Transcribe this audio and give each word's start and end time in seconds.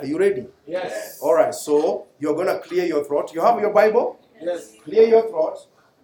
Are 0.00 0.06
you 0.06 0.18
ready? 0.18 0.46
Yes. 0.66 1.18
All 1.22 1.34
right, 1.34 1.54
so 1.54 2.06
you're 2.18 2.34
going 2.34 2.46
to 2.46 2.58
clear 2.60 2.84
your 2.86 3.04
throat. 3.04 3.32
You 3.34 3.40
have 3.42 3.60
your 3.60 3.72
Bible? 3.72 4.18
Yes. 4.40 4.72
Clear 4.84 5.06
your 5.08 5.28
throat. 5.28 5.58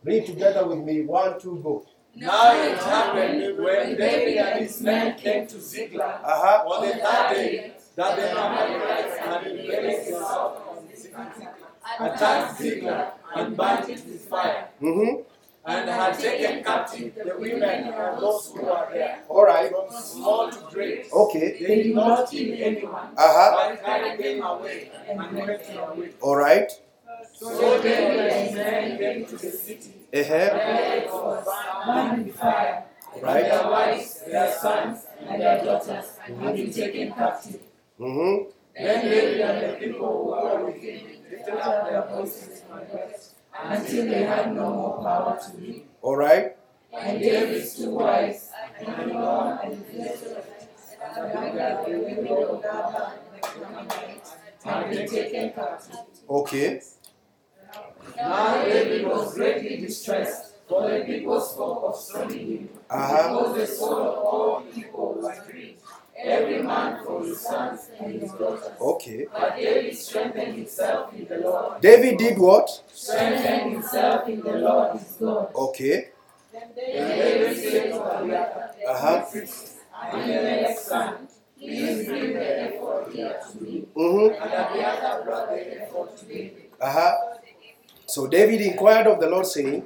Read 0.05 0.27
together 0.27 0.67
with 0.67 0.79
me. 0.79 1.03
One, 1.03 1.41
two, 1.41 1.61
go. 1.63 1.87
Now 2.15 2.53
it 2.55 2.79
happened 2.79 3.59
when 3.59 3.97
David 3.97 4.37
and 4.39 4.61
his 4.65 4.81
men 4.81 5.17
came 5.19 5.47
to 5.49 5.61
Ziklag 5.61 6.21
Uh 6.23 6.41
huh. 6.45 6.65
on 6.69 6.87
the 6.87 6.93
third 6.95 7.29
day 7.35 7.73
that 7.97 8.17
the 8.17 8.31
Amalekites 8.31 9.17
had 9.19 9.47
invaded 9.47 10.07
the 10.15 10.19
south 10.21 10.63
city, 10.95 11.15
attacked 12.01 12.59
Ziklag 12.59 13.13
and 13.35 13.57
burnt 13.57 13.89
it 13.91 14.03
with 14.07 14.21
fire, 14.29 14.69
Mm-hmm. 14.81 15.23
And 15.67 15.89
had 15.89 16.19
taken 16.19 16.63
captive 16.65 17.15
the 17.15 17.35
women 17.39 17.63
and 17.63 18.21
those 18.23 18.53
who 18.55 18.63
were 18.63 18.89
there, 18.93 19.19
All 19.29 19.45
right. 19.45 19.71
from 19.71 20.01
small 20.01 20.51
to 20.51 20.59
great. 20.73 21.07
Okay. 21.13 21.57
They 21.67 21.83
did 21.83 21.95
not 21.95 22.31
kill 22.31 22.55
anyone, 22.59 23.09
Uh 23.17 23.35
huh. 23.37 23.51
but 23.71 23.85
carried 23.85 24.19
them 24.25 24.43
away 24.45 24.91
and 25.09 25.19
went 25.19 25.63
away. 25.77 26.11
All 26.21 26.37
right. 26.37 26.71
So 27.35 27.83
David 27.83 28.21
and 28.21 28.47
his 28.49 28.55
men 28.57 28.99
came 28.99 29.27
to 29.27 29.37
the 29.37 29.51
city, 29.51 29.93
Uh 30.15 30.23
huh. 30.23 30.29
where 30.57 30.97
it 30.99 31.13
was 31.13 31.47
burned 31.87 32.27
with 32.27 32.37
fire. 32.37 32.85
Right. 33.23 33.45
Their 33.45 33.65
wives, 33.71 34.23
their 34.27 34.53
sons, 34.53 35.07
and 35.27 35.41
their 35.41 35.65
daughters 35.65 36.17
had 36.19 36.39
been 36.55 36.71
taken 36.73 37.13
captive. 37.13 37.61
Mm-hmm. 37.99 38.51
Then 38.77 39.05
David 39.07 39.41
and 39.41 39.57
the 39.75 39.87
people 39.87 40.07
who 40.07 40.31
were 40.31 40.65
with 40.67 40.77
him 40.83 41.01
lifted 41.31 41.55
up 41.55 41.89
their 41.89 42.03
voices 42.15 42.63
and 42.71 42.87
wept 42.93 43.31
until 43.65 44.05
they 44.07 44.23
had 44.25 44.55
no 44.55 44.71
more 44.71 45.03
power 45.03 45.39
to 45.39 45.57
live. 45.61 45.83
All 46.03 46.17
right. 46.17 46.57
And 46.93 47.21
David's 47.21 47.75
two 47.77 47.91
wives, 47.91 48.51
Ahinoam 48.81 49.65
and 49.65 49.85
Jezebel, 49.93 50.43
and 51.17 51.87
the 51.87 51.99
women 51.99 52.27
of 52.29 52.63
Nabal 52.63 53.13
the 53.43 53.67
Ammonites, 53.67 54.33
had 54.65 54.91
been 54.91 55.09
taken 55.09 55.53
captive. 55.53 55.97
Okay. 56.29 56.81
Now 58.17 58.65
David 58.65 59.07
was 59.07 59.35
greatly 59.35 59.77
distressed, 59.79 60.55
for 60.69 60.89
the 60.89 61.05
people 61.05 61.41
spoke 61.41 61.83
of 61.85 61.97
stoning 61.97 62.47
him, 62.59 62.69
Uh 62.89 63.07
huh. 63.07 63.29
because 63.29 63.57
the 63.57 63.67
soul 63.67 63.99
of 63.99 64.19
all 64.25 64.61
people 64.63 65.15
was 65.21 65.39
grieved, 65.51 65.76
every 66.19 66.63
man 66.63 67.05
for 67.05 67.23
his 67.25 67.41
sons 67.41 67.89
and 67.99 68.21
his 68.21 68.33
daughters. 68.33 68.71
Okay. 68.81 69.27
But 69.33 69.57
David 69.57 69.97
strengthened 69.97 70.55
himself 70.57 71.13
in 71.15 71.27
the 71.27 71.39
Lord. 71.39 71.81
David 71.81 72.19
did 72.19 72.39
what? 72.39 72.69
Strengthened 72.93 73.73
himself 73.73 74.29
in 74.29 74.41
the 74.41 74.53
Lord 74.53 74.99
his 74.99 75.13
God. 75.13 75.55
Okay. 75.55 76.09
Then 76.53 76.63
David 76.75 77.57
said 77.57 77.91
to 77.93 78.03
Abiathar, 78.03 78.71
Uh 78.89 78.99
huh. 78.99 79.25
Ahimelech's 79.95 80.81
son, 80.83 81.29
please 81.59 82.07
bring 82.07 82.33
the 82.35 82.77
ephod 82.77 83.13
here 83.13 83.41
to 83.51 83.63
me. 83.63 83.87
Mm-hmm. 83.97 84.43
And 84.43 84.53
Abiathar 84.53 85.25
brought 85.25 85.49
the 85.51 85.83
ephod 85.85 86.17
to 86.17 86.25
David. 86.27 86.71
Uh 86.81 86.93
huh. 86.93 87.13
So 88.07 88.27
David 88.27 88.61
inquired 88.61 89.07
of 89.07 89.21
the 89.21 89.29
Lord, 89.29 89.47
saying, 89.47 89.85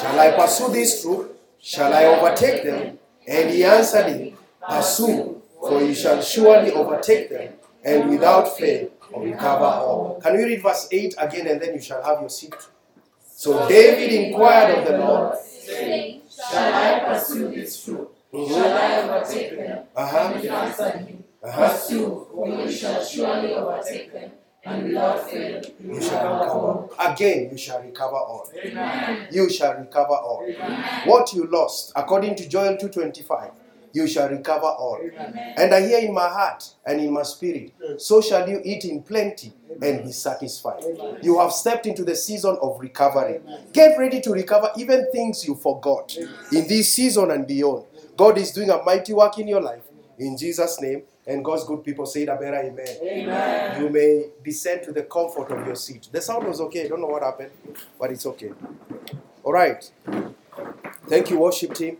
Shall 0.00 0.18
I 0.18 0.30
pursue 0.32 0.72
this 0.72 1.02
troop? 1.02 1.38
Shall 1.60 1.92
I 1.92 2.04
overtake 2.04 2.62
them? 2.64 2.98
And 3.26 3.50
he 3.50 3.64
answered 3.64 4.06
him, 4.06 4.36
Pursue, 4.68 5.33
for 5.68 5.82
you 5.82 5.94
shall 5.94 6.20
surely 6.22 6.70
overtake 6.72 7.30
them, 7.30 7.54
and 7.84 8.10
without 8.10 8.56
fail 8.56 8.88
recover 9.16 9.64
all. 9.64 10.20
Can 10.22 10.38
you 10.38 10.46
read 10.46 10.62
verse 10.62 10.88
8 10.90 11.14
again, 11.18 11.46
and 11.46 11.60
then 11.60 11.74
you 11.74 11.80
shall 11.80 12.02
have 12.02 12.20
your 12.20 12.28
seat? 12.30 12.54
So 13.36 13.68
David 13.68 14.12
inquired 14.12 14.78
of 14.78 14.84
the 14.86 14.98
Lord. 14.98 15.36
saying, 15.38 16.20
Shall 16.28 16.74
I 16.74 17.00
pursue 17.14 17.48
this 17.54 17.82
troop? 17.84 18.14
Mhm. 18.32 18.48
Shall 18.48 18.76
I 18.76 18.98
overtake 19.02 19.56
them? 19.56 19.84
Uh-huh. 19.96 20.30
And 20.34 20.40
he 20.42 20.48
answered 20.48 20.94
him, 21.06 21.24
Uh-huh. 21.42 21.68
Pursue, 21.70 22.26
for 22.34 22.48
you 22.48 22.70
shall 22.70 23.02
surely 23.04 23.54
overtake 23.54 24.12
them, 24.12 24.30
and 24.64 24.84
without 24.84 25.30
fail 25.30 25.62
You 25.80 26.00
shall 26.02 26.38
recover. 26.38 26.50
All 26.50 26.90
again, 26.98 27.48
you 27.50 27.56
shall 27.58 27.80
recover 27.82 28.16
all. 28.16 28.48
You 29.30 29.48
shall 29.50 29.74
recover 29.74 30.14
all. 30.14 30.44
What 31.06 31.32
you 31.32 31.46
lost, 31.46 31.92
according 31.96 32.34
to 32.36 32.48
Joel 32.48 32.76
2:25, 32.76 33.50
you 33.94 34.06
shall 34.08 34.28
recover 34.28 34.66
all. 34.66 35.00
And 35.56 35.72
I 35.72 35.80
hear 35.80 36.00
in 36.00 36.12
my 36.12 36.28
heart 36.28 36.68
and 36.84 37.00
in 37.00 37.12
my 37.12 37.22
spirit, 37.22 37.72
so 37.96 38.20
shall 38.20 38.46
you 38.48 38.60
eat 38.64 38.84
in 38.84 39.02
plenty 39.02 39.52
and 39.80 40.04
be 40.04 40.12
satisfied. 40.12 40.82
You 41.22 41.38
have 41.38 41.52
stepped 41.52 41.86
into 41.86 42.04
the 42.04 42.16
season 42.16 42.58
of 42.60 42.78
recovery. 42.80 43.40
Get 43.72 43.96
ready 43.98 44.20
to 44.20 44.32
recover 44.32 44.70
even 44.76 45.06
things 45.12 45.46
you 45.46 45.54
forgot 45.54 46.14
in 46.16 46.68
this 46.68 46.92
season 46.92 47.30
and 47.30 47.46
beyond. 47.46 47.84
God 48.16 48.36
is 48.36 48.50
doing 48.52 48.68
a 48.70 48.82
mighty 48.82 49.12
work 49.14 49.38
in 49.38 49.48
your 49.48 49.60
life. 49.62 49.82
In 50.18 50.36
Jesus' 50.36 50.80
name, 50.80 51.02
and 51.26 51.44
God's 51.44 51.64
good 51.64 51.82
people 51.82 52.06
say 52.06 52.22
it 52.22 52.28
a 52.28 52.36
better 52.36 52.56
amen. 52.60 52.86
Amen. 53.02 53.82
You 53.82 53.88
may 53.88 54.26
descend 54.44 54.82
to 54.84 54.92
the 54.92 55.02
comfort 55.04 55.50
of 55.50 55.66
your 55.66 55.74
seat. 55.74 56.08
The 56.12 56.20
sound 56.20 56.46
was 56.46 56.60
okay. 56.60 56.84
I 56.84 56.88
don't 56.88 57.00
know 57.00 57.08
what 57.08 57.22
happened, 57.22 57.50
but 57.98 58.10
it's 58.10 58.26
okay. 58.26 58.52
All 59.42 59.52
right. 59.52 59.90
Thank 61.08 61.30
you, 61.30 61.38
worship 61.38 61.74
team. 61.74 61.96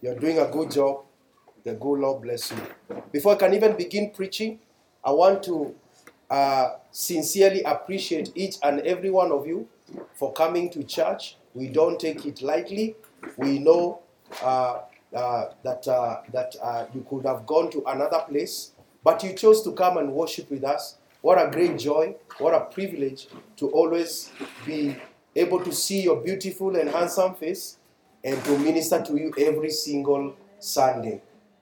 You're 0.00 0.18
doing 0.18 0.38
a 0.38 0.46
good 0.46 0.70
job. 0.70 1.02
The 1.64 1.74
good 1.74 2.00
Lord 2.00 2.22
bless 2.22 2.50
you. 2.50 2.58
Before 3.12 3.32
I 3.34 3.36
can 3.36 3.54
even 3.54 3.76
begin 3.76 4.10
preaching, 4.10 4.60
I 5.04 5.10
want 5.12 5.42
to 5.44 5.74
uh, 6.30 6.76
sincerely 6.90 7.62
appreciate 7.62 8.32
each 8.34 8.56
and 8.62 8.80
every 8.80 9.10
one 9.10 9.32
of 9.32 9.46
you 9.46 9.68
for 10.14 10.32
coming 10.32 10.70
to 10.70 10.84
church. 10.84 11.36
We 11.54 11.68
don't 11.68 11.98
take 11.98 12.24
it 12.24 12.40
lightly. 12.42 12.96
We 13.36 13.58
know 13.58 14.00
uh, 14.42 14.80
uh, 15.14 15.46
that 15.64 15.86
uh, 15.88 16.20
that 16.32 16.54
uh, 16.62 16.86
you 16.94 17.04
could 17.08 17.26
have 17.26 17.46
gone 17.46 17.70
to 17.72 17.82
another 17.86 18.24
place, 18.28 18.72
but 19.02 19.22
you 19.22 19.32
chose 19.34 19.62
to 19.64 19.72
come 19.72 19.96
and 19.96 20.12
worship 20.12 20.50
with 20.50 20.64
us. 20.64 20.96
What 21.20 21.36
a 21.36 21.50
great 21.50 21.78
joy! 21.78 22.14
What 22.38 22.54
a 22.54 22.60
privilege 22.60 23.26
to 23.56 23.68
always 23.70 24.30
be 24.64 24.96
able 25.36 25.62
to 25.64 25.72
see 25.72 26.02
your 26.02 26.16
beautiful 26.22 26.76
and 26.76 26.88
handsome 26.88 27.34
face 27.34 27.76
and 28.24 28.42
to 28.44 28.58
minister 28.58 29.02
to 29.02 29.16
you 29.16 29.34
every 29.38 29.70
single 29.70 30.36
Sunday. 30.58 31.20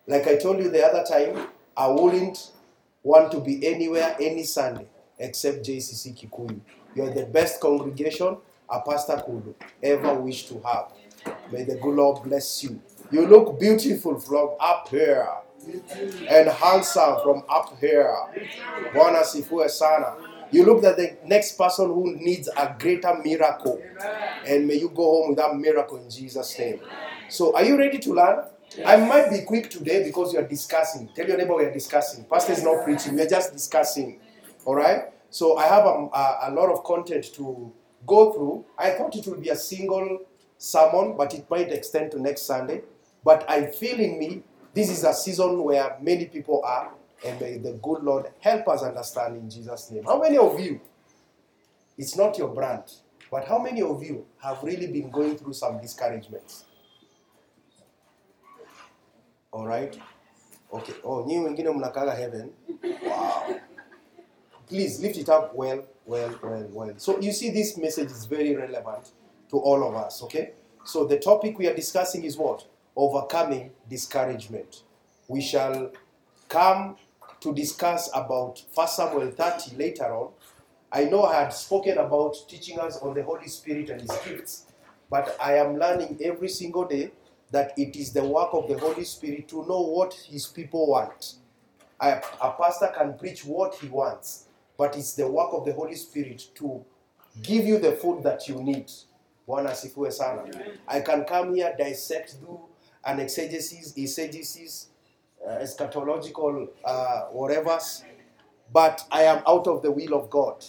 Like 0.09 0.27
I 0.27 0.37
told 0.37 0.59
you 0.59 0.71
the 0.71 0.85
other 0.85 1.05
time, 1.05 1.49
I 1.77 1.87
wouldn't 1.89 2.51
want 3.03 3.31
to 3.33 3.41
be 3.41 3.65
anywhere 3.67 4.17
any 4.19 4.43
Sunday 4.43 4.87
except 5.19 5.59
JCC 5.67 6.19
Kikuyu. 6.19 6.61
You're 6.95 7.13
the 7.13 7.27
best 7.27 7.61
congregation 7.61 8.39
a 8.71 8.81
pastor 8.81 9.23
could 9.25 9.55
ever 9.83 10.15
wish 10.15 10.47
to 10.49 10.61
have. 10.61 10.93
May 11.53 11.65
the 11.65 11.77
good 11.77 11.95
Lord 11.95 12.23
bless 12.25 12.65
you. 12.65 12.81
You 13.11 13.27
look 13.27 13.61
beautiful 13.61 14.19
from 14.19 14.51
up 14.59 14.89
here 14.89 15.29
and 16.31 16.49
handsome 16.49 17.17
from 17.23 17.43
up 17.49 17.79
here. 17.79 18.15
Bwana 18.95 19.23
sifue 19.25 19.69
sana. 19.69 20.17
You 20.51 20.65
look 20.65 20.85
at 20.85 20.97
the 20.97 21.19
next 21.27 21.59
person 21.59 21.87
who 21.89 22.17
needs 22.17 22.49
a 22.57 22.75
greater 22.79 23.15
miracle. 23.23 23.83
And 24.47 24.67
may 24.67 24.75
you 24.77 24.89
go 24.89 25.03
home 25.05 25.29
with 25.31 25.39
that 25.39 25.55
miracle 25.55 25.99
in 25.99 26.09
Jesus' 26.09 26.59
name. 26.59 26.81
So, 27.29 27.55
are 27.55 27.65
you 27.65 27.77
ready 27.77 27.99
to 27.99 28.15
learn? 28.15 28.45
I 28.85 28.97
might 28.97 29.31
be 29.31 29.41
quick 29.41 29.71
today 29.71 30.05
because 30.05 30.33
we 30.33 30.39
are 30.39 30.47
discussing. 30.47 31.09
Tell 31.15 31.27
your 31.27 31.37
neighbor 31.37 31.57
we 31.57 31.65
are 31.65 31.73
discussing. 31.73 32.25
Pastor 32.25 32.53
is 32.53 32.63
not 32.63 32.85
preaching, 32.85 33.15
we 33.15 33.23
are 33.23 33.29
just 33.29 33.53
discussing. 33.53 34.21
All 34.65 34.75
right? 34.75 35.05
So, 35.31 35.57
I 35.57 35.67
have 35.67 35.85
a, 35.85 36.09
a, 36.13 36.39
a 36.45 36.51
lot 36.53 36.71
of 36.71 36.85
content 36.85 37.33
to 37.35 37.73
go 38.07 38.33
through. 38.33 38.65
I 38.79 38.91
thought 38.91 39.15
it 39.17 39.27
would 39.27 39.43
be 39.43 39.51
a 39.51 39.57
single 39.57 40.21
sermon, 40.57 41.17
but 41.17 41.35
it 41.35 41.49
might 41.51 41.71
extend 41.71 42.13
to 42.13 42.21
next 42.21 42.43
Sunday. 42.43 42.83
But 43.25 43.49
I 43.49 43.67
feel 43.67 43.99
in 43.99 44.19
me, 44.19 44.43
this 44.75 44.91
is 44.91 45.05
a 45.05 45.13
season 45.13 45.63
where 45.65 45.97
many 46.01 46.27
people 46.27 46.63
are, 46.65 46.93
and 47.27 47.41
may 47.41 47.59
the 47.59 47.73
good 47.73 48.03
Lord 48.03 48.27
help 48.41 48.69
us 48.69 48.83
understand 48.83 49.37
in 49.37 49.51
Jesus' 49.51 49.91
name. 49.91 50.05
How 50.05 50.21
many 50.21 50.39
of 50.39 50.59
you, 50.61 50.81
it's 51.97 52.17
not 52.17 52.39
your 52.39 52.49
brand, 52.49 52.85
but 53.31 53.45
how 53.47 53.59
many 53.59 53.83
of 53.83 54.03
you 54.03 54.25
have 54.43 54.63
really 54.63 54.87
been 54.87 55.11
going 55.11 55.37
through 55.37 55.55
some 55.55 55.81
discouragements? 55.81 56.65
All 59.53 59.67
right? 59.67 59.99
Okay. 60.73 60.95
Oh, 61.05 61.25
nyinyi 61.25 61.45
wengine 61.45 61.71
mnakaga 61.71 62.15
heaven. 62.15 62.53
Wow. 63.07 63.61
Please 64.69 65.01
lift 65.01 65.17
it 65.17 65.29
up 65.29 65.55
well, 65.55 65.83
well, 66.05 66.39
well, 66.43 66.69
well. 66.73 66.95
So 66.99 67.21
you 67.21 67.33
see, 67.33 67.51
this 67.51 67.79
message 67.79 68.11
is 68.11 68.27
very 68.27 68.55
relevant 68.55 69.13
to 69.51 69.57
all 69.57 69.89
of 69.89 69.95
us, 69.95 70.23
okay? 70.25 70.53
So 70.85 71.07
the 71.07 71.19
topic 71.19 71.59
we 71.59 71.67
are 71.67 71.75
discussing 71.75 72.25
is 72.25 72.37
what? 72.37 72.67
Overcoming 72.95 73.71
discouragement. 73.89 74.83
We 75.27 75.41
shall 75.41 75.93
come 76.49 76.97
to 77.41 77.55
discuss 77.55 78.11
about 78.15 78.63
1 78.75 78.89
Samuel 78.89 79.31
30 79.31 79.77
later 79.77 80.05
on. 80.05 80.33
I 80.93 81.05
know 81.05 81.25
I 81.25 81.43
had 81.43 81.53
spoken 81.53 81.99
about 81.99 82.37
teaching 82.49 82.79
us 82.79 82.99
on 82.99 83.15
the 83.15 83.23
Holy 83.23 83.49
Spirit 83.49 83.91
and 83.91 84.01
His 84.01 84.11
gifts, 84.25 84.67
but 85.11 85.37
I 85.41 85.57
am 85.57 85.79
learning 85.79 86.19
every 86.23 86.49
single 86.49 86.85
day 86.87 87.13
that 87.51 87.73
it 87.79 87.97
is 87.97 88.13
the 88.13 88.25
work 88.25 88.51
of 88.53 88.69
the 88.69 88.79
Holy 88.79 89.05
Spirit 89.05 89.49
to 89.49 89.67
know 89.67 89.81
what 89.81 90.15
His 90.15 90.47
people 90.47 90.89
want. 90.89 91.35
A, 92.01 92.23
a 92.41 92.53
pastor 92.53 92.93
can 92.97 93.15
preach 93.19 93.45
what 93.45 93.75
he 93.75 93.89
wants, 93.89 94.45
but 94.77 94.97
it's 94.97 95.15
the 95.15 95.27
work 95.27 95.49
of 95.53 95.65
the 95.65 95.73
Holy 95.73 95.97
Spirit 95.97 96.47
to 96.55 96.85
give 97.43 97.65
you 97.65 97.79
the 97.79 97.93
food 97.93 98.23
that 98.23 98.49
you 98.49 98.63
need. 98.63 98.91
Bwana 99.49 99.75
sana. 100.13 100.45
I 100.87 101.01
can 101.01 101.25
come 101.25 101.55
here, 101.55 101.75
dissect, 101.77 102.41
do 102.41 102.61
an 103.05 103.19
exegesis, 103.21 103.95
exegesis, 103.97 104.89
uh, 105.45 105.59
eschatological, 105.59 106.69
uh, 106.85 107.23
whatever. 107.33 107.79
but 108.73 109.03
I 109.11 109.23
am 109.23 109.43
out 109.47 109.67
of 109.67 109.83
the 109.83 109.91
will 109.91 110.15
of 110.15 110.31
God. 110.31 110.65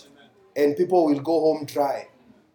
And 0.55 0.75
people 0.75 1.05
will 1.05 1.19
go 1.19 1.39
home 1.39 1.65
dry. 1.65 2.07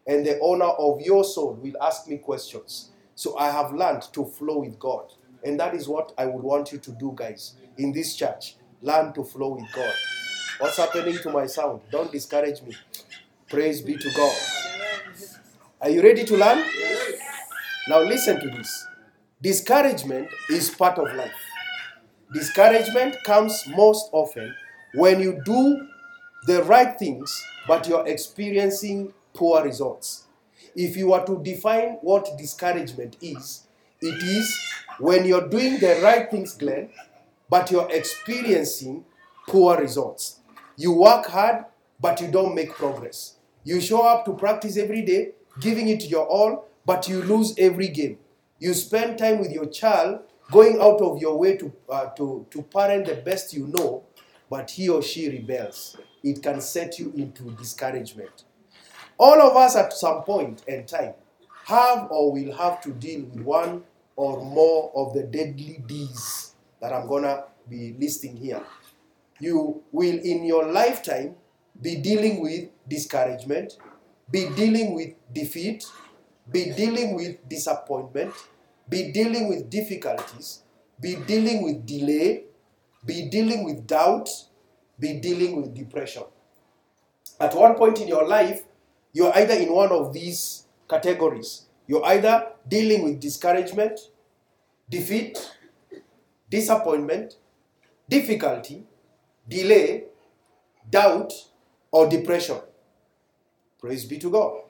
And 0.06 0.26
the 0.26 0.38
owner 0.40 0.64
of 0.64 1.00
your 1.00 1.24
soul 1.24 1.54
will 1.62 1.74
ask 1.82 2.08
me 2.08 2.18
questions. 2.18 2.90
So 3.14 3.38
I 3.38 3.50
have 3.50 3.72
learned 3.72 4.02
to 4.12 4.24
flow 4.24 4.58
with 4.60 4.78
God. 4.78 5.12
And 5.44 5.60
that 5.60 5.74
is 5.74 5.88
what 5.88 6.12
I 6.16 6.26
would 6.26 6.42
want 6.42 6.72
you 6.72 6.78
to 6.78 6.90
do, 6.92 7.12
guys, 7.14 7.54
in 7.76 7.92
this 7.92 8.16
church. 8.16 8.56
Learn 8.80 9.12
to 9.14 9.24
flow 9.24 9.50
with 9.54 9.70
God. 9.72 9.92
What's 10.58 10.76
happening 10.76 11.18
to 11.18 11.30
my 11.30 11.46
sound? 11.46 11.80
Don't 11.90 12.10
discourage 12.10 12.62
me. 12.62 12.74
Praise 13.48 13.80
be 13.80 13.96
to 13.96 14.10
God. 14.16 14.36
Are 15.80 15.90
you 15.90 16.02
ready 16.02 16.24
to 16.24 16.36
learn? 16.36 16.64
Now, 17.88 18.00
listen 18.00 18.40
to 18.40 18.48
this. 18.48 18.86
Discouragement 19.42 20.28
is 20.48 20.70
part 20.70 20.98
of 20.98 21.14
life. 21.14 21.34
Discouragement 22.32 23.16
comes 23.24 23.64
most 23.68 24.08
often 24.12 24.54
when 24.94 25.20
you 25.20 25.40
do 25.44 25.86
the 26.46 26.62
right 26.64 26.98
things, 26.98 27.44
but 27.68 27.86
you're 27.86 28.06
experiencing 28.06 29.12
poor 29.34 29.62
results. 29.62 30.26
If 30.74 30.96
you 30.96 31.12
are 31.12 31.24
to 31.26 31.42
define 31.42 31.98
what 32.02 32.36
discouragement 32.36 33.16
is, 33.20 33.66
it 34.00 34.22
is 34.22 34.58
when 34.98 35.24
you're 35.24 35.48
doing 35.48 35.78
the 35.78 36.00
right 36.02 36.30
things, 36.30 36.54
Glenn, 36.54 36.90
but 37.48 37.70
you're 37.70 37.90
experiencing 37.90 39.04
poor 39.48 39.78
results. 39.78 40.40
You 40.76 40.92
work 40.92 41.26
hard, 41.26 41.64
but 42.00 42.20
you 42.20 42.28
don't 42.28 42.54
make 42.54 42.72
progress. 42.74 43.36
You 43.62 43.80
show 43.80 44.02
up 44.02 44.24
to 44.26 44.32
practice 44.34 44.76
every 44.76 45.02
day, 45.02 45.30
giving 45.60 45.88
it 45.88 46.04
your 46.10 46.26
all, 46.26 46.66
but 46.84 47.08
you 47.08 47.22
lose 47.22 47.54
every 47.56 47.88
game. 47.88 48.18
You 48.58 48.74
spend 48.74 49.18
time 49.18 49.38
with 49.38 49.52
your 49.52 49.66
child, 49.66 50.20
going 50.50 50.80
out 50.80 51.00
of 51.00 51.20
your 51.20 51.38
way 51.38 51.56
to, 51.56 51.72
uh, 51.88 52.06
to, 52.16 52.46
to 52.50 52.62
parent 52.62 53.06
the 53.06 53.14
best 53.16 53.54
you 53.54 53.66
know, 53.68 54.02
but 54.50 54.70
he 54.70 54.88
or 54.88 55.02
she 55.02 55.28
rebels. 55.30 55.96
It 56.22 56.42
can 56.42 56.60
set 56.60 56.98
you 56.98 57.12
into 57.16 57.50
discouragement. 57.52 58.44
All 59.18 59.40
of 59.40 59.56
us 59.56 59.76
at 59.76 59.92
some 59.92 60.22
point 60.22 60.62
in 60.66 60.86
time 60.86 61.14
have 61.64 62.08
or 62.10 62.32
will 62.32 62.54
have 62.56 62.80
to 62.82 62.90
deal 62.90 63.24
with 63.24 63.44
one 63.44 63.84
or 64.16 64.44
more 64.44 64.92
of 64.94 65.14
the 65.14 65.22
deadly 65.22 65.82
D's 65.86 66.54
that 66.80 66.92
I'm 66.92 67.06
gonna 67.06 67.44
be 67.68 67.94
listing 67.98 68.36
here. 68.36 68.62
You 69.40 69.82
will, 69.92 70.18
in 70.18 70.44
your 70.44 70.70
lifetime, 70.70 71.36
be 71.80 71.96
dealing 71.96 72.40
with 72.40 72.68
discouragement, 72.88 73.78
be 74.30 74.48
dealing 74.50 74.94
with 74.94 75.14
defeat, 75.32 75.84
be 76.50 76.72
dealing 76.72 77.14
with 77.14 77.48
disappointment, 77.48 78.32
be 78.88 79.10
dealing 79.12 79.48
with 79.48 79.70
difficulties, 79.70 80.62
be 81.00 81.16
dealing 81.16 81.62
with 81.62 81.86
delay, 81.86 82.44
be 83.04 83.28
dealing 83.28 83.64
with 83.64 83.86
doubt, 83.86 84.28
be 84.98 85.14
dealing 85.14 85.56
with 85.60 85.74
depression. 85.74 86.24
At 87.40 87.54
one 87.54 87.74
point 87.74 88.00
in 88.00 88.08
your 88.08 88.26
life, 88.26 88.62
you're 89.14 89.34
either 89.34 89.54
in 89.54 89.72
one 89.72 89.92
of 89.92 90.12
these 90.12 90.66
categories. 90.90 91.62
You're 91.86 92.04
either 92.04 92.48
dealing 92.68 93.04
with 93.04 93.20
discouragement, 93.20 93.98
defeat, 94.90 95.38
disappointment, 96.50 97.36
difficulty, 98.08 98.84
delay, 99.48 100.04
doubt, 100.90 101.32
or 101.90 102.08
depression. 102.08 102.58
Praise 103.78 104.04
be 104.04 104.18
to 104.18 104.30
God. 104.30 104.62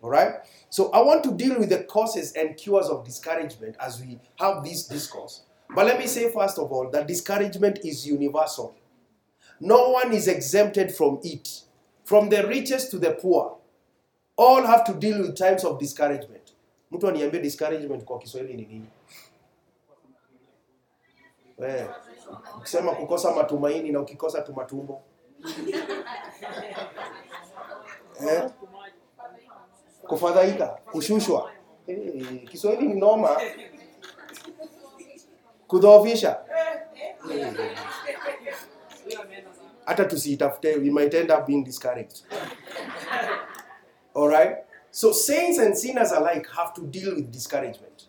All 0.00 0.10
right? 0.10 0.34
So 0.70 0.90
I 0.92 1.02
want 1.02 1.22
to 1.24 1.32
deal 1.32 1.58
with 1.58 1.68
the 1.68 1.82
causes 1.84 2.32
and 2.32 2.56
cures 2.56 2.86
of 2.86 3.04
discouragement 3.04 3.76
as 3.80 4.00
we 4.00 4.18
have 4.38 4.64
this 4.64 4.86
discourse. 4.86 5.42
But 5.74 5.86
let 5.86 5.98
me 5.98 6.06
say, 6.06 6.32
first 6.32 6.58
of 6.58 6.72
all, 6.72 6.88
that 6.90 7.06
discouragement 7.06 7.80
is 7.84 8.06
universal. 8.06 8.74
No 9.60 9.90
one 9.90 10.12
is 10.12 10.26
exempted 10.28 10.94
from 10.94 11.20
it. 11.22 11.62
From 12.04 12.30
the 12.30 12.46
richest 12.46 12.90
to 12.92 12.98
the 12.98 13.10
poor, 13.10 13.57
all 14.38 14.66
have 14.66 14.84
to 14.84 14.94
deal 14.94 15.20
with 15.22 15.34
times 15.34 15.64
of 15.64 15.78
discouragement. 15.78 16.52
Mtu 16.90 17.08
aniambie 17.08 17.40
discouragement 17.40 18.04
kwa 18.04 18.18
Kiswahili 18.18 18.54
ni 18.54 18.66
nini? 18.66 18.86
Eh, 21.62 21.88
ukisema 22.58 22.92
kukosa 22.94 23.30
matumaini 23.34 23.90
na 23.92 24.00
ukikosa 24.00 24.40
tumatumbo. 24.42 25.02
Eh? 28.28 28.50
Kufadhaika, 30.02 30.66
kushushwa. 30.66 31.52
hey, 31.86 32.38
Kiswahili 32.38 32.88
ni 32.88 33.00
noma. 33.00 33.40
Kudhoofisha. 35.66 36.40
hata 39.84 40.02
hey. 40.02 40.10
tusiitafute, 40.10 40.76
we 40.76 40.90
might 40.90 41.14
end 41.14 41.30
up 41.30 41.46
being 41.46 41.64
discouraged. 41.64 42.24
All 44.18 44.26
right? 44.26 44.64
So 44.90 45.12
saints 45.12 45.58
and 45.58 45.78
sinners 45.78 46.10
alike 46.10 46.48
have 46.56 46.74
to 46.74 46.84
deal 46.84 47.14
with 47.14 47.30
discouragement. 47.30 48.08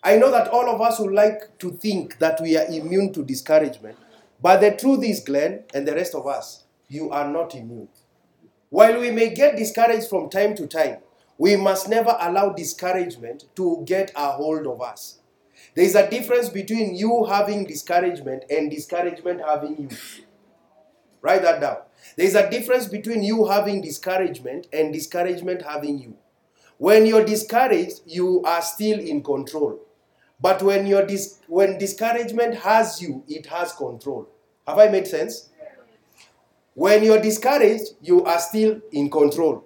I 0.00 0.16
know 0.16 0.30
that 0.30 0.46
all 0.46 0.68
of 0.68 0.80
us 0.80 1.00
would 1.00 1.12
like 1.12 1.58
to 1.58 1.72
think 1.72 2.20
that 2.20 2.40
we 2.40 2.56
are 2.56 2.66
immune 2.66 3.12
to 3.14 3.24
discouragement, 3.24 3.96
but 4.40 4.60
the 4.60 4.70
truth 4.70 5.02
is, 5.02 5.18
Glenn, 5.18 5.64
and 5.74 5.88
the 5.88 5.94
rest 5.96 6.14
of 6.14 6.28
us, 6.28 6.62
you 6.86 7.10
are 7.10 7.28
not 7.28 7.56
immune. 7.56 7.88
While 8.70 9.00
we 9.00 9.10
may 9.10 9.34
get 9.34 9.56
discouraged 9.56 10.08
from 10.08 10.30
time 10.30 10.54
to 10.54 10.68
time, 10.68 10.98
we 11.36 11.56
must 11.56 11.88
never 11.88 12.16
allow 12.20 12.50
discouragement 12.50 13.46
to 13.56 13.82
get 13.84 14.12
a 14.14 14.30
hold 14.30 14.68
of 14.68 14.80
us. 14.80 15.18
There 15.74 15.84
is 15.84 15.96
a 15.96 16.08
difference 16.08 16.48
between 16.48 16.94
you 16.94 17.24
having 17.24 17.64
discouragement 17.64 18.44
and 18.48 18.70
discouragement 18.70 19.40
having 19.44 19.80
you. 19.80 19.88
Write 21.22 21.42
that 21.42 21.60
down. 21.60 21.78
There 22.16 22.26
is 22.26 22.34
a 22.34 22.48
difference 22.50 22.86
between 22.88 23.22
you 23.22 23.46
having 23.46 23.80
discouragement 23.80 24.66
and 24.72 24.92
discouragement 24.92 25.62
having 25.62 25.98
you. 25.98 26.16
When 26.78 27.06
you're 27.06 27.24
discouraged, 27.24 28.00
you 28.06 28.42
are 28.42 28.62
still 28.62 28.98
in 28.98 29.22
control. 29.22 29.80
But 30.40 30.62
when 30.62 30.86
you're 30.86 31.06
dis- 31.06 31.38
when 31.46 31.78
discouragement 31.78 32.56
has 32.56 33.00
you, 33.00 33.22
it 33.28 33.46
has 33.46 33.72
control. 33.72 34.28
Have 34.66 34.78
I 34.78 34.88
made 34.88 35.06
sense? 35.06 35.50
When 36.74 37.04
you're 37.04 37.20
discouraged, 37.20 37.94
you 38.02 38.24
are 38.24 38.38
still 38.40 38.80
in 38.90 39.08
control. 39.10 39.64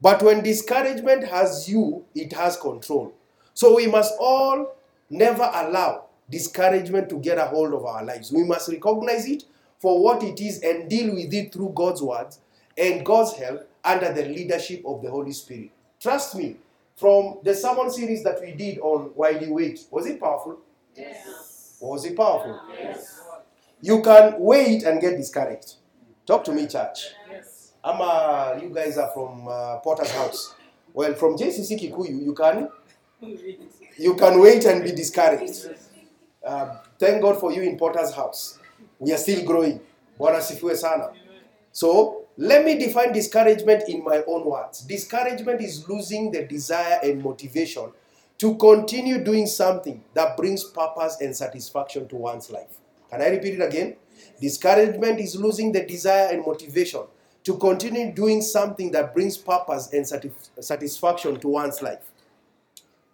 But 0.00 0.22
when 0.22 0.42
discouragement 0.42 1.24
has 1.24 1.68
you, 1.68 2.04
it 2.14 2.32
has 2.32 2.56
control. 2.56 3.12
So 3.54 3.76
we 3.76 3.86
must 3.86 4.14
all 4.18 4.74
never 5.08 5.50
allow 5.52 6.04
discouragement 6.30 7.08
to 7.10 7.16
get 7.18 7.38
a 7.38 7.46
hold 7.46 7.74
of 7.74 7.84
our 7.84 8.04
lives. 8.04 8.30
We 8.32 8.44
must 8.44 8.68
recognize 8.68 9.26
it 9.26 9.44
for 9.80 10.02
what 10.02 10.22
it 10.22 10.40
is 10.40 10.60
and 10.62 10.88
deal 10.88 11.14
with 11.14 11.32
it 11.34 11.52
through 11.52 11.72
God's 11.74 12.02
words 12.02 12.38
and 12.76 13.04
God's 13.04 13.34
help 13.36 13.68
under 13.84 14.12
the 14.12 14.26
leadership 14.26 14.82
of 14.86 15.02
the 15.02 15.10
Holy 15.10 15.32
Spirit. 15.32 15.70
Trust 16.00 16.36
me, 16.36 16.56
from 16.96 17.38
the 17.42 17.54
sermon 17.54 17.90
series 17.90 18.22
that 18.24 18.40
we 18.42 18.52
did 18.52 18.78
on 18.80 19.10
While 19.14 19.42
You 19.42 19.54
Wait, 19.54 19.80
was 19.90 20.06
it 20.06 20.20
powerful? 20.20 20.58
Yes. 20.94 21.78
Was 21.80 22.04
it 22.04 22.16
powerful? 22.16 22.60
Yes. 22.78 23.22
You 23.80 24.02
can 24.02 24.34
wait 24.38 24.82
and 24.84 25.00
get 25.00 25.16
discouraged. 25.16 25.76
Talk 26.26 26.44
to 26.44 26.52
me, 26.52 26.66
church. 26.66 27.06
Yes. 27.30 27.72
I'm, 27.82 27.96
Ama, 28.00 28.60
you 28.62 28.68
guys 28.68 28.98
are 28.98 29.10
from 29.14 29.48
uh, 29.48 29.78
Potter's 29.78 30.10
House. 30.12 30.54
Well, 30.92 31.14
from 31.14 31.36
JCC 31.36 31.80
Kikuyu, 31.80 32.22
you 32.22 32.34
can 32.34 32.68
you 33.98 34.14
can 34.16 34.40
wait 34.40 34.64
and 34.66 34.84
be 34.84 34.92
discouraged. 34.92 35.68
Uh, 36.44 36.76
thank 36.98 37.22
God 37.22 37.40
for 37.40 37.52
you 37.52 37.62
in 37.62 37.78
Potter's 37.78 38.14
House. 38.14 38.59
We 39.00 39.12
are 39.12 39.18
still 39.18 39.44
growing. 39.44 39.80
Sana. 40.74 41.10
So, 41.72 42.26
let 42.36 42.64
me 42.64 42.78
define 42.78 43.12
discouragement 43.12 43.88
in 43.88 44.04
my 44.04 44.22
own 44.26 44.44
words. 44.44 44.82
Discouragement 44.82 45.60
is 45.60 45.88
losing 45.88 46.30
the 46.30 46.44
desire 46.44 47.00
and 47.02 47.22
motivation 47.22 47.92
to 48.38 48.56
continue 48.56 49.22
doing 49.22 49.46
something 49.46 50.02
that 50.14 50.36
brings 50.36 50.64
purpose 50.64 51.18
and 51.20 51.34
satisfaction 51.36 52.08
to 52.08 52.16
one's 52.16 52.50
life. 52.50 52.78
Can 53.10 53.22
I 53.22 53.28
repeat 53.28 53.54
it 53.54 53.62
again? 53.62 53.96
Discouragement 54.40 55.20
is 55.20 55.36
losing 55.36 55.72
the 55.72 55.84
desire 55.84 56.28
and 56.32 56.44
motivation 56.46 57.02
to 57.44 57.56
continue 57.58 58.12
doing 58.12 58.42
something 58.42 58.90
that 58.92 59.14
brings 59.14 59.36
purpose 59.38 59.92
and 59.92 60.06
satis- 60.06 60.50
satisfaction 60.60 61.40
to 61.40 61.48
one's 61.48 61.82
life. 61.82 62.10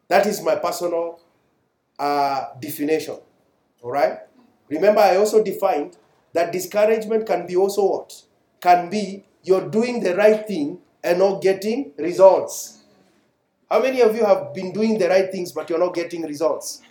That 0.08 0.26
is 0.26 0.42
my 0.42 0.56
personal 0.56 1.20
uh, 1.98 2.46
definition. 2.60 3.18
All 3.82 3.90
right. 3.90 4.20
Remember, 4.68 5.00
I 5.00 5.16
also 5.16 5.42
defined 5.42 5.96
that 6.32 6.52
discouragement 6.52 7.26
can 7.26 7.46
be 7.46 7.56
also 7.56 7.84
what? 7.84 8.22
Can 8.60 8.90
be 8.90 9.24
you're 9.42 9.68
doing 9.68 10.00
the 10.00 10.14
right 10.16 10.46
thing 10.46 10.78
and 11.02 11.18
not 11.18 11.40
getting 11.40 11.92
results. 11.96 12.78
How 13.70 13.80
many 13.80 14.00
of 14.00 14.14
you 14.16 14.24
have 14.24 14.52
been 14.54 14.72
doing 14.72 14.98
the 14.98 15.08
right 15.08 15.30
things 15.30 15.52
but 15.52 15.68
you're 15.70 15.78
not 15.78 15.94
getting 15.94 16.22
results? 16.22 16.82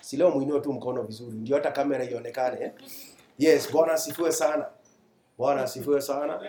Si 0.00 0.16
leo 0.16 0.30
muinue 0.30 0.60
tu 0.60 0.72
mkono 0.72 1.02
vizuri 1.02 1.36
ndio 1.36 1.56
hata 1.56 1.70
kamera 1.70 2.04
ionekane. 2.04 2.64
Eh? 2.64 2.70
Yes, 3.38 3.72
Bwana 3.72 3.92
asifiwe 3.92 4.32
sana. 4.32 4.66
Bwana 5.38 5.62
asifiwe 5.62 6.00
sana. 6.00 6.40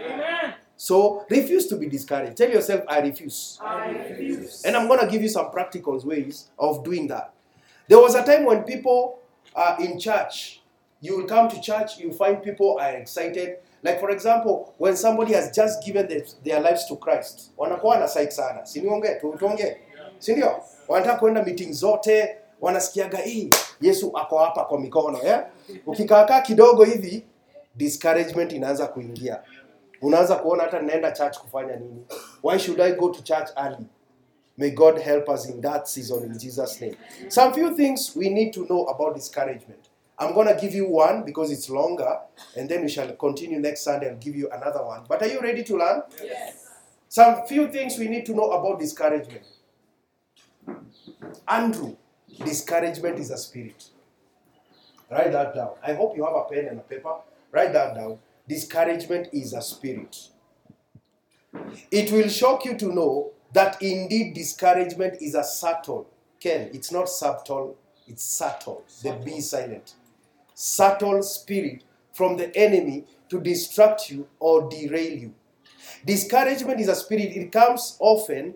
So 0.76 1.26
refuse 1.30 1.68
to 1.68 1.78
be 1.78 1.88
discouraged. 1.88 2.38
Tell 2.38 2.52
yourself, 2.52 2.84
I 2.88 3.02
refuse. 3.02 3.60
I 3.62 3.92
refuse. 3.92 4.68
And 4.68 4.78
I'm 4.78 4.88
going 4.88 5.00
to 5.00 5.08
give 5.08 5.22
you 5.22 5.30
some 5.30 5.52
practical 5.52 6.00
ways 6.06 6.50
of 6.58 6.84
doing 6.84 7.08
that. 7.08 7.34
There 7.88 8.00
was 8.00 8.16
a 8.16 8.24
time 8.24 8.46
when 8.46 8.64
people 8.64 9.20
uh, 9.56 9.76
in 9.86 10.00
church 10.00 10.60
You 11.02 11.18
will 11.18 11.28
come 11.28 11.48
to 11.50 11.62
church, 11.62 11.98
you 12.00 12.12
find 12.12 12.44
people 12.44 12.78
are 12.80 12.92
excited. 12.98 13.58
Like 13.84 14.00
for 14.02 14.10
example, 14.10 14.74
when 14.78 14.98
somebody 14.98 15.34
has 15.34 15.56
just 15.56 15.86
given 15.86 16.08
their, 16.08 16.24
their 16.44 16.60
lives 16.60 16.86
to 16.88 16.98
Christ, 16.98 17.52
wanakuwa 17.58 18.00
na 18.00 18.08
sana. 18.08 18.66
Si 18.66 18.82
niongee 18.82 19.16
tu 19.22 19.36
tuongee. 19.40 19.78
Si 20.20 20.32
ndio? 20.34 20.64
Wanataka 20.88 21.20
kwenda 21.20 21.44
meeting 21.44 21.74
zote, 21.74 22.38
wanasikiaga 22.62 23.18
hii 23.18 23.50
Yesu 23.82 24.12
ako 24.18 24.38
hapa 24.38 24.66
kwa 24.66 24.80
mikono, 24.80 25.20
eh? 25.24 25.40
Ukikaakaa 25.86 26.42
kidogo 26.42 26.84
hivi 26.84 27.26
discouragement 27.76 28.52
inaanza 28.54 28.88
kuingia. 28.88 29.44
Unaanza 30.02 30.36
kuona 30.36 30.64
hata 30.64 30.80
ninaenda 30.80 31.12
church 31.12 31.38
kufanya 31.38 31.76
nini? 31.76 32.06
Why 32.44 32.60
should 32.60 32.82
I 32.82 32.92
go 32.92 33.10
to 33.10 33.22
church 33.22 33.50
early? 33.58 33.86
May 34.60 34.72
God 34.72 35.00
help 35.00 35.30
us 35.30 35.48
in 35.48 35.62
that 35.62 35.88
season 35.88 36.24
in 36.24 36.38
Jesus' 36.38 36.82
name. 36.82 36.98
Some 37.30 37.54
few 37.54 37.78
things 37.78 38.14
we 38.14 38.28
need 38.28 38.52
to 38.56 38.68
know 38.70 38.84
about 38.88 39.16
discouragement. 39.16 39.88
I'm 40.20 40.34
going 40.34 40.54
to 40.54 40.60
give 40.60 40.74
you 40.74 40.86
one 40.86 41.24
because 41.24 41.50
it's 41.50 41.70
longer, 41.70 42.18
and 42.58 42.68
then 42.68 42.82
we 42.82 42.90
shall 42.90 43.10
continue 43.14 43.58
next 43.58 43.86
Sunday. 43.86 44.10
I'll 44.10 44.18
give 44.18 44.36
you 44.36 44.50
another 44.52 44.84
one. 44.84 45.06
But 45.08 45.22
are 45.22 45.30
you 45.30 45.40
ready 45.40 45.64
to 45.64 45.78
learn? 45.78 46.02
Yes. 46.22 46.68
Some 47.08 47.48
few 47.48 47.70
things 47.72 47.98
we 47.98 48.10
need 48.10 48.26
to 48.26 48.34
know 48.34 48.52
about 48.52 48.82
discouragement. 48.82 49.46
Andrew, 51.48 51.96
discouragement 52.44 53.18
is 53.18 53.32
a 53.32 53.38
spirit. 53.38 53.86
Write 55.10 55.32
that 55.32 55.56
down. 55.56 55.72
I 55.82 55.94
hope 55.94 56.18
you 56.18 56.26
have 56.26 56.36
a 56.36 56.44
pen 56.54 56.68
and 56.68 56.80
a 56.80 56.84
paper. 56.84 57.14
Write 57.54 57.72
that 57.72 57.96
down. 57.96 58.20
Discouragement 58.46 59.30
is 59.32 59.54
a 59.54 59.62
spirit. 59.62 60.28
It 61.90 62.12
will 62.12 62.28
shock 62.28 62.66
you 62.66 62.78
to 62.78 62.94
know 62.94 63.32
that 63.54 63.82
indeed 63.82 64.34
discouragement 64.34 65.22
is 65.22 65.36
a 65.36 65.44
subtle. 65.44 66.08
Ken, 66.40 66.70
it's 66.74 66.92
not 66.92 67.10
subtle, 67.10 67.78
it's 68.08 68.24
subtle. 68.24 68.84
The 69.04 69.14
B 69.14 69.38
is 69.38 69.50
silent. 69.50 69.94
Subtle 70.54 71.24
spirit 71.24 71.84
from 72.14 72.38
the 72.38 72.56
enemy 72.56 73.06
to 73.30 73.40
distract 73.40 74.10
you 74.10 74.28
or 74.40 74.70
derail 74.70 75.18
you. 75.18 75.34
Discouragement 76.06 76.80
is 76.80 76.88
a 76.88 76.96
spirit. 76.96 77.36
It 77.36 77.52
comes 77.52 77.98
often 78.00 78.56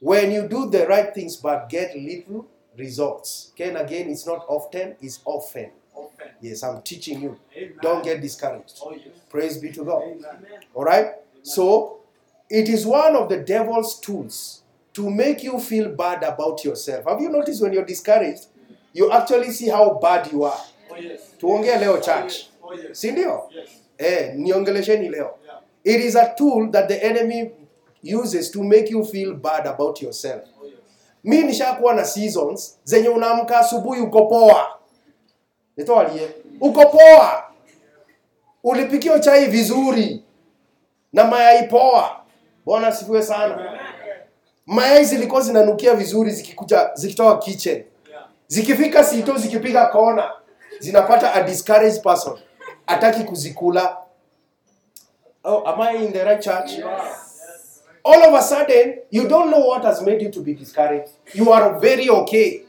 when 0.00 0.30
you 0.32 0.48
do 0.48 0.68
the 0.68 0.86
right 0.86 1.14
things 1.14 1.36
but 1.36 1.68
get 1.68 1.96
little 1.96 2.46
results. 2.76 3.52
Ken, 3.56 3.76
again, 3.76 4.10
it's 4.10 4.26
not 4.26 4.44
often, 4.48 4.96
it's 5.00 5.20
often. 5.24 5.70
Open. 5.96 6.28
Yes, 6.40 6.62
I'm 6.62 6.82
teaching 6.82 7.22
you. 7.22 7.38
Amen. 7.56 7.78
Don't 7.80 8.04
get 8.04 8.20
discouraged. 8.20 8.80
Oh, 8.82 8.92
yes. 8.92 9.06
Praise 9.30 9.58
be 9.58 9.70
to 9.72 9.84
God. 9.84 10.02
Amen. 10.02 10.44
All 10.74 10.84
right? 10.84 11.12
So, 11.42 12.00
it 12.50 12.68
is 12.68 12.86
one 12.86 13.16
of 13.16 13.28
the 13.28 13.36
devil's 13.38 14.00
tools 14.00 14.62
to 14.92 15.10
make 15.10 15.42
you 15.42 15.58
feel 15.58 15.88
bad 15.88 16.22
about 16.22 16.64
yourself. 16.64 17.04
Have 17.06 17.20
you 17.20 17.28
noticed 17.30 17.62
when 17.62 17.72
you're 17.72 17.84
discouraged, 17.86 18.46
you 18.92 19.10
actually 19.12 19.50
see 19.50 19.68
how 19.68 19.98
bad 20.02 20.30
you 20.32 20.44
are? 20.44 20.60
Oh, 20.90 20.96
yes. 20.96 21.20
Tuongee 21.38 21.78
leo 21.80 21.92
Oh, 21.96 22.00
church. 22.00 22.32
yes. 22.32 22.48
Oh, 22.62 22.72
yes. 22.74 22.98
Si 23.00 23.10
ndio? 23.12 23.48
Yes. 23.50 23.68
Eh, 23.98 24.34
niongelesheni 24.36 25.08
leo. 25.08 25.30
Yeah. 25.44 25.94
It 25.96 26.00
is 26.04 26.16
a 26.16 26.34
tool 26.38 26.70
that 26.70 26.88
the 26.88 27.04
enemy 27.04 27.50
uses 28.02 28.50
to 28.50 28.62
make 28.62 28.90
you 28.90 29.04
feel 29.04 29.34
bad 29.34 29.66
about 29.66 30.00
yourself. 30.02 30.42
Oh, 30.60 30.66
yes. 30.66 30.74
mi 31.24 31.42
nishakuwa 31.42 31.94
na 31.94 32.04
seasons 32.04 32.78
zenye 32.84 33.08
unaamka 33.08 33.58
asubuhi 33.58 34.00
uko 34.00 34.26
poa 34.26 34.78
Nitoalie. 35.76 36.28
uko 36.60 36.86
poa 36.86 37.44
ulipikia 38.64 39.18
chai 39.18 39.46
vizuri 39.46 40.22
na 41.12 41.24
mayai 41.24 41.68
poa 41.68 42.23
bwana 42.64 42.86
asifiwe 42.86 43.22
sana. 43.22 43.78
Mayai 44.66 45.04
zilikuwa 45.04 45.40
zinanukia 45.40 45.94
vizuri 45.94 46.30
zikikuja 46.30 46.90
zikitoka 46.94 47.38
kitchen. 47.38 47.84
Zikifika 48.46 49.04
sito 49.04 49.36
zikipiga 49.38 49.86
kona 49.86 50.32
zinapata 50.78 51.34
a 51.34 51.42
discouraged 51.42 52.02
person. 52.02 52.38
Ataki 52.86 53.24
kuzikula. 53.24 53.96
Oh, 55.44 55.62
am 55.66 55.80
I 55.80 56.04
in 56.04 56.12
the 56.12 56.24
right 56.24 56.42
church? 56.42 56.70
All 58.04 58.22
of 58.22 58.34
a 58.34 58.42
sudden 58.42 58.98
you 59.10 59.28
don't 59.28 59.50
know 59.50 59.68
what 59.68 59.82
has 59.84 60.02
made 60.02 60.22
you 60.24 60.30
to 60.30 60.40
be 60.40 60.54
discouraged. 60.54 61.10
You 61.34 61.52
are 61.52 61.78
very 61.80 62.08
okay. 62.10 62.62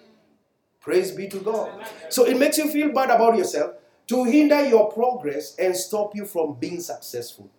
Praise 0.82 1.12
be 1.16 1.28
to 1.28 1.40
god. 1.40 1.70
So 2.10 2.26
it 2.26 2.38
makes 2.38 2.58
you 2.58 2.68
feel 2.70 2.90
bad 2.92 3.10
about 3.10 3.38
yourself 3.38 3.72
to 4.08 4.24
hinder 4.26 4.66
your 4.70 4.92
progress 4.92 5.56
and 5.58 5.76
stop 5.76 6.16
you 6.16 6.26
from 6.26 6.54
being 6.60 6.80
successful 6.82 7.50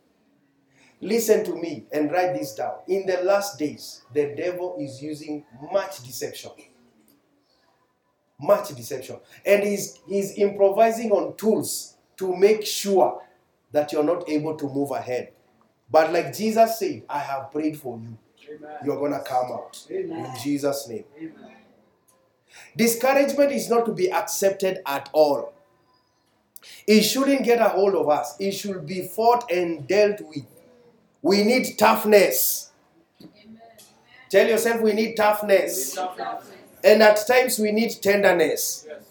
listen 1.01 1.45
to 1.45 1.55
me 1.55 1.85
and 1.93 2.11
write 2.11 2.35
this 2.35 2.55
down. 2.55 2.77
In 2.89 3.07
the 3.07 3.23
last 3.23 3.59
days 3.59 4.03
the 4.13 4.35
devil 4.37 4.77
is 4.79 5.03
using 5.03 5.45
much 5.73 6.03
deception. 6.03 6.53
Much 8.39 8.75
deception. 8.75 9.19
And 9.45 9.63
he's 9.63 9.99
he's 10.07 10.37
improvising 10.39 11.11
on 11.11 11.37
tools 11.37 11.97
to 12.17 12.37
make 12.37 12.65
sure 12.65 13.23
that 13.73 13.93
you're 13.93 14.05
not 14.05 14.29
able 14.29 14.57
to 14.57 14.69
move 14.69 14.91
ahead. 14.91 15.33
But 15.91 16.13
like 16.13 16.35
jesus 16.35 16.79
said 16.79 17.03
i 17.09 17.19
have 17.19 17.51
prayed 17.53 17.79
for 17.79 17.99
you. 17.99 18.19
Amen. 18.49 18.71
you're 18.85 18.99
gonna 18.99 19.23
come 19.23 19.53
out. 19.53 19.87
In 19.91 20.27
jesus 20.43 20.89
name. 20.89 21.05
Amen. 21.17 21.57
discouragement 22.77 23.53
is 23.53 23.69
not 23.69 23.87
to 23.87 23.93
be 23.93 24.11
accepted 24.11 24.81
at 24.87 25.09
all. 25.13 25.53
It 26.87 27.03
shouldn't 27.03 27.45
get 27.45 27.61
a 27.61 27.69
hold 27.69 27.95
of 27.95 28.09
us. 28.09 28.37
It 28.39 28.53
should 28.53 28.87
be 28.87 29.07
fought 29.07 29.51
and 29.51 29.87
dealt 29.87 30.21
with 30.21 30.45
we 31.29 31.43
need 31.51 31.65
toughness 31.79 32.71
tell 34.31 34.47
yourself 34.53 34.81
we 34.89 34.93
need 34.93 35.17
toughness 35.17 35.99
and 36.85 37.03
at 37.03 37.19
times 37.27 37.59
we 37.59 37.71
need 37.73 37.93
tenderness 38.09 38.87
Yes. 38.89 39.03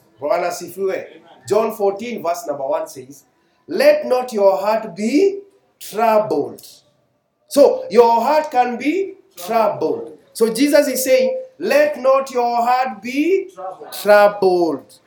John 1.47 1.73
14, 1.75 2.23
verse 2.23 2.47
number 2.47 2.65
1 2.65 2.87
says, 2.87 3.25
Let 3.67 4.05
not 4.05 4.31
your 4.33 4.57
heart 4.57 4.95
be 4.95 5.41
troubled. 5.79 6.65
So 7.49 7.85
your 7.91 8.21
heart 8.21 8.49
can 8.49 8.77
be 8.77 9.15
troubled. 9.35 10.17
So 10.33 10.51
Jesus 10.53 10.87
is 10.87 11.03
saying, 11.03 11.39
Let 11.59 11.99
not 11.99 12.31
your 12.31 12.55
heart 12.65 13.01
be 13.01 13.49
Trouble. 13.53 13.87
troubled. 13.91 14.99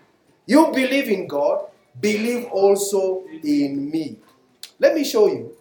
You 0.46 0.66
believe 0.72 1.08
in 1.08 1.26
God, 1.26 1.64
believe 2.00 2.44
also 2.52 3.24
in 3.42 3.90
me. 3.90 4.18
Let 4.78 4.94
me 4.94 5.04
show 5.04 5.26
you 5.28 5.56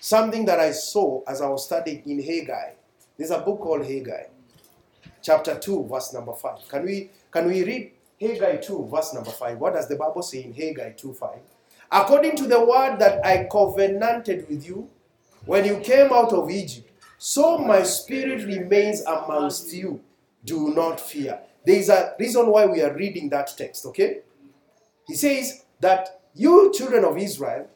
something 0.00 0.44
that 0.46 0.58
I 0.60 0.72
saw 0.72 1.22
as 1.26 1.40
I 1.40 1.48
was 1.48 1.64
studying 1.64 2.02
in 2.06 2.22
Haggai. 2.22 2.72
There's 3.16 3.30
a 3.30 3.40
book 3.40 3.60
called 3.60 3.84
Haggai, 3.84 4.24
chapter 5.22 5.58
2, 5.58 5.88
verse 5.88 6.12
number 6.14 6.32
5. 6.32 6.68
Can 6.68 6.84
we 6.84 7.10
can 7.30 7.46
we 7.46 7.64
read 7.64 7.92
Haggai 8.20 8.56
2, 8.56 8.88
verse 8.90 9.14
number 9.14 9.30
5? 9.30 9.58
What 9.58 9.74
does 9.74 9.88
the 9.88 9.96
Bible 9.96 10.22
say 10.22 10.44
in 10.44 10.52
Haggai 10.52 10.92
2 10.92 11.14
5? 11.14 11.38
According 11.90 12.36
to 12.36 12.46
the 12.46 12.60
word 12.64 12.98
that 12.98 13.24
I 13.24 13.48
covenanted 13.50 14.48
with 14.48 14.66
you 14.66 14.88
when 15.46 15.64
you 15.64 15.78
came 15.78 16.12
out 16.12 16.32
of 16.32 16.50
Egypt, 16.50 16.90
so 17.18 17.58
my 17.58 17.82
spirit 17.82 18.44
remains 18.44 19.02
amongst 19.02 19.72
you. 19.72 20.00
Do 20.44 20.72
not 20.72 21.00
fear. 21.00 21.40
There 21.66 21.76
is 21.76 21.88
a 21.88 22.14
reason 22.18 22.46
why 22.46 22.66
we 22.66 22.80
are 22.80 22.94
reading 22.94 23.28
that 23.30 23.52
text, 23.56 23.84
okay? 23.86 24.20
He 25.06 25.14
says 25.14 25.64
that 25.80 26.20
you, 26.34 26.72
children 26.72 27.04
of 27.04 27.18
Israel, 27.18 27.68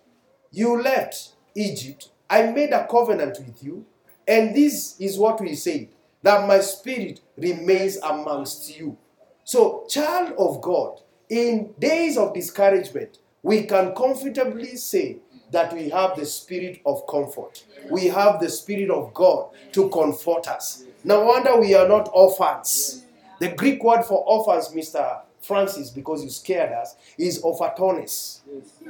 you 0.52 0.81
left 0.81 1.33
Egypt. 1.55 2.11
I 2.33 2.51
made 2.51 2.73
a 2.73 2.87
covenant 2.87 3.39
with 3.47 3.62
you, 3.62 3.85
and 4.27 4.57
this 4.57 4.99
is 4.99 5.19
what 5.19 5.39
we 5.39 5.55
say 5.55 5.91
that 6.23 6.49
my 6.49 6.61
spirit 6.61 7.21
remains 7.37 7.99
amongst 7.99 8.75
you. 8.75 8.97
So, 9.45 9.85
child 9.87 10.33
of 10.39 10.62
God, 10.62 11.03
in 11.29 11.75
days 11.79 12.17
of 12.17 12.33
discouragement, 12.33 13.19
we 13.43 13.65
can 13.65 13.95
comfortably 13.95 14.77
say 14.77 15.19
that 15.51 15.75
we 15.75 15.91
have 15.91 16.17
the 16.17 16.25
spirit 16.25 16.81
of 16.87 17.07
comfort. 17.07 17.67
We 17.91 18.07
have 18.07 18.41
the 18.41 18.49
spirit 18.49 18.89
of 18.89 19.12
God 19.12 19.51
to 19.73 19.91
comfort 19.91 20.49
us. 20.49 20.87
No 21.05 21.27
wonder 21.27 21.61
we 21.61 21.75
are 21.75 21.87
not 21.87 22.09
orphans. 22.15 23.05
The 23.41 23.49
Greek 23.49 23.85
word 23.85 24.05
for 24.05 24.25
orphans, 24.25 24.75
Mr. 24.75 25.21
Francis, 25.43 25.91
because 25.91 26.25
you 26.25 26.31
scared 26.31 26.73
us, 26.73 26.97
is 27.19 27.43
ophatones. 27.43 28.41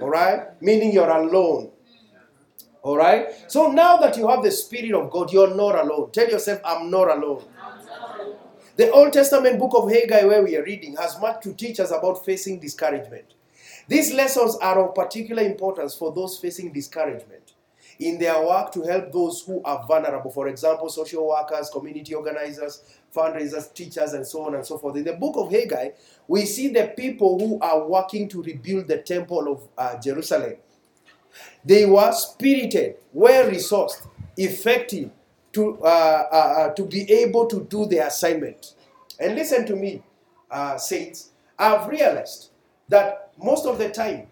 All 0.00 0.10
right? 0.10 0.62
Meaning 0.62 0.92
you're 0.92 1.10
alone. 1.10 1.72
All 2.82 2.96
right? 2.96 3.28
So 3.50 3.70
now 3.70 3.96
that 3.98 4.16
you 4.16 4.28
have 4.28 4.42
the 4.42 4.50
Spirit 4.50 4.92
of 4.92 5.10
God, 5.10 5.32
you're 5.32 5.54
not 5.54 5.78
alone. 5.78 6.10
Tell 6.12 6.28
yourself, 6.28 6.60
I'm 6.64 6.90
not 6.90 7.16
alone. 7.16 7.44
The 8.76 8.90
Old 8.90 9.12
Testament 9.12 9.58
book 9.58 9.72
of 9.74 9.90
Haggai, 9.90 10.24
where 10.24 10.42
we 10.42 10.56
are 10.56 10.64
reading, 10.64 10.96
has 10.96 11.20
much 11.20 11.42
to 11.42 11.52
teach 11.54 11.78
us 11.78 11.90
about 11.90 12.24
facing 12.24 12.58
discouragement. 12.58 13.34
These 13.86 14.14
lessons 14.14 14.56
are 14.56 14.84
of 14.84 14.94
particular 14.94 15.42
importance 15.42 15.94
for 15.94 16.12
those 16.12 16.38
facing 16.38 16.72
discouragement 16.72 17.52
in 17.98 18.18
their 18.18 18.40
work 18.44 18.72
to 18.72 18.82
help 18.82 19.12
those 19.12 19.42
who 19.42 19.62
are 19.64 19.84
vulnerable. 19.86 20.30
For 20.30 20.48
example, 20.48 20.88
social 20.88 21.28
workers, 21.28 21.70
community 21.70 22.14
organizers, 22.14 22.82
fundraisers, 23.14 23.72
teachers, 23.74 24.14
and 24.14 24.26
so 24.26 24.46
on 24.46 24.54
and 24.54 24.64
so 24.66 24.78
forth. 24.78 24.96
In 24.96 25.04
the 25.04 25.12
book 25.12 25.34
of 25.36 25.50
Haggai, 25.50 25.90
we 26.26 26.46
see 26.46 26.68
the 26.68 26.92
people 26.96 27.38
who 27.38 27.60
are 27.60 27.86
working 27.86 28.28
to 28.30 28.42
rebuild 28.42 28.88
the 28.88 28.98
temple 28.98 29.52
of 29.52 29.68
uh, 29.76 30.00
Jerusalem. 30.00 30.54
They 31.64 31.86
were 31.86 32.12
spirited, 32.12 32.96
well 33.12 33.50
resourced, 33.50 34.06
effective 34.36 35.10
to, 35.52 35.78
uh, 35.82 35.86
uh, 36.32 36.36
uh, 36.36 36.74
to 36.74 36.84
be 36.84 37.10
able 37.12 37.46
to 37.46 37.64
do 37.64 37.86
their 37.86 38.06
assignment. 38.06 38.74
And 39.20 39.34
listen 39.34 39.66
to 39.66 39.76
me, 39.76 40.02
uh, 40.50 40.78
saints. 40.78 41.30
I've 41.58 41.86
realized 41.88 42.50
that 42.88 43.32
most 43.38 43.66
of 43.66 43.78
the 43.78 43.90
time, 43.90 44.26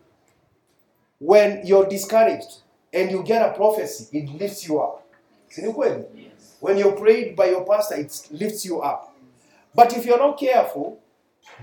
when 1.18 1.64
you're 1.66 1.86
discouraged 1.86 2.62
and 2.92 3.10
you 3.10 3.22
get 3.22 3.48
a 3.48 3.52
prophecy, 3.52 4.18
it 4.18 4.28
lifts 4.30 4.66
you 4.66 4.80
up. 4.80 5.06
When 6.60 6.76
you're 6.76 6.92
prayed 6.92 7.36
by 7.36 7.50
your 7.50 7.64
pastor, 7.64 7.96
it 7.96 8.28
lifts 8.30 8.64
you 8.64 8.80
up. 8.80 9.14
But 9.74 9.96
if 9.96 10.04
you're 10.04 10.18
not 10.18 10.38
careful, 10.38 11.00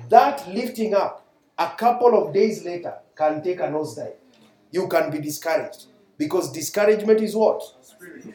that 0.09 0.47
lifting 0.47 0.93
up 0.93 1.25
a 1.57 1.69
couple 1.77 2.15
of 2.15 2.33
days 2.33 2.63
later 2.63 2.93
can 3.15 3.43
take 3.43 3.59
a 3.59 3.63
nosedive. 3.63 4.13
You 4.71 4.87
can 4.87 5.11
be 5.11 5.19
discouraged 5.19 5.85
because 6.17 6.51
discouragement 6.51 7.21
is 7.21 7.35
what? 7.35 7.61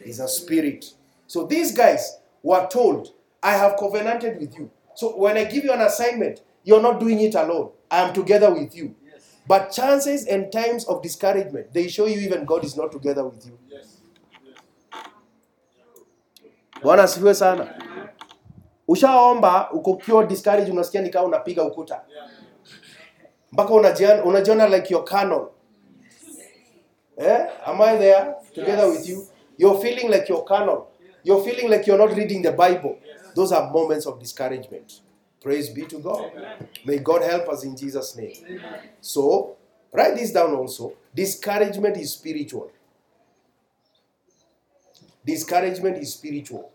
Is 0.05 0.21
a 0.21 0.29
spirit. 0.29 0.95
So 1.27 1.47
these 1.47 1.73
guys 1.73 2.19
were 2.43 2.67
told, 2.71 3.09
I 3.43 3.53
have 3.53 3.77
covenanted 3.77 4.39
with 4.41 4.57
you. 4.59 4.71
So 4.95 5.17
when 5.17 5.37
I 5.37 5.45
give 5.45 5.65
you 5.65 5.73
an 5.73 5.81
assignment, 5.81 6.41
you're 6.65 6.83
not 6.83 7.01
doing 7.01 7.21
it 7.21 7.35
alone. 7.35 7.71
I 7.91 8.01
am 8.01 8.15
together 8.15 8.53
with 8.53 8.75
you. 8.75 8.95
But 9.47 9.71
chances 9.73 10.27
and 10.27 10.53
times 10.53 10.85
of 10.85 11.03
discouragement, 11.03 11.73
they 11.73 11.89
show 11.89 12.07
you 12.07 12.21
even 12.21 12.45
God 12.45 12.65
is 12.65 12.77
not 12.77 12.93
together 12.93 13.25
with 13.25 13.45
you. 13.47 13.59
Bwana 16.83 17.03
asifiwe 17.03 17.35
sana. 17.35 17.75
Ushaomba 18.89 19.71
ukiwa 19.73 20.25
discouraged, 20.27 20.73
unasikia 20.73 21.01
ni 21.03 21.11
kama 21.11 21.25
unapiga 21.27 21.65
ukuta 21.65 22.01
mpaka 23.53 23.75
unajiona 24.25 24.69
like 24.69 24.93
your 24.95 25.05
canon. 25.05 25.47
Eh? 27.19 27.51
Am 27.67 27.81
I 27.81 27.97
there 27.97 28.37
together 28.55 28.91
with 28.91 29.09
you? 29.09 29.27
You're 29.57 29.81
feeling 29.81 30.11
like 30.11 30.29
you're 30.29 30.43
carnal. 30.45 30.91
You're 31.23 31.43
feeling 31.45 31.71
like 31.71 31.87
you're 31.87 31.99
not 31.99 32.17
reading 32.17 32.43
the 32.43 32.53
Bible. 32.53 32.99
Those 33.35 33.53
are 33.53 33.71
moments 33.71 34.07
of 34.07 34.19
discouragement. 34.19 35.01
Praise 35.41 35.71
be 35.71 35.83
to 35.87 35.99
God. 35.99 36.31
May 36.85 36.99
God 36.99 37.23
help 37.23 37.49
us 37.49 37.65
in 37.65 37.77
Jesus' 37.77 38.17
name. 38.17 38.61
So, 39.01 39.57
write 39.93 40.17
this 40.17 40.33
down 40.33 40.55
also. 40.55 40.95
Discouragement 41.15 41.97
is 41.97 42.13
spiritual. 42.13 42.71
Discouragement 45.25 45.99
is 45.99 46.15
spiritual. 46.15 46.71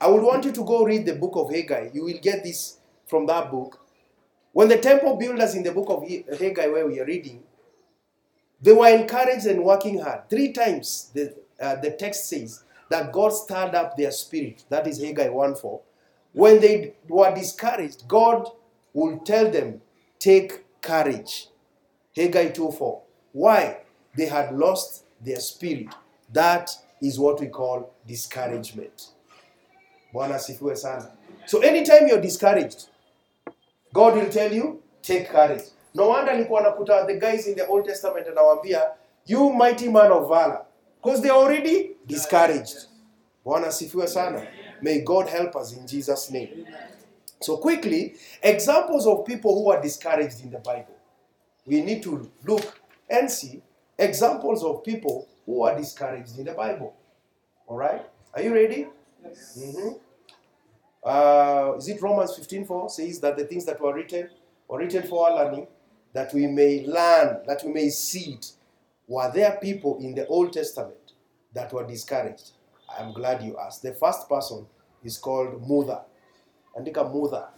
I 0.00 0.08
would 0.08 0.22
want 0.22 0.44
you 0.44 0.52
to 0.52 0.64
go 0.64 0.84
read 0.84 1.06
the 1.06 1.14
book 1.14 1.32
of 1.36 1.50
Haggai. 1.50 1.90
You 1.92 2.04
will 2.04 2.18
get 2.20 2.42
this 2.42 2.78
from 3.06 3.26
that 3.26 3.50
book. 3.50 3.78
When 4.52 4.68
the 4.68 4.78
temple 4.78 5.16
builders 5.16 5.54
in 5.54 5.62
the 5.62 5.72
book 5.72 5.88
of 5.88 6.02
Haggai, 6.38 6.66
where 6.66 6.86
we 6.86 7.00
are 7.00 7.06
reading, 7.06 7.42
they 8.62 8.72
were 8.72 8.88
encouraged 8.88 9.46
and 9.46 9.64
working 9.64 9.98
hard. 9.98 10.30
Three 10.30 10.52
times 10.52 11.10
the, 11.12 11.34
uh, 11.60 11.76
the 11.76 11.90
text 11.90 12.28
says 12.28 12.62
that 12.90 13.12
God 13.12 13.30
stirred 13.30 13.74
up 13.74 13.96
their 13.96 14.12
spirit. 14.12 14.64
That 14.68 14.86
is 14.86 15.02
Haggai 15.02 15.28
1 15.28 15.56
4. 15.56 15.80
When 16.32 16.60
they 16.60 16.94
were 17.08 17.34
discouraged, 17.34 18.06
God 18.08 18.48
will 18.92 19.18
tell 19.18 19.50
them, 19.50 19.80
Take 20.18 20.80
courage. 20.80 21.48
Haggai 22.14 22.50
2 22.50 22.70
4. 22.70 23.02
Why? 23.32 23.78
They 24.16 24.26
had 24.26 24.54
lost 24.54 25.04
their 25.20 25.40
spirit. 25.40 25.88
That 26.32 26.70
is 27.00 27.18
what 27.18 27.40
we 27.40 27.48
call 27.48 27.92
discouragement. 28.06 29.08
So 31.46 31.60
anytime 31.60 32.06
you're 32.06 32.20
discouraged, 32.20 32.88
God 33.92 34.14
will 34.14 34.28
tell 34.28 34.52
you, 34.52 34.82
take 35.02 35.28
courage. 35.30 35.62
No 35.94 36.08
wonder 36.08 36.34
nilikuwa 36.34 36.60
nakuta 36.62 37.06
the 37.06 37.14
guys 37.18 37.46
in 37.46 37.54
the 37.54 37.66
Old 37.66 37.86
Testament 37.86 38.26
anawaambia, 38.28 38.90
you 39.26 39.52
mighty 39.52 39.88
man 39.88 40.12
of 40.12 40.28
valor. 40.28 40.64
Because 41.02 41.20
they're 41.22 41.36
already 41.36 41.96
discouraged. 42.06 42.88
Bwana 43.44 43.66
asifiwe 43.66 44.06
sana. 44.06 44.46
May 44.82 45.00
God 45.00 45.28
help 45.28 45.56
us 45.56 45.72
in 45.72 45.86
Jesus' 45.86 46.30
name. 46.30 46.66
So 47.40 47.56
quickly, 47.56 48.14
examples 48.42 49.06
of 49.06 49.24
people 49.26 49.50
who 49.54 49.72
are 49.72 49.82
discouraged 49.82 50.44
in 50.44 50.50
the 50.50 50.58
Bible. 50.58 50.94
We 51.66 51.80
need 51.80 52.02
to 52.02 52.30
look 52.44 52.80
and 53.10 53.30
see 53.30 53.62
examples 53.98 54.62
of 54.64 54.82
people 54.84 55.26
who 55.46 55.64
are 55.64 55.76
discouraged 55.76 56.38
in 56.38 56.44
the 56.44 56.52
Bible. 56.52 56.94
All 57.66 57.76
right? 57.76 58.02
Are 58.34 58.42
you 58.42 58.54
ready? 58.54 58.86
Mhm. 59.56 59.98
Uh, 61.04 61.74
is 61.78 61.88
it 61.88 62.00
Romans 62.00 62.32
15:4 62.36 62.88
says 62.88 63.20
that 63.20 63.36
the 63.36 63.44
things 63.44 63.64
that 63.64 63.80
were 63.80 63.92
written 63.92 64.30
were 64.68 64.78
written 64.78 65.02
for 65.02 65.28
our 65.28 65.34
learning, 65.44 65.66
that 66.12 66.32
we 66.34 66.46
may 66.46 66.84
learn, 66.86 67.42
that 67.46 67.62
we 67.64 67.72
may 67.72 67.88
see 67.88 68.34
it. 68.34 68.52
Were 69.08 69.30
there 69.32 69.58
people 69.60 69.98
in 70.00 70.14
the 70.14 70.26
Old 70.26 70.52
Testament 70.52 71.12
that 71.52 71.72
were 71.72 71.84
discouraged? 71.86 72.52
I'm 72.98 73.12
glad 73.12 73.42
you 73.42 73.56
asked. 73.58 73.82
The 73.82 73.94
first 73.94 74.28
person 74.28 74.66
is 75.02 75.18
called 75.18 75.66
Muther. 75.66 76.00
Andika 76.78 77.10
Muther. 77.12 77.48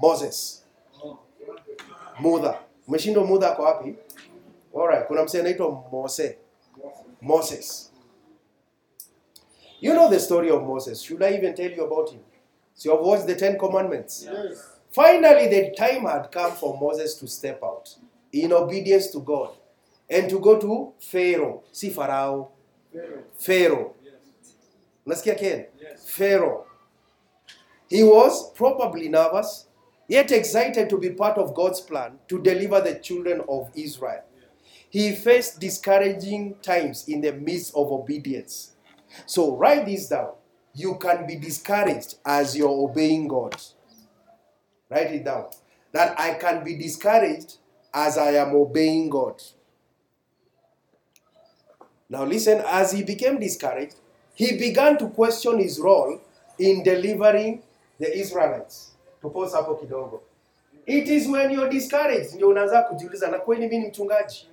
Moses. 0.00 0.64
Muther. 2.20 2.58
Umeshindwa 2.88 3.26
Muther 3.26 3.46
ako 3.52 3.62
wapi? 3.62 3.96
Alright, 4.74 5.06
kuna 5.06 5.22
msee 5.24 5.40
anaitwa 5.40 5.84
Mose. 5.92 6.38
Moses. 6.76 7.08
Moses. 7.20 7.92
You 9.80 9.92
know 9.94 10.08
the 10.10 10.20
story 10.20 10.50
of 10.50 10.62
Moses. 10.62 11.00
Should 11.02 11.22
I 11.22 11.34
even 11.36 11.54
tell 11.54 11.70
you 11.70 11.84
about 11.84 12.10
him? 12.10 12.20
So 12.74 12.90
you 12.90 12.96
have 12.96 13.06
watched 13.06 13.26
the 13.26 13.34
Ten 13.34 13.58
Commandments. 13.58 14.28
Finally, 14.90 15.48
the 15.48 15.74
time 15.76 16.04
had 16.04 16.30
come 16.32 16.52
for 16.52 16.78
Moses 16.80 17.14
to 17.14 17.28
step 17.28 17.60
out 17.62 17.94
in 18.32 18.52
obedience 18.52 19.08
to 19.08 19.20
God 19.20 19.50
and 20.08 20.28
to 20.30 20.38
go 20.40 20.58
to 20.58 20.92
Pharaoh. 20.98 21.62
See 21.72 21.90
Pharaoh. 21.90 22.50
Pharaoh. 23.38 23.94
Let's 25.04 25.22
Unasikia 25.22 25.38
Ken? 25.38 25.66
Pharaoh. 26.04 26.66
He 27.88 28.02
was 28.02 28.50
probably 28.52 29.08
nervous, 29.08 29.66
yet 30.06 30.30
excited 30.30 30.90
to 30.90 30.98
be 30.98 31.10
part 31.10 31.38
of 31.38 31.54
God's 31.54 31.80
plan 31.80 32.18
to 32.28 32.42
deliver 32.42 32.80
the 32.80 32.96
children 32.96 33.42
of 33.48 33.70
Israel. 33.74 34.22
He 34.90 35.14
faced 35.14 35.60
discouraging 35.60 36.56
times 36.62 37.08
in 37.08 37.20
the 37.20 37.32
midst 37.32 37.74
of 37.74 37.90
obedience. 37.90 38.72
So 39.26 39.56
write 39.56 39.86
this 39.86 40.08
down. 40.08 40.32
You 40.74 40.96
can 40.96 41.26
be 41.26 41.36
discouraged 41.36 42.16
as 42.24 42.56
you're 42.56 42.68
obeying 42.68 43.28
God. 43.28 43.56
Write 44.90 45.12
it 45.14 45.24
down. 45.24 45.46
That 45.92 46.18
I 46.20 46.34
can 46.34 46.64
be 46.64 46.76
discouraged 46.76 47.56
as 47.92 48.18
I 48.18 48.32
am 48.32 48.54
obeying 48.54 49.10
God. 49.10 49.42
Now 52.10 52.24
listen, 52.24 52.62
as 52.66 52.92
he 52.92 53.02
became 53.02 53.38
discouraged, 53.38 53.96
he 54.34 54.56
began 54.56 54.96
to 54.98 55.08
question 55.08 55.58
his 55.58 55.78
role 55.78 56.20
in 56.58 56.82
delivering 56.82 57.62
the 57.98 58.16
Israelites. 58.18 58.92
Tupose 59.22 59.52
hapo 59.56 59.74
kidogo. 59.74 60.20
It 60.86 61.08
is 61.08 61.28
when 61.28 61.50
you're 61.50 61.68
discouraged 61.68 62.34
ndio 62.34 62.48
unaanza 62.48 62.82
kujiuliza 62.82 63.28
na 63.28 63.38
kweli 63.38 63.60
mimi 63.68 63.78
ni 63.78 63.88
mchungaji? 63.88 64.48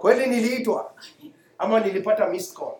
Kweli 0.00 0.26
niliitwa 0.26 0.94
ama 1.58 1.80
nilipata 1.80 2.26
missed 2.28 2.56
call? 2.56 2.74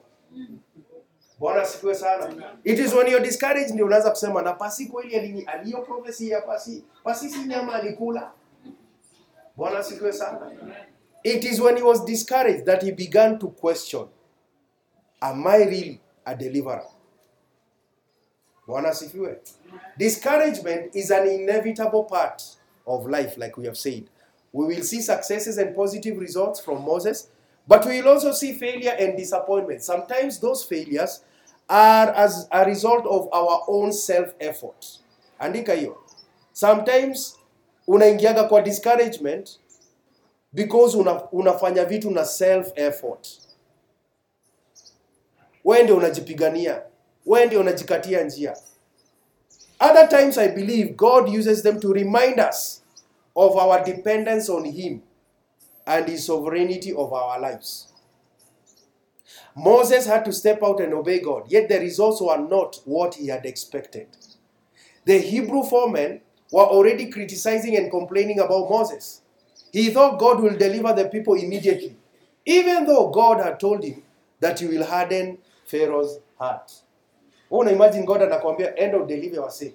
Bwana 1.38 1.62
asifiwe 1.62 1.94
sana. 1.94 2.34
It 2.64 2.78
is 2.78 2.92
when 2.94 3.06
you're 3.08 3.26
discouraged 3.26 3.70
ndio 3.74 3.86
unaanza 3.86 4.10
kusema 4.10 4.42
na 4.42 4.52
pasi 4.52 4.86
kweli 4.86 5.44
aliyo 5.46 5.82
prophecy 5.82 6.28
ya 6.30 6.40
pasi. 6.40 6.84
Pasi 7.04 7.30
si 7.30 7.38
nyama 7.38 7.74
alikula. 7.74 8.32
Bwana 9.56 9.78
asifiwe 9.78 10.12
sana. 10.12 10.50
It 11.22 11.44
is 11.44 11.60
when 11.60 11.76
he 11.76 11.82
was 11.82 12.04
discouraged 12.04 12.64
that 12.66 12.82
he 12.82 12.92
began 12.92 13.38
to 13.38 13.48
question, 13.48 14.08
am 15.20 15.46
I 15.46 15.64
really 15.64 16.00
a 16.24 16.34
deliverer? 16.34 16.86
Bwana 18.66 18.88
asifiwe. 18.88 19.38
Discouragement 19.96 20.94
is 20.96 21.10
an 21.10 21.26
inevitable 21.28 22.04
part 22.04 22.42
of 22.86 23.06
life 23.06 23.36
like 23.40 23.56
we 23.60 23.64
have 23.66 23.76
said. 23.76 24.04
We 24.52 24.66
will 24.66 24.82
see 24.82 25.00
successes 25.02 25.58
and 25.58 25.74
positive 25.74 26.18
results 26.20 26.60
from 26.60 26.82
Moses, 26.84 27.28
but 27.66 27.86
we 27.86 28.00
also 28.02 28.32
see 28.32 28.52
failure 28.52 28.96
and 28.98 29.16
disappointment. 29.16 29.82
Sometimes 29.82 30.40
those 30.40 30.64
failures 30.64 31.24
are 31.68 32.12
as 32.14 32.46
a 32.50 32.64
result 32.64 33.06
of 33.06 33.28
our 33.32 33.62
own 33.68 33.92
self-effort. 33.92 34.86
Andika 35.40 35.74
hiyo. 35.74 35.96
Sometimes 36.52 37.36
unaingiaga 37.86 38.44
kwa 38.44 38.62
discouragement 38.62 39.58
because 40.52 40.96
una, 40.98 41.30
unafanya 41.32 41.84
vitu 41.84 42.10
na 42.10 42.24
self-effort. 42.24 43.28
Wewe 45.64 45.82
ndio 45.82 45.96
unajipigania, 45.96 46.82
wewe 47.26 47.46
ndio 47.46 47.60
unajikatia 47.60 48.22
njia. 48.24 48.56
Other 49.80 50.08
times 50.08 50.38
I 50.38 50.48
believe 50.48 50.92
God 50.94 51.28
uses 51.28 51.62
them 51.62 51.80
to 51.80 51.92
remind 51.92 52.40
us 52.50 52.82
of 53.34 53.56
our 53.56 53.84
dependence 53.84 54.52
on 54.52 54.64
Him 54.64 55.00
and 55.86 56.08
His 56.08 56.26
sovereignty 56.26 56.92
of 56.92 57.12
our 57.12 57.40
lives. 57.40 57.92
Moses 59.56 60.06
had 60.06 60.24
to 60.24 60.32
step 60.32 60.62
out 60.62 60.80
and 60.80 60.92
obey 60.92 61.20
God, 61.20 61.44
yet 61.48 61.68
the 61.68 61.78
results 61.78 62.20
were 62.20 62.38
not 62.38 62.80
what 62.84 63.14
he 63.14 63.28
had 63.28 63.46
expected. 63.46 64.08
The 65.04 65.18
Hebrew 65.18 65.62
foremen 65.62 66.22
were 66.50 66.64
already 66.64 67.10
criticizing 67.10 67.76
and 67.76 67.90
complaining 67.90 68.40
about 68.40 68.68
Moses. 68.68 69.20
He 69.72 69.90
thought 69.90 70.18
God 70.18 70.40
will 70.40 70.56
deliver 70.56 70.92
the 70.92 71.08
people 71.08 71.34
immediately, 71.34 71.96
even 72.44 72.84
though 72.86 73.10
God 73.10 73.40
had 73.40 73.60
told 73.60 73.84
him 73.84 74.02
that 74.40 74.58
he 74.58 74.66
will 74.66 74.84
harden 74.84 75.38
Pharaoh's 75.66 76.18
heart. 76.38 76.72
Una 77.52 77.70
imagine 77.70 78.04
God 78.04 78.22
anakuambia 78.22 78.72
end 78.76 78.94
of 78.94 79.06
deliver 79.06 79.42
wase. 79.42 79.72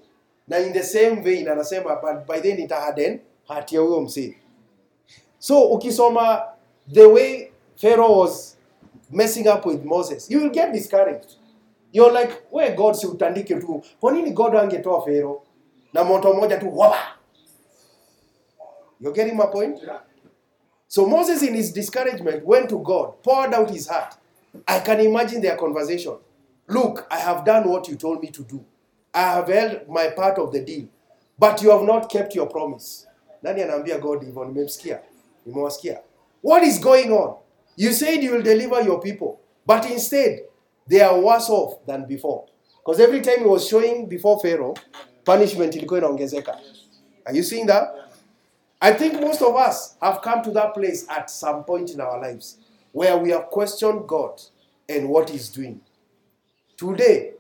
Na 0.48 0.58
in 0.58 0.74
the 0.74 0.84
same 0.84 1.24
vein 1.24 1.46
anasema 1.48 2.02
but 2.02 2.28
by 2.28 2.40
then 2.40 2.60
ita 2.60 2.76
harden 2.76 3.22
heart 3.48 3.72
ya 3.72 3.82
huyo 3.82 4.02
msee. 4.02 4.36
So 5.40 5.70
ukisoma 5.70 6.44
the 6.94 7.06
way 7.10 7.52
pharaoh 7.76 8.20
was 8.20 8.58
messing 9.12 9.48
up 9.48 9.66
with 9.66 9.84
moses 9.86 10.32
you 10.32 10.40
will 10.42 10.52
get 10.52 10.74
discouraged. 10.74 11.36
You're 11.92 12.12
like 12.12 12.44
where 12.52 12.76
god 12.76 12.96
si 12.96 13.08
utandike 13.08 13.60
tu? 13.60 13.82
Kwa 14.00 14.12
nini 14.12 14.32
god 14.32 14.54
angetoa 14.56 15.02
pharaoh 15.06 15.42
na 15.94 16.04
moto 16.04 16.34
moja 16.34 16.58
tu? 16.60 16.66
Waba! 16.78 16.98
You're 19.00 19.14
getting 19.16 19.36
my 19.38 19.46
point? 19.48 19.80
So 20.88 21.06
moses 21.08 21.42
in 21.44 21.54
his 21.56 21.74
discouragement 21.74 22.46
went 22.46 22.70
to 22.70 22.80
god 22.80 23.14
poured 23.24 23.54
out 23.54 23.70
his 23.72 23.88
heart. 23.88 24.16
I 24.68 24.80
can 24.80 25.00
imagine 25.00 25.42
their 25.42 25.58
conversation. 25.58 26.18
Look 26.68 27.08
i 27.12 27.18
have 27.20 27.44
done 27.46 27.68
what 27.70 27.88
you 27.88 27.96
told 27.96 28.22
me 28.22 28.30
to 28.30 28.44
do. 28.44 28.64
I 29.14 29.22
have 29.22 29.48
held 29.48 29.88
my 29.90 30.10
part 30.10 30.38
of 30.38 30.52
the 30.52 30.62
deal 30.64 30.88
but 31.40 31.62
you 31.64 31.72
have 31.72 31.84
not 31.84 32.10
kept 32.12 32.36
your 32.36 32.48
promise. 32.48 33.08
Nani 33.44 33.62
anaambia 33.62 33.98
god 34.00 34.22
hivyo? 34.24 34.46
Nimemsikia 34.46 35.00
nimewasikia 35.46 36.00
what 36.44 36.64
is 36.64 36.82
going 36.82 37.12
on 37.12 37.34
you 37.78 37.94
said 37.94 38.24
you 38.24 38.34
will 38.34 38.44
deliver 38.44 38.86
your 38.86 39.00
people 39.00 39.32
but 39.68 39.92
instead 39.92 40.44
they 40.90 41.04
are 41.04 41.22
worse 41.22 41.52
off 41.54 41.74
than 41.86 42.06
before 42.06 42.44
because 42.78 43.04
every 43.04 43.22
time 43.22 43.38
he 43.40 43.46
was 43.46 43.68
showing 43.68 44.06
before 44.08 44.40
pharaoh 44.42 44.78
punishment 45.24 45.76
ilikuwa 45.76 46.00
inaongezeka 46.00 46.60
are 47.26 47.38
you 47.38 47.44
seeing 47.44 47.68
that 47.68 47.90
I 48.82 48.94
think 48.94 49.20
most 49.20 49.42
of 49.42 49.56
us 49.56 49.98
have 50.02 50.22
come 50.22 50.42
to 50.44 50.52
that 50.52 50.74
place 50.74 51.06
at 51.10 51.30
some 51.30 51.64
point 51.64 51.90
in 51.90 52.00
our 52.00 52.18
lives 52.22 52.58
where 52.94 53.18
we 53.18 53.32
have 53.32 53.48
questioned 53.50 54.08
God 54.08 54.42
and 54.88 55.10
what 55.10 55.30
He's 55.30 55.50
doing. 55.50 55.82
Today, 56.78 57.34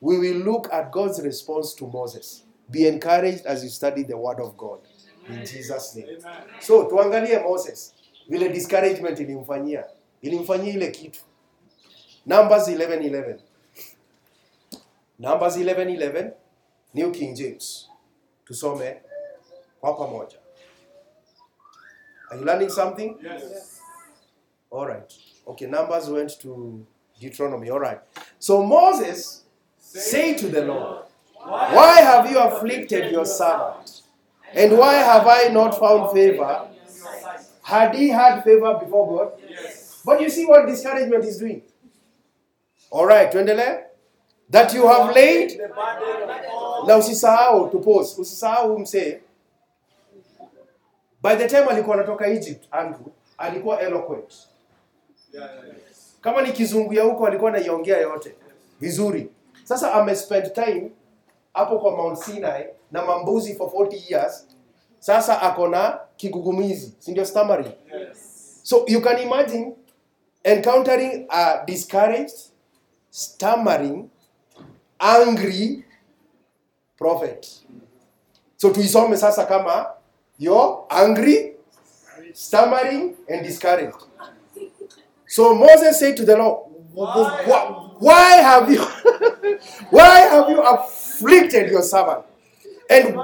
we 0.00 0.18
will 0.18 0.36
look 0.44 0.68
at 0.72 0.92
God's 0.92 1.20
response 1.20 1.74
to 1.74 1.88
Moses. 1.88 2.44
Be 2.70 2.86
encouraged 2.86 3.44
as 3.46 3.64
you 3.64 3.70
study 3.70 4.04
the 4.04 4.16
Word 4.16 4.38
of 4.38 4.56
God. 4.56 4.78
In 5.28 5.44
Jesus' 5.44 5.94
name. 5.94 6.18
So, 6.60 6.84
tuangalie 6.84 7.38
Moses. 7.42 7.94
Vile 8.28 8.48
discouragement 8.48 9.20
ilimfanyia. 9.20 9.84
Ilimfanyia 10.22 10.74
ile 10.74 10.90
kitu. 10.90 11.20
Numbers 12.26 12.68
11:11. 12.68 13.38
Numbers 15.18 15.56
11:11 15.56 16.32
New 16.94 17.12
King 17.12 17.34
James. 17.36 17.88
Tusome 18.44 19.02
kwa 19.80 19.94
pamoja. 19.94 20.38
Are 22.30 22.38
you 22.40 22.44
learning 22.44 22.70
something? 22.70 23.16
Yes. 23.22 23.80
All 24.70 24.86
right. 24.86 25.12
Okay, 25.46 25.66
Numbers 25.68 26.08
went 26.08 26.38
to 26.38 26.80
Deuteronomy. 27.20 27.70
All 27.70 27.80
right. 27.80 28.00
So 28.38 28.62
Moses 28.62 29.44
said 29.78 30.38
to 30.38 30.48
the 30.48 30.62
Lord, 30.64 31.06
Why 31.46 32.00
have 32.00 32.30
you 32.30 32.38
afflicted 32.40 33.12
your 33.12 33.26
servant? 33.26 34.02
And 34.56 34.78
why 34.78 34.94
have 34.94 35.26
I 35.26 35.48
not 35.48 35.78
found 35.78 36.10
favor? 36.12 36.68
Had 37.62 37.94
he 37.94 38.08
had 38.08 38.42
favor 38.44 38.78
before 38.78 39.06
God? 39.18 39.32
Yes. 39.48 40.02
But 40.04 40.20
you 40.20 40.30
see 40.30 40.46
what 40.46 40.66
discouragement 40.66 41.24
is 41.24 41.38
doing. 41.38 41.62
All 42.90 43.06
right, 43.06 43.30
tuendelee. 43.30 43.82
That 44.50 44.72
you 44.74 44.86
have 44.86 45.14
laid 45.14 45.58
na 46.86 46.96
usisahau 46.96 47.70
to 47.72 47.78
pause 47.80 48.20
usisahau 48.20 48.78
msee 48.78 49.18
by 51.22 51.34
the 51.36 51.48
time 51.48 51.66
alikuwa 51.68 51.96
anatoka 51.96 52.26
egypt 52.26 52.64
andrew 52.70 53.06
alikuwa 53.38 53.80
eloquent 53.80 54.34
kama 56.20 56.42
ni 56.42 56.52
kizungu 56.52 56.94
ya 56.94 57.02
huko 57.04 57.26
alikuwa 57.26 57.50
anaiongea 57.50 57.98
yote 57.98 58.34
vizuri 58.80 59.30
sasa 59.64 59.92
amespend 59.92 60.52
time 60.52 60.90
hapo 61.54 61.78
kwa 61.78 61.90
mount 61.96 62.18
sinai 62.18 62.66
na 62.90 63.04
mambuzi 63.04 63.54
for 63.54 63.68
40 63.68 64.12
years 64.12 64.45
sasa 65.06 65.38
ako 65.38 65.68
na 65.70 65.98
kigugumizi 66.18 66.94
si 66.98 67.10
ndio 67.14 67.24
stammering? 67.24 67.70
Yes. 67.86 68.18
so 68.66 68.82
you 68.88 68.98
can 69.00 69.18
imagine 69.22 69.74
encountering 70.44 71.26
a 71.30 71.62
discouraged 71.66 72.50
stammering 73.10 74.10
angry 74.98 75.84
prophet. 76.98 77.46
So 78.56 78.70
tuisome 78.74 79.14
sasa 79.16 79.46
kama 79.46 79.94
yo 80.38 80.86
angry 80.90 81.54
stammering 82.34 83.14
and 83.30 83.46
discouraged. 83.46 84.02
So 85.30 85.54
moses 85.54 86.00
said 86.02 86.16
to 86.16 86.24
the 86.26 86.34
lord 86.36 86.66
why, 86.90 87.94
why 88.02 88.30
have 88.42 88.66
you 88.72 88.82
why 89.94 90.18
have 90.34 90.50
you 90.50 90.58
afflicted 90.66 91.70
your 91.70 91.82
servant? 91.86 92.26
And 92.90 93.14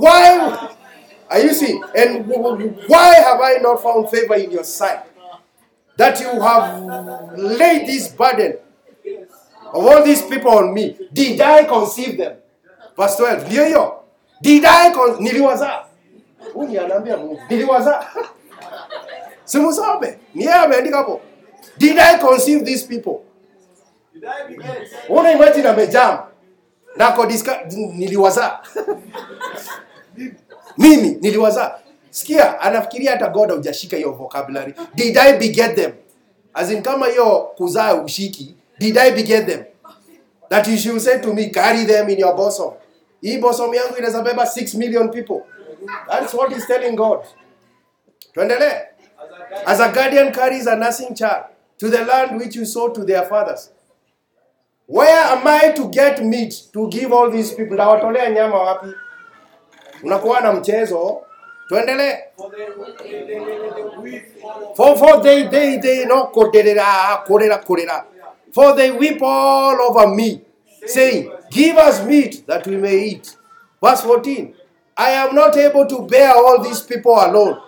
why 0.00 0.72
are 1.32 1.40
you 1.46 1.54
seeing 1.54 1.82
and 1.96 2.26
why 2.88 3.14
have 3.14 3.40
i 3.40 3.58
not 3.62 3.82
found 3.82 4.08
favor 4.10 4.36
in 4.36 4.50
your 4.52 4.64
sight? 4.64 5.00
That 5.96 6.20
you 6.20 6.40
have 6.40 6.82
laid 7.36 7.86
this 7.86 8.08
burden 8.16 8.56
of 9.72 9.86
all 9.86 10.02
these 10.04 10.22
people 10.22 10.50
on 10.50 10.74
me. 10.74 10.96
Did 11.12 11.40
i 11.40 11.64
conceive 11.64 12.16
them? 12.16 12.36
Verse 12.96 13.16
12 13.22 13.46
ndio 13.46 13.92
did 14.40 14.64
i 14.64 14.90
con- 14.92 15.16
niliwazaa 15.22 15.84
huyu 16.54 16.80
anaambia 16.84 17.16
mungu. 17.16 17.40
Niliwazaa 17.50 18.06
simusome 19.44 20.18
ni 20.34 20.44
yeye 20.44 20.54
ameandika 20.56 20.96
hapo. 20.96 21.20
Did 21.78 21.98
i 21.98 22.18
conceive 22.18 22.64
these 22.64 22.86
people? 22.86 23.24
Did 24.14 24.24
I 24.24 24.48
beget? 24.56 24.88
una 25.08 25.32
imagine 25.32 25.68
amejam. 25.68 26.18
Nako 26.96 27.26
diska 27.26 27.60
niliwazaa 27.70 28.60
mimi 30.78 31.18
niliwazaa 31.20 31.78
sikia 32.10 32.60
anafikiria 32.60 33.10
hata 33.10 33.28
god 33.28 33.48
haujashika 33.50 33.96
hiyo 33.96 34.12
vocabulary. 34.12 34.74
Did 34.94 35.18
i 35.18 35.32
beget 35.32 35.74
them? 35.74 35.92
As 36.54 36.70
in 36.70 36.82
kama 36.82 37.06
hiyo 37.06 37.52
kuzaa 37.56 37.94
ushiki 37.94 38.56
did 38.78 38.98
i 38.98 39.10
beget 39.12 39.46
them? 39.46 39.64
That 40.48 40.68
you 40.68 40.76
should 40.78 41.00
say 41.00 41.18
to 41.18 41.32
me 41.34 41.46
carry 41.46 41.84
them 41.86 42.08
in 42.08 42.18
your 42.18 42.36
bosom. 42.36 42.72
Hii 43.20 43.38
bosom 43.38 43.74
yangu 43.74 43.96
inaweza 43.98 44.22
beba 44.22 44.44
6 44.44 44.78
million 44.78 45.10
people. 45.10 45.40
That's 46.08 46.34
what 46.34 46.52
he's 46.54 46.66
telling 46.66 46.96
god. 46.96 47.18
Tuendelee. 48.34 48.80
As 49.66 49.80
a 49.80 49.88
guardian 49.88 50.32
carries 50.32 50.66
a 50.66 50.76
nursing 50.76 51.14
child 51.14 51.44
to 51.78 51.88
the 51.90 52.04
land 52.04 52.40
which 52.40 52.56
you 52.56 52.66
sow 52.66 52.88
to 52.88 53.04
their 53.04 53.24
fathers. 53.26 53.70
Where 54.86 55.24
am 55.32 55.46
I 55.46 55.72
to 55.72 55.88
get 55.88 56.24
meat 56.24 56.54
to 56.72 56.88
give 56.88 57.12
all 57.12 57.30
these 57.30 57.54
people? 57.54 57.76
Nawatolea 57.76 58.30
nyama 58.30 58.58
wapi? 58.58 58.86
Unakuwa 60.02 60.40
na 60.40 60.52
mchezo. 60.52 61.20
Tuendelee. 61.68 62.16
For. 64.76 64.96
For, 64.96 65.22
they, 65.22 65.48
they, 65.48 65.78
they, 65.78 66.04
no, 66.04 66.24
koderera, 66.24 67.22
korera, 67.26 67.58
korera. 67.58 68.04
For 68.52 68.76
they 68.76 68.90
weep 68.90 69.22
all 69.22 69.80
over 69.80 70.08
me, 70.14 70.40
saying, 70.86 71.30
Give 71.50 71.76
us 71.78 72.04
meat 72.04 72.46
that 72.46 72.66
we 72.66 72.76
may 72.76 72.98
eat. 73.08 73.36
Verse 73.82 74.02
14 74.02 74.54
I 74.96 75.10
am 75.10 75.34
not 75.34 75.56
able 75.56 75.86
to 75.86 76.02
bear 76.06 76.32
all 76.34 76.62
these 76.62 76.82
people 76.82 77.14
alone, 77.14 77.58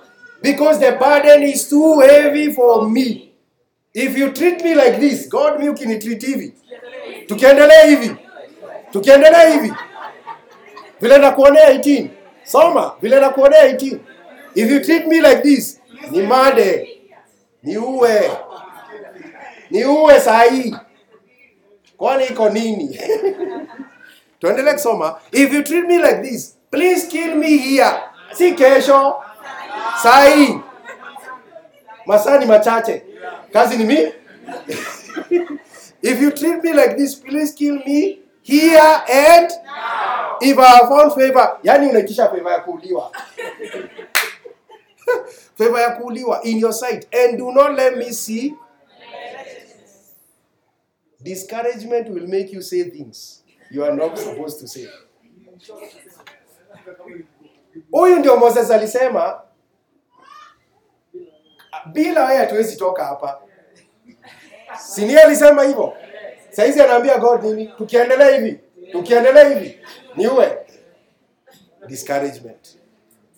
because 0.42 0.79
the 0.79 0.92
burden 0.92 1.42
is 1.42 1.68
too 1.68 2.01
heavy 2.01 2.53
for 2.53 2.88
me. 2.90 3.33
If 3.94 4.18
you 4.18 4.31
treat 4.33 4.62
me 4.62 4.75
like 4.75 5.01
this, 5.01 5.27
God 5.29 5.59
mi 5.61 5.68
ukinitreat 5.68 6.23
hivi, 6.23 6.53
tukiendelea 7.27 7.85
hivi, 7.87 8.16
tukiendelea 8.92 9.49
hivi, 9.51 9.73
vile 11.01 11.18
nakuonea 11.18 11.70
18, 11.73 12.09
soma 12.44 12.92
vile 13.02 13.20
nakuonea 13.20 13.66
iti. 13.68 14.00
If 14.54 14.70
you 14.70 14.80
treat 14.80 15.07
me 15.07 15.20
like 15.20 15.42
this, 15.42 15.80
ni 16.11 16.22
made, 16.22 16.88
niue, 17.62 18.30
niue 19.70 20.20
saa 20.20 20.42
hii, 20.42 20.76
kwani 21.96 22.24
iko 22.26 22.48
nini? 22.50 22.98
tuendelee 24.40 24.72
kusoma. 24.72 25.20
If 25.33 25.52
you 25.52 25.62
treat 25.62 25.87
me 25.87 25.98
like 25.98 26.22
this, 26.22 26.57
please 26.70 27.07
kill 27.07 27.35
me 27.35 27.57
here, 27.57 27.90
si 28.33 28.52
kesho, 28.52 29.14
saa 30.02 30.24
hii. 30.24 30.59
Masaa 32.07 32.38
ni 32.38 32.46
machache, 32.46 33.02
kazi 33.52 33.76
ni 33.76 33.85
mi. 33.85 33.98
If 36.02 36.20
you 36.20 36.30
treat 36.33 36.62
me 36.64 36.72
like 36.74 36.96
this, 36.96 37.14
please 37.14 37.54
kill 37.54 37.74
me 37.87 38.18
here 38.44 39.02
and 39.09 39.50
if 40.42 40.59
I 40.59 40.66
have 40.66 40.88
found 40.88 41.12
favor. 41.14 41.59
Yani 41.62 41.88
unaitisha 41.88 42.28
favor 42.30 42.52
ya 42.52 42.61
kuuliwa. 42.61 43.12
favor 45.59 45.80
ya 45.80 45.90
kuuliwa 45.90 46.42
in 46.44 46.59
your 46.59 46.72
sight 46.72 47.14
and 47.14 47.38
do 47.38 47.52
not 47.52 47.78
let 47.78 47.96
me 47.96 48.12
see 48.12 48.54
discouragement 51.22 52.09
will 52.09 52.28
make 52.28 52.52
you 52.52 52.62
say 52.62 52.85
things 52.85 53.44
you 53.70 53.85
are 53.85 53.96
not 53.96 54.18
supposed 54.18 54.61
to 54.61 54.66
say 54.68 54.88
huyu 57.90 58.16
ndio 58.18 58.37
moses 58.37 58.70
alisema 58.70 59.40
bila 61.92 62.24
wewe 62.24 62.37
hatuwezi 62.38 62.76
toka 62.76 63.04
hapa 63.04 63.40
sinie 64.78 65.20
alisema 65.20 65.62
hivyo 65.62 65.94
saizi 66.57 66.81
anaambia 66.81 67.19
god 67.19 67.43
nini 67.45 67.67
tukiendelea 67.67 68.37
hivi 68.37 68.61
tukiendelea 68.93 69.49
hivi 69.49 69.79
niue 70.17 70.59
discouragement 71.87 72.79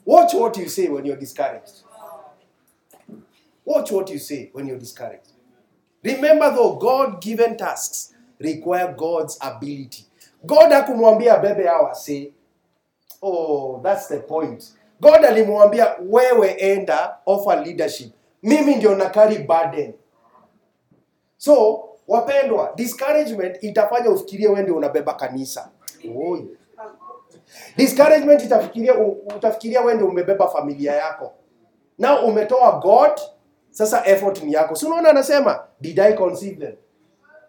watch 0.06 0.34
what 0.34 0.56
you 0.58 0.68
say 0.68 0.88
when 0.88 1.06
you're 1.06 1.20
discouraged 1.20 1.74
Watch 3.66 3.90
what 3.90 4.10
you 4.10 4.18
say 4.20 4.50
when 4.52 4.68
you're 4.68 4.78
discouraged. 4.78 5.32
Remember 6.04 6.54
though, 6.54 6.76
God 6.76 7.20
given 7.20 7.56
tasks 7.56 8.14
require 8.38 8.94
God's 8.96 9.38
ability. 9.40 10.04
God 10.46 10.70
hakumwambia 10.72 11.36
bebe 11.42 11.66
hawa 11.66 11.94
say, 11.94 12.32
oh, 13.22 13.80
that's 13.82 14.06
the 14.08 14.20
point. 14.20 14.64
God 15.00 15.24
alimwambia 15.24 15.96
wewe 16.08 16.48
enda 16.50 17.18
offer 17.26 17.64
leadership. 17.66 18.12
Mimi 18.42 18.74
ndio 18.76 18.94
nakari 18.94 19.38
burden. 19.38 19.94
So, 21.36 21.85
wapendwa, 22.08 22.72
discouragement 22.76 23.62
itafanya 23.62 24.10
ufikirie 24.10 24.48
wewe 24.48 24.62
ndio 24.62 24.76
unabeba 24.76 25.14
kanisa. 25.14 25.70
Oh. 26.18 26.38
Discouragement 27.76 28.42
itafikiria 28.44 28.94
utafikiria 29.36 29.80
wewe 29.80 29.94
ndio 29.94 30.06
umebeba 30.08 30.48
familia 30.48 30.92
yako. 30.92 31.32
Na 31.98 32.20
umetoa 32.22 32.72
God, 32.80 33.10
sasa 33.70 34.06
effort 34.06 34.42
ni 34.42 34.52
yako. 34.52 34.74
Si 34.74 34.86
unaona 34.86 35.08
anasema, 35.10 35.64
did 35.80 36.00
I 36.00 36.12
conceive 36.12 36.56
them? 36.66 36.74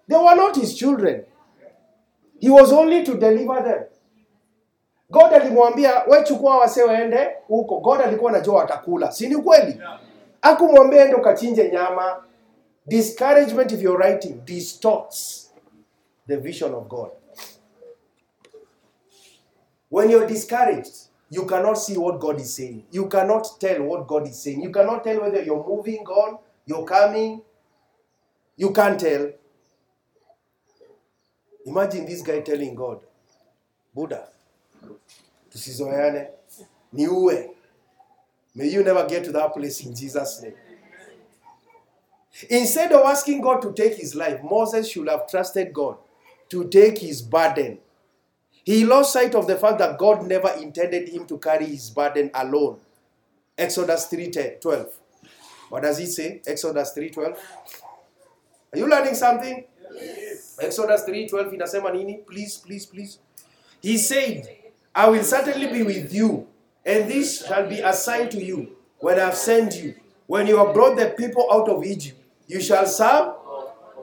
They 0.10 0.18
were 0.18 0.36
not 0.36 0.56
his 0.58 0.76
children. 0.76 1.24
He 2.40 2.50
was 2.50 2.72
only 2.72 3.04
to 3.04 3.14
deliver 3.14 3.64
them. 3.64 3.84
God 5.10 5.34
alimwambia 5.34 6.04
we 6.08 6.24
chukua 6.24 6.58
wase 6.58 6.84
waende 6.84 7.30
huko. 7.48 7.80
God 7.80 8.02
alikuwa 8.02 8.32
anajua 8.32 8.56
watakula, 8.56 9.12
si 9.12 9.30
ni 9.30 9.36
kweli? 9.38 9.82
Akumwambia 10.42 11.04
ende 11.04 11.16
ukachinje 11.16 11.72
nyama. 11.72 12.24
Discouragement, 12.88 13.72
if 13.74 13.82
you're 13.82 13.98
writing, 13.98 14.42
distorts 14.46 15.50
the 16.26 16.40
vision 16.40 16.74
of 16.74 16.88
God. 16.88 17.12
When 19.90 20.10
you're 20.10 20.28
discouraged, 20.28 21.08
you 21.30 21.46
cannot 21.46 21.76
see 21.76 21.98
what 21.98 22.20
God 22.20 22.40
is 22.40 22.54
saying. 22.54 22.86
You 22.92 23.08
cannot 23.08 23.60
tell 23.60 23.84
what 23.84 24.08
God 24.08 24.28
is 24.28 24.42
saying. 24.42 24.62
You 24.62 24.72
cannot 24.72 25.04
tell 25.04 25.20
whether 25.22 25.42
you're 25.42 25.66
moving 25.66 26.06
on, 26.06 26.40
you're 26.66 26.86
coming. 26.86 27.42
You 28.56 28.72
can't 28.72 29.00
tell. 29.00 29.32
Imagine 31.66 32.06
this 32.06 32.22
guy 32.22 32.40
telling 32.42 32.74
God, 32.74 33.02
Buddha, 33.94 34.30
this 35.52 35.68
is 35.68 35.82
tusizoeane, 35.82 36.28
niue. 36.94 37.50
May 38.56 38.70
you 38.70 38.84
never 38.84 39.06
get 39.06 39.26
to 39.26 39.32
that 39.34 39.54
place 39.54 39.86
in 39.86 39.94
Jesus' 39.94 40.42
name. 40.42 40.54
Instead 42.50 42.92
of 42.92 43.06
asking 43.06 43.42
God 43.42 43.62
to 43.62 43.74
take 43.74 43.96
his 43.96 44.16
life, 44.16 44.42
Moses 44.44 44.90
should 44.90 45.10
have 45.10 45.28
trusted 45.28 45.74
God 45.74 45.98
to 46.50 46.68
take 46.70 47.00
his 47.00 47.22
burden. 47.22 47.80
He 48.64 48.86
lost 48.86 49.14
sight 49.14 49.34
of 49.34 49.48
the 49.48 49.56
fact 49.56 49.80
that 49.80 49.98
God 49.98 50.26
never 50.28 50.50
intended 50.50 51.10
him 51.10 51.26
to 51.28 51.38
carry 51.38 51.66
his 51.66 51.90
burden 51.90 52.30
alone. 52.34 52.80
Exodus 53.58 54.06
3 54.06 54.58
12. 54.62 54.88
What 55.70 55.84
does 55.84 56.00
it 56.00 56.08
say? 56.08 56.42
Exodus 56.46 56.92
3 56.92 57.10
12. 57.10 57.38
Are 58.74 58.80
you 58.80 58.90
learning 58.90 59.16
something? 59.16 59.64
Exodus 60.60 61.04
3:12 61.06 61.54
inasema 61.54 61.92
nini? 61.92 62.18
Please, 62.26 62.58
please, 62.58 62.86
please. 62.86 63.20
He 63.82 63.98
said, 63.98 64.48
I 64.94 65.10
will 65.10 65.24
certainly 65.24 65.68
be 65.68 65.84
with 65.84 66.14
you, 66.14 66.48
and 66.86 67.10
this 67.10 67.46
shall 67.46 67.68
be 67.68 67.80
a 67.80 67.94
sign 67.94 68.30
to 68.30 68.44
you 68.44 68.76
when 69.00 69.20
I 69.20 69.26
have 69.26 69.36
sent 69.38 69.76
you. 69.76 69.96
When 70.26 70.48
you 70.48 70.58
have 70.58 70.74
brought 70.74 70.98
the 70.98 71.10
people 71.18 71.48
out 71.52 71.70
of 71.70 71.86
Egypt, 71.86 72.20
you 72.48 72.62
shall 72.62 72.86
serve. 72.88 73.32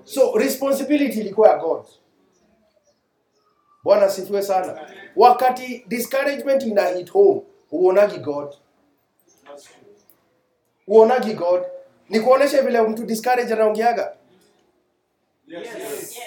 So 0.05 0.33
responsibility 0.39 1.21
ilikuwa 1.21 1.49
ya 1.49 1.59
God. 1.59 1.85
Bwana 3.85 4.11
sifiwe 4.11 4.43
sana. 4.43 4.91
Wakati 5.17 5.85
discouragement 5.89 6.63
ina 6.63 6.89
hit 6.89 7.11
home, 7.11 7.43
huonagi 7.71 8.19
God. 8.19 8.55
Huonagi 10.87 11.35
God. 11.35 11.63
Ni 12.09 12.21
kuonesha 12.21 12.63
vile 12.63 12.81
mtu 12.83 13.05
discourage 13.05 13.53
anaongeaga. 13.53 14.17
Yes. 15.47 15.69
yes. 15.79 16.19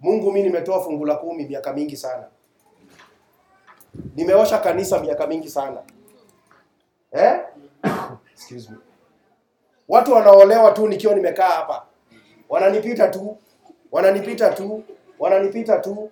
Mungu, 0.00 0.32
mi 0.32 0.42
nimetoa 0.42 0.84
fungu 0.84 1.04
la 1.06 1.14
kumi 1.14 1.44
miaka 1.44 1.72
mingi 1.72 1.96
sana, 1.96 2.24
nimeosha 4.14 4.58
kanisa 4.58 5.00
miaka 5.00 5.26
mingi 5.26 5.50
sana 5.50 5.82
eh? 7.12 7.40
Excuse 8.34 8.70
me. 8.70 8.76
Watu 9.88 10.12
wanaolewa 10.12 10.72
tu 10.72 10.88
nikiwa 10.88 11.14
nimekaa 11.14 11.48
hapa, 11.48 11.86
wananipita 12.48 13.08
tu, 13.08 13.36
wananipita 13.92 14.50
tu, 14.52 14.82
wananipita 15.18 15.78
tu. 15.78 16.10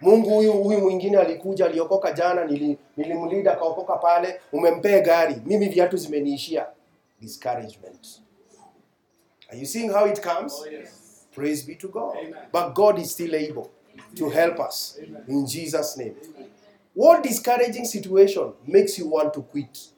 Mungu 0.00 0.30
huyu 0.30 0.52
huyu 0.52 0.80
mwingine 0.80 1.18
alikuja, 1.18 1.66
aliokoka 1.66 2.12
jana, 2.12 2.44
nili- 2.44 2.76
nilimlida 2.96 3.52
akaokoka 3.52 3.96
pale, 3.96 4.40
umempea 4.52 5.00
gari, 5.00 5.36
mimi 5.46 5.68
viatu 5.68 5.96
zimeniishia. 5.96 6.66
Discouragement. 7.20 8.22
Are 9.48 9.58
you 9.58 9.66
seeing 9.66 9.90
how 9.92 10.06
it 10.08 10.20
comes? 10.20 10.52
Oh, 10.60 10.66
yes. 10.70 11.26
Praise 11.34 11.66
be 11.66 11.74
to 11.74 11.88
God. 11.88 12.16
Amen. 12.16 12.34
But 12.52 12.74
God 12.74 12.98
is 12.98 13.12
still 13.12 13.34
able 13.34 13.70
to 14.16 14.28
help 14.30 14.58
us 14.68 14.98
in 15.28 15.46
Jesus' 15.46 15.96
name. 15.96 16.14
What 16.96 17.22
discouraging 17.22 17.84
situation 17.84 18.52
makes 18.66 18.98
you 18.98 19.08
want 19.08 19.32
to 19.34 19.42
quit? 19.42 19.91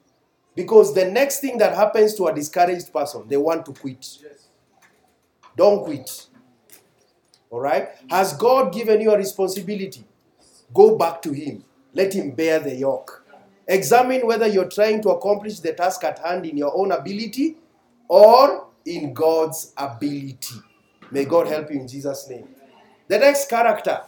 Because 0.55 0.95
the 0.95 1.11
next 1.11 1.41
thing 1.41 1.59
that 1.59 1.75
happens 1.75 2.15
to 2.15 2.27
a 2.27 2.35
discouraged 2.35 2.93
person, 2.93 3.25
they 3.29 3.37
want 3.37 3.67
to 3.67 3.73
quit. 3.73 4.07
Don't 5.57 5.85
quit. 5.85 6.27
All 7.51 7.61
right? 7.61 7.91
Has 8.09 8.37
God 8.37 8.73
given 8.73 9.01
you 9.01 9.13
a 9.13 9.17
responsibility? 9.17 10.05
Go 10.73 10.97
back 10.97 11.23
to 11.23 11.33
Him. 11.33 11.65
Let 11.93 12.13
Him 12.15 12.33
bear 12.33 12.61
the 12.61 12.75
yoke. 12.75 13.25
Examine 13.67 14.27
whether 14.27 14.47
you're 14.47 14.69
trying 14.69 15.01
to 15.03 15.11
accomplish 15.11 15.61
the 15.61 15.73
task 15.73 16.05
at 16.05 16.19
hand 16.19 16.45
in 16.45 16.57
your 16.57 16.77
own 16.77 16.93
ability 16.93 17.57
or 18.09 18.69
in 18.85 19.15
God's 19.15 19.73
ability. 19.77 20.57
May 21.11 21.25
God 21.25 21.47
help 21.47 21.71
you 21.71 21.81
in 21.81 21.89
Jesus' 21.89 22.29
name. 22.29 22.49
The 23.09 23.19
next 23.19 23.49
character 23.49 24.03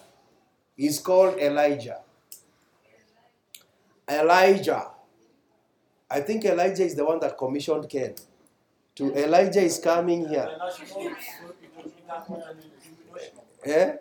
is 0.77 0.99
called 0.99 1.39
Elijah. 1.39 2.01
Elijah. 4.09 4.89
I 6.11 6.21
think 6.21 6.45
Elijah 6.45 6.85
is 6.85 6.95
the 6.95 7.05
one 7.05 7.19
that 7.21 7.37
commissioned 7.37 7.89
Ken. 7.89 8.15
To 8.97 9.13
Elijah 9.15 9.61
is 9.61 9.79
coming 9.79 10.29
here. 10.29 10.49
Eh? 13.65 13.93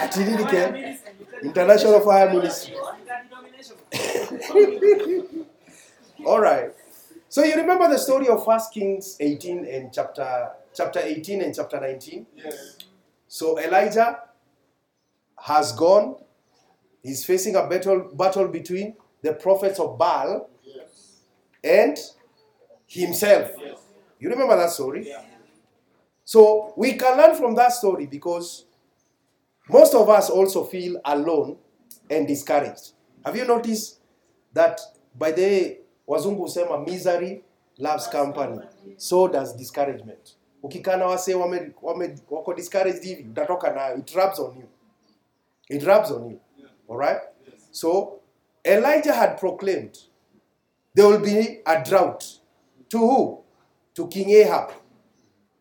Ati 0.00 0.24
nini 0.24 0.44
Ken? 0.44 0.98
International 1.42 2.00
Fire 2.00 2.30
Ministry. 2.30 2.74
All 6.26 6.40
right. 6.40 6.70
So 7.28 7.44
you 7.44 7.54
remember 7.56 7.88
the 7.88 7.98
story 7.98 8.28
of 8.28 8.44
First 8.44 8.72
Kings 8.74 9.16
18 9.20 9.64
and 9.66 9.92
chapter 9.92 10.50
chapter 10.74 11.00
18 11.00 11.42
and 11.42 11.54
chapter 11.54 11.80
19? 11.80 12.26
Yes. 12.36 12.76
So 13.28 13.58
Elijah 13.58 14.18
has 15.38 15.72
gone. 15.72 16.16
He's 17.02 17.24
facing 17.24 17.56
a 17.56 17.66
battle 17.66 18.10
battle 18.14 18.48
between 18.48 18.94
the 19.22 19.32
prophets 19.32 19.80
of 19.80 19.96
Baal. 19.98 20.48
And 21.64 21.98
himself. 22.86 23.50
You 24.18 24.30
remember 24.30 24.56
that 24.56 24.70
story? 24.70 25.12
So 26.24 26.72
we 26.76 26.94
can 26.94 27.16
learn 27.16 27.34
from 27.36 27.54
that 27.56 27.72
story 27.72 28.06
because 28.06 28.64
most 29.68 29.94
of 29.94 30.08
us 30.08 30.30
also 30.30 30.64
feel 30.64 31.00
alone 31.04 31.56
and 32.10 32.26
discouraged. 32.26 32.92
Have 33.24 33.36
you 33.36 33.44
noticed 33.44 34.00
that 34.52 34.80
by 35.18 35.32
the 35.32 35.78
wazungu 36.08 36.42
husema 36.42 36.86
misery 36.86 37.42
loves 37.78 38.06
company, 38.08 38.60
so 38.96 39.28
does 39.28 39.56
discouragement. 39.56 40.36
Ukikaa 40.62 40.96
na 40.96 41.06
wase 41.06 41.34
wako 42.30 42.54
discouraged 42.54 43.02
hivi, 43.04 43.22
utatoka 43.22 43.70
nayo. 43.70 43.98
It 43.98 44.14
rubs 44.14 44.38
on 44.38 44.56
you. 44.56 44.68
It 45.68 45.82
rubs 45.82 46.10
on 46.10 46.30
you. 46.30 46.40
All 46.88 46.96
right? 46.96 47.20
So 47.70 48.20
Elijah 48.64 49.12
had 49.12 49.38
proclaimed 49.38 49.98
there 50.94 51.08
will 51.08 51.20
be 51.20 51.60
a 51.66 51.82
drought. 51.84 52.38
To 52.90 52.98
who? 52.98 53.40
To 53.94 54.08
King 54.08 54.30
Ahab. 54.30 54.72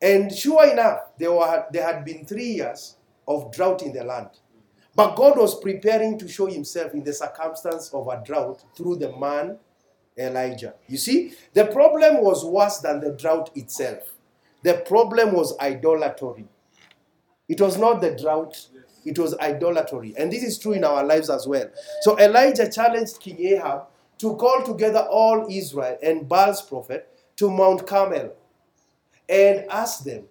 And 0.01 0.31
sure 0.33 0.71
enough, 0.71 0.99
there, 1.17 1.31
were, 1.31 1.65
there 1.71 1.85
had 1.85 2.03
been 2.03 2.25
three 2.25 2.53
years 2.53 2.97
of 3.27 3.51
drought 3.53 3.83
in 3.83 3.93
the 3.93 4.03
land. 4.03 4.29
But 4.95 5.15
God 5.15 5.37
was 5.37 5.59
preparing 5.59 6.17
to 6.19 6.27
show 6.27 6.47
himself 6.47 6.93
in 6.93 7.03
the 7.03 7.13
circumstance 7.13 7.93
of 7.93 8.07
a 8.07 8.21
drought 8.25 8.63
through 8.75 8.97
the 8.97 9.15
man 9.15 9.57
Elijah. 10.17 10.73
You 10.87 10.97
see, 10.97 11.33
the 11.53 11.65
problem 11.65 12.21
was 12.21 12.43
worse 12.43 12.79
than 12.79 12.99
the 12.99 13.11
drought 13.11 13.51
itself. 13.55 14.13
The 14.63 14.83
problem 14.85 15.33
was 15.33 15.57
idolatry. 15.59 16.45
It 17.47 17.59
was 17.59 17.77
not 17.77 18.01
the 18.01 18.15
drought, 18.15 18.67
it 19.05 19.17
was 19.17 19.37
idolatry. 19.39 20.13
And 20.17 20.31
this 20.31 20.43
is 20.43 20.59
true 20.59 20.73
in 20.73 20.83
our 20.83 21.03
lives 21.03 21.29
as 21.29 21.47
well. 21.47 21.65
So 22.01 22.19
Elijah 22.19 22.69
challenged 22.69 23.19
King 23.19 23.39
Ahab 23.45 23.87
to 24.21 24.35
call 24.35 24.63
together 24.63 24.99
all 25.09 25.47
Israel 25.49 25.97
and 26.01 26.29
Baal's 26.29 26.61
prophet 26.61 27.09
to 27.37 27.49
Mount 27.49 27.87
Carmel 27.87 28.33
and 29.27 29.65
ask 29.69 30.03
them, 30.03 30.25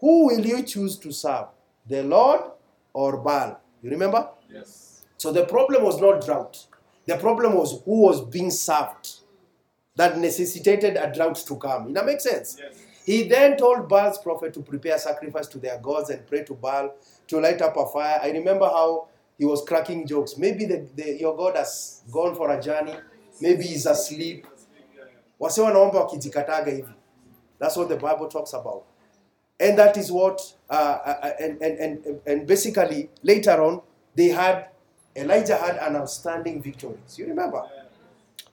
Who 0.00 0.26
will 0.26 0.44
you 0.44 0.62
choose 0.62 0.98
to 0.98 1.12
serve, 1.12 1.46
the 1.86 2.02
Lord 2.02 2.40
or 2.92 3.18
Baal? 3.18 3.60
You 3.82 3.90
remember? 3.90 4.28
Yes. 4.50 5.04
So 5.18 5.30
the 5.30 5.44
problem 5.44 5.84
was 5.84 6.00
not 6.00 6.24
drought, 6.24 6.66
the 7.06 7.16
problem 7.16 7.54
was 7.54 7.82
who 7.84 8.00
was 8.02 8.24
being 8.24 8.50
served. 8.50 9.20
that 9.96 10.18
necessitated 10.18 10.96
a 10.96 11.12
drought 11.14 11.36
to 11.36 11.56
come. 11.56 11.96
It 11.96 12.04
makes 12.04 12.24
sense. 12.24 12.56
Yes. 12.60 12.74
He 13.06 13.28
then 13.28 13.56
told 13.56 13.88
Baal's 13.88 14.18
prophet 14.18 14.52
to 14.54 14.60
prepare 14.60 14.98
sacrifice 14.98 15.46
to 15.48 15.58
their 15.58 15.78
gods 15.78 16.10
and 16.10 16.26
pray 16.26 16.42
to 16.44 16.54
Baal 16.54 16.94
to 17.28 17.40
light 17.40 17.62
up 17.62 17.76
a 17.76 17.86
fire. 17.86 18.18
I 18.22 18.30
remember 18.30 18.64
how 18.64 19.08
he 19.38 19.44
was 19.44 19.62
cracking 19.68 20.06
jokes. 20.06 20.36
Maybe 20.38 20.64
the, 20.64 20.88
the, 20.96 21.16
your 21.20 21.36
God 21.36 21.56
has 21.56 22.02
gone 22.10 22.34
for 22.34 22.50
a 22.50 22.60
journey. 22.60 22.94
Maybe 23.40 23.64
he's 23.64 23.86
asleep. 23.86 24.46
Wase 25.40 25.60
wanaomba 25.60 26.00
wakijikataga 26.00 26.70
hivi. 26.70 26.92
That's 27.58 27.76
what 27.76 27.88
the 27.88 27.96
Bible 27.96 28.28
talks 28.28 28.54
about. 28.54 28.84
And 29.60 29.78
that 29.78 29.96
is 29.96 30.10
what, 30.10 30.40
uh, 30.68 30.74
uh, 31.04 31.30
and, 31.40 31.62
and, 31.62 31.78
and, 31.78 32.20
and 32.26 32.46
basically 32.46 33.10
later 33.22 33.62
on, 33.62 33.80
they 34.14 34.28
had, 34.28 34.68
Elijah 35.16 35.56
had 35.56 35.76
an 35.76 35.96
outstanding 35.96 36.60
victories. 36.62 37.18
You 37.18 37.26
remember? 37.26 37.62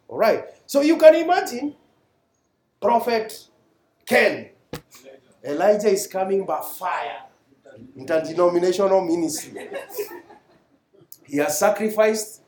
All 0.08 0.17
right. 0.17 0.46
So 0.67 0.82
you 0.82 0.98
can 0.98 1.15
imagine 1.15 1.76
Prophet 2.80 3.48
Ken. 4.06 4.50
Elijah 5.44 5.89
is 5.89 6.06
coming 6.08 6.46
by 6.46 6.62
fire. 6.62 7.24
Interdenominational 7.96 9.02
ministry. 9.02 9.67
He 11.24 11.38
has 11.38 11.58
sacrificed. 11.58 12.41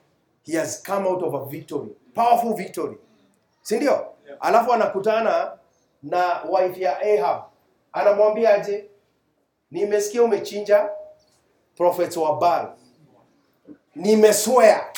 He 0.43 0.56
has 0.56 0.82
come 0.82 1.04
out 1.08 1.24
of 1.24 1.34
a 1.34 1.50
victory. 1.50 1.91
Powerful 2.13 2.54
victory. 2.56 2.97
Si 3.62 3.76
ndio? 3.76 4.06
Alafu 4.39 4.73
anakutana 4.73 5.52
na 6.04 6.43
wife 6.49 6.82
ya 6.82 6.99
Ahab. 7.02 7.43
Anamwambia 7.91 8.54
aje? 8.54 8.89
Nimesikia 9.71 10.23
umechinja 10.23 10.89
prophets 11.78 12.17
wa 12.17 12.36
Baal. 12.39 12.73
Nimeswear 13.95 14.91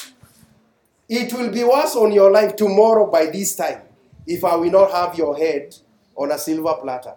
it 1.08 1.34
will 1.34 1.52
be 1.52 1.64
worse 1.64 1.96
on 2.00 2.12
your 2.14 2.32
life 2.32 2.56
tomorrow 2.56 3.12
by 3.12 3.28
this 3.28 3.56
time 3.56 3.82
if 4.26 4.44
I 4.44 4.56
will 4.56 4.72
not 4.72 4.92
have 4.92 5.18
your 5.18 5.38
head 5.38 5.76
on 6.16 6.32
a 6.32 6.38
silver 6.38 6.74
platter. 6.82 7.16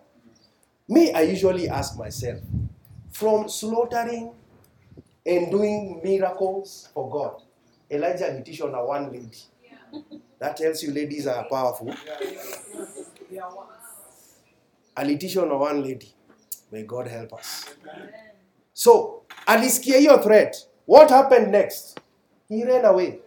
Me, 0.88 1.12
I 1.12 1.22
usually 1.22 1.68
ask 1.68 1.96
myself, 1.98 2.40
from 3.11 3.48
slaughtering 3.48 4.32
and 5.26 5.50
doing 5.50 6.00
miracles 6.04 6.88
for 6.94 7.11
God, 7.11 7.42
Elijah 7.90 8.26
alitishwa 8.26 8.70
na 8.70 8.82
one 8.82 9.11
lady. 9.12 9.38
That 10.38 10.57
tells 10.57 10.83
you 10.83 10.92
ladies 10.92 11.27
are 11.27 11.44
powerful. 11.48 11.94
Alitisha 14.96 15.46
na 15.46 15.57
one 15.57 15.83
lady. 15.83 16.14
May 16.70 16.83
God 16.83 17.09
help 17.09 17.33
us. 17.33 17.64
So, 18.72 19.22
alisikia 19.46 19.98
hiyo 19.98 20.18
threat. 20.18 20.57
What 20.87 21.11
happened 21.11 21.48
next? 21.53 22.01
He 22.48 22.64
ran 22.64 22.85
away. 22.85 23.20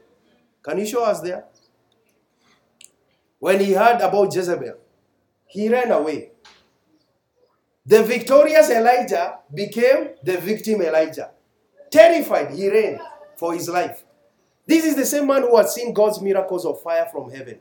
Can 0.63 0.80
you 0.80 0.86
show 0.86 1.04
us 1.12 1.21
there? 1.21 1.43
When 3.39 3.60
he 3.60 3.74
heard 3.74 4.02
about 4.02 4.36
Jezebel, 4.36 4.76
he 5.47 5.69
ran 5.69 5.91
away. 5.91 6.32
The 7.86 8.04
victorious 8.04 8.69
Elijah 8.69 9.39
became 9.54 10.10
the 10.24 10.38
victim 10.38 10.82
Elijah. 10.82 11.32
Terrified, 11.89 12.52
he 12.52 12.69
ran 12.69 13.00
for 13.36 13.54
his 13.54 13.67
life. 13.67 14.04
This 14.71 14.86
is 14.86 14.95
the 14.95 15.05
same 15.05 15.27
man 15.27 15.41
who 15.41 15.57
had 15.57 15.67
seen 15.67 15.93
God's 15.93 16.21
miracles 16.21 16.65
of 16.65 16.81
fire 16.81 17.05
from 17.12 17.29
heaven. 17.29 17.60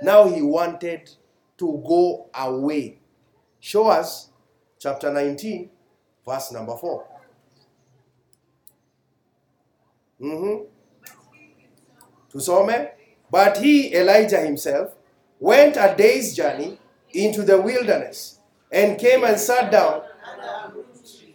Now 0.00 0.26
he 0.26 0.40
wanted 0.40 1.10
to 1.58 1.84
go 1.86 2.30
away. 2.34 2.96
Show 3.60 3.88
us 3.88 4.30
chapter 4.78 5.12
19, 5.12 5.68
verse 6.26 6.50
number 6.50 6.78
4. 6.78 7.06
Mm-hmm. 10.22 10.64
Tusome. 12.32 12.88
But 13.30 13.58
he, 13.58 13.94
Elijah 13.94 14.40
himself, 14.40 14.94
went 15.38 15.76
a 15.76 15.94
day's 15.94 16.34
journey 16.34 16.78
into 17.12 17.42
the 17.42 17.60
wilderness 17.60 18.40
and 18.72 18.98
came 18.98 19.24
and 19.24 19.38
sat 19.38 19.70
down. 19.70 20.00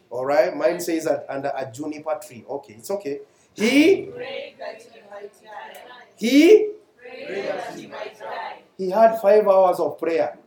All 0.10 0.25
right, 0.25 0.58
mine 0.58 0.80
says 0.80 1.06
that 1.06 1.28
under 1.30 1.52
a 1.56 1.71
juniper 1.71 2.19
tree. 2.28 2.43
Okay, 2.49 2.73
it's 2.73 2.89
okay. 2.89 3.19
He, 3.56 3.70
he 3.70 4.10
he, 6.18 6.70
he 7.76 7.92
he 8.78 8.90
had 8.90 9.20
five 9.22 9.48
hours 9.48 9.80
of 9.80 9.98
prayer. 10.00 10.38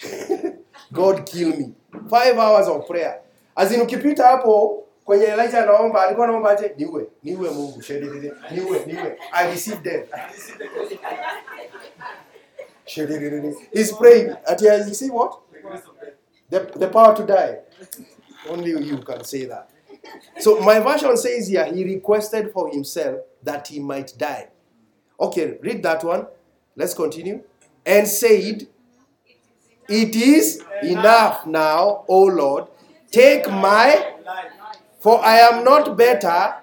God 0.92 1.26
kill 1.26 1.50
me. 1.56 1.74
Five 2.08 2.36
hours 2.38 2.68
of 2.68 2.86
prayer. 2.86 3.20
As 3.56 3.72
in 3.72 3.80
ukipita 3.80 4.26
hapo 4.26 4.84
kwenye 5.04 5.24
Elijah 5.24 5.62
anaomba, 5.62 6.02
alikuwa 6.02 6.26
anaomba 6.26 6.50
aje? 6.50 6.74
Niue, 6.78 7.06
niue 7.22 7.50
Mungu, 7.50 7.82
shededede, 7.82 8.32
niue, 8.50 8.86
niue. 8.86 9.18
I 9.32 9.46
receive 9.50 9.82
death. 9.82 10.08
Shededede. 12.86 13.54
He's 13.72 13.92
praying. 13.92 14.30
At 14.30 14.48
Ati 14.50 14.68
I 14.68 14.76
receive 14.76 15.12
what? 15.14 15.38
The, 16.50 16.60
the 16.78 16.88
power 16.88 17.14
to 17.16 17.24
die. 17.24 17.58
Only 18.48 18.70
you 18.70 18.98
can 18.98 19.24
say 19.24 19.46
that. 19.46 19.71
So 20.38 20.60
my 20.60 20.80
version 20.80 21.16
says 21.16 21.48
here, 21.48 21.64
he 21.72 21.84
requested 21.84 22.52
for 22.52 22.68
himself 22.70 23.20
that 23.42 23.68
he 23.68 23.78
might 23.80 24.12
die. 24.18 24.48
Okay, 25.20 25.58
read 25.62 25.82
that 25.82 26.02
one. 26.02 26.26
Let's 26.76 26.94
continue. 26.94 27.42
And 27.84 28.06
said, 28.08 28.66
It 29.88 30.16
is 30.16 30.62
enough 30.82 31.46
now, 31.46 32.04
O 32.08 32.24
Lord. 32.24 32.66
Take 33.10 33.48
my, 33.48 34.14
life, 34.24 34.52
for 35.00 35.24
I 35.24 35.38
am 35.38 35.64
not 35.64 35.96
better. 35.96 36.54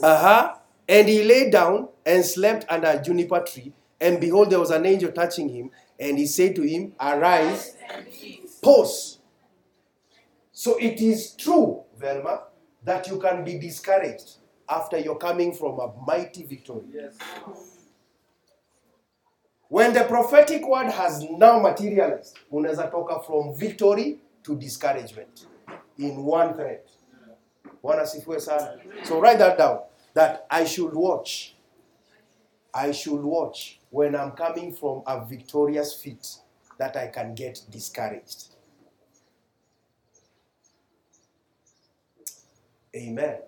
Uh 0.00 0.18
huh. 0.18 0.54
And 0.88 1.08
he 1.08 1.24
lay 1.24 1.50
down 1.50 1.88
and 2.04 2.24
slept 2.24 2.66
under 2.68 2.88
a 2.88 3.02
juniper 3.02 3.40
tree. 3.40 3.72
And 4.00 4.20
behold, 4.20 4.50
there 4.50 4.60
was 4.60 4.70
an 4.70 4.84
angel 4.84 5.10
touching 5.12 5.48
him. 5.48 5.70
And 5.98 6.18
he 6.18 6.26
said 6.26 6.54
to 6.56 6.62
him, 6.62 6.92
Arise, 7.00 7.76
pause. 8.60 9.18
So 10.52 10.76
it 10.78 11.00
is 11.00 11.32
true, 11.32 11.82
Velma, 11.98 12.42
that 12.84 13.08
you 13.08 13.18
can 13.18 13.44
be 13.44 13.58
discouraged 13.58 14.38
after 14.68 14.98
you're 14.98 15.18
coming 15.18 15.52
from 15.52 15.78
a 15.80 15.92
mighty 16.06 16.42
victory. 16.44 16.82
Yes. 16.92 17.16
When 19.68 19.92
the 19.92 20.04
prophetic 20.04 20.66
word 20.68 20.90
has 20.90 21.24
now 21.30 21.58
materialized, 21.58 22.38
unaweza 22.52 22.90
toka 22.90 23.20
from 23.26 23.54
victory 23.56 24.20
to 24.42 24.54
discouragement 24.56 25.46
in 25.98 26.24
one 26.24 26.54
thread. 26.54 26.80
Bwana 27.82 28.06
sifiwe 28.06 28.40
sana. 28.40 28.78
So 29.02 29.20
write 29.20 29.38
that 29.38 29.58
down 29.58 29.80
that 30.14 30.46
I 30.50 30.64
should 30.64 30.94
watch. 30.94 31.56
I 32.72 32.92
should 32.92 33.22
watch 33.22 33.80
when 33.90 34.14
I'm 34.14 34.32
coming 34.32 34.72
from 34.72 35.02
a 35.06 35.24
victorious 35.24 35.94
feat 35.94 36.26
that 36.78 36.96
I 36.96 37.08
can 37.08 37.34
get 37.34 37.60
discouraged. 37.70 38.53
Amen. 42.96 43.38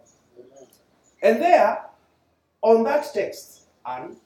And 1.23 1.41
there, 1.41 1.79
on 2.63 2.85
that 2.85 3.13
text, 3.15 3.63
and 3.85 4.17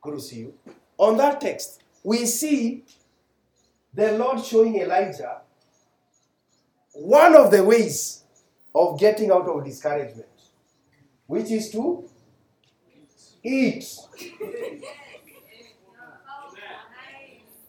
good 0.00 0.14
to 0.14 0.20
see 0.20 0.40
you. 0.40 0.54
On 0.98 1.16
that 1.16 1.40
text, 1.40 1.82
we 2.02 2.26
see 2.26 2.84
the 3.94 4.12
Lord 4.18 4.44
showing 4.44 4.76
Elijah 4.76 5.40
one 6.92 7.36
of 7.36 7.50
the 7.50 7.62
ways 7.64 8.24
of 8.74 8.98
getting 8.98 9.30
out 9.30 9.48
of 9.48 9.64
discouragement, 9.64 10.26
which 11.26 11.50
is 11.50 11.70
to 11.70 12.08
eat. 13.42 13.86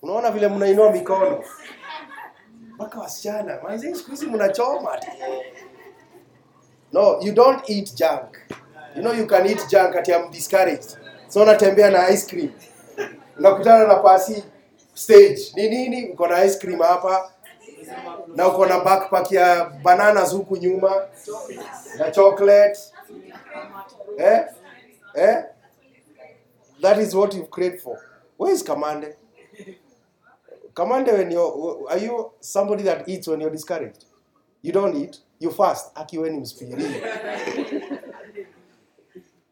Unaona 0.02 0.32
vile 0.32 0.48
mnainua 0.48 0.92
mikono 0.92 1.44
mpaka 2.74 3.00
wasichana 3.00 3.62
manzi, 3.62 3.96
siku 3.96 4.12
hizi 4.12 4.26
mnachoma. 4.26 5.00
No, 6.92 7.20
you 7.22 7.34
don't 7.34 7.62
eat 7.70 7.92
junk. 7.96 8.38
You 8.96 9.02
know 9.02 9.12
you 9.12 9.26
can 9.28 9.46
eat 9.46 9.66
junk 9.70 9.96
at 9.96 10.10
I'm 10.10 10.32
discouraged. 10.32 10.98
So 11.30 11.42
unatembea 11.42 11.92
na 11.92 12.08
ice 12.10 12.28
cream. 12.28 12.52
Unakutana 13.38 13.88
na 13.88 13.96
pasi 13.96 14.44
stage. 14.94 15.54
Ni 15.56 15.70
nini? 15.70 16.08
Uko 16.14 16.28
na 16.28 16.44
ice 16.46 16.60
cream 16.60 16.80
hapa 16.80 17.32
na 18.36 18.48
uko 18.48 18.66
na 18.66 18.80
backpack 18.80 19.32
ya 19.32 19.66
bananas 19.84 20.34
huku 20.34 20.58
nyuma 20.58 21.08
na 22.00 22.12
chocolate. 22.12 22.80
Eh? 24.18 24.46
Eh? 25.16 25.44
That 26.82 26.98
is 27.00 27.14
what 27.16 27.34
you've 27.36 27.50
created 27.50 27.82
for. 27.82 27.98
Where 28.38 28.54
is 28.54 28.64
Kamande? 28.64 29.16
Kamande, 30.74 31.12
when 31.12 31.32
you're, 31.32 31.90
are 31.90 31.98
you 31.98 32.32
somebody 32.40 32.84
that 32.84 33.08
eats 33.10 33.28
when 33.28 33.42
you're 33.42 33.50
discouraged? 33.52 34.06
You 34.62 34.72
don't 34.72 34.96
eat. 34.96 35.20
You 35.40 35.52
fast. 35.52 35.92
akiweni 35.96 36.48
wewe. 36.62 37.02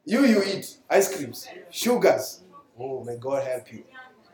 You 0.05 0.25
you 0.25 0.43
eat 0.43 0.77
ice 0.89 1.09
creams, 1.15 1.49
sugars. 1.69 2.41
Oh, 2.79 3.03
may 3.03 3.17
God 3.17 3.43
help 3.43 3.73
you. 3.73 3.83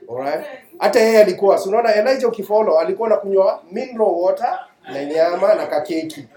Alright? 0.09 0.45
Hata 0.79 0.99
yeye 0.99 1.21
alikuwa, 1.23 1.57
si 1.57 1.69
unaona 1.69 1.95
Elijah 1.95 2.29
ukifollow 2.29 2.79
alikuwa 2.79 3.07
anakunywa 3.07 3.63
mineral 3.71 4.07
water 4.11 4.59
na 4.83 5.05
nyama 5.05 5.53
na 5.53 5.67
kakeki. 5.67 6.27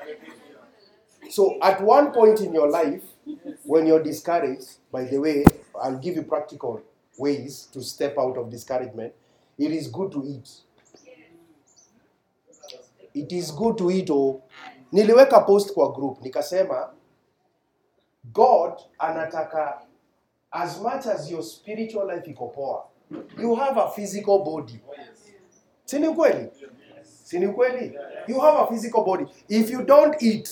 So 1.31 1.55
at 1.61 1.81
one 1.81 2.11
point 2.11 2.41
in 2.41 2.55
your 2.55 2.71
life 2.83 3.03
when 3.67 3.87
you're 3.87 4.05
discouraged, 4.05 4.69
by 4.93 5.05
the 5.05 5.19
way, 5.19 5.45
I'll 5.85 5.99
give 5.99 6.17
you 6.17 6.23
practical 6.23 6.81
ways 7.19 7.69
to 7.73 7.83
step 7.83 8.19
out 8.19 8.39
of 8.39 8.49
discouragement. 8.51 9.13
It 9.59 9.73
is 9.73 9.89
good 9.91 10.13
to 10.13 10.25
eat. 10.25 10.49
It 13.15 13.33
is 13.33 13.51
good 13.51 13.79
to 13.79 13.91
eat. 13.91 14.11
Oh, 14.11 14.43
niliweka 14.93 15.41
post 15.41 15.73
kwa 15.73 15.93
group 15.93 16.23
nikasema 16.23 16.93
God 18.25 18.73
anataka 18.99 19.83
as 20.51 20.81
much 20.81 21.07
as 21.07 21.31
your 21.31 21.43
spiritual 21.43 22.07
life 22.07 22.31
iko 22.31 22.49
poa, 22.49 22.85
you 23.39 23.55
have 23.55 23.81
a 23.81 23.91
physical 23.91 24.39
body. 24.45 24.81
Si 25.85 25.99
ni 25.99 26.09
kweli? 26.15 26.51
Si? 27.25 27.37
You 28.29 28.41
have 28.41 28.57
a 28.59 28.67
physical 28.67 29.05
body. 29.05 29.27
If 29.49 29.71
you 29.71 29.83
don't 29.85 30.23
eat, 30.23 30.49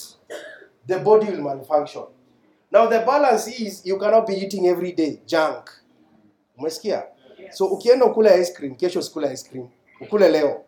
the 0.86 0.98
body 0.98 1.26
will 1.30 1.42
malfunction. 1.42 2.04
Now 2.70 2.86
the 2.86 3.00
balance 3.00 3.48
is 3.48 3.86
you 3.86 3.98
cannot 3.98 4.26
be 4.26 4.34
eating 4.34 4.66
every 4.66 4.92
day 4.92 5.20
junk. 5.26 5.70
Umesikia? 6.58 7.04
So 7.50 7.66
ukienda 7.66 8.04
ukule 8.06 8.40
ice 8.40 8.52
cream, 8.52 8.74
kesho 8.74 9.02
sikule 9.02 9.32
ice 9.32 9.48
cream. 9.48 9.68
Ukule 10.00 10.28
leo. 10.28 10.64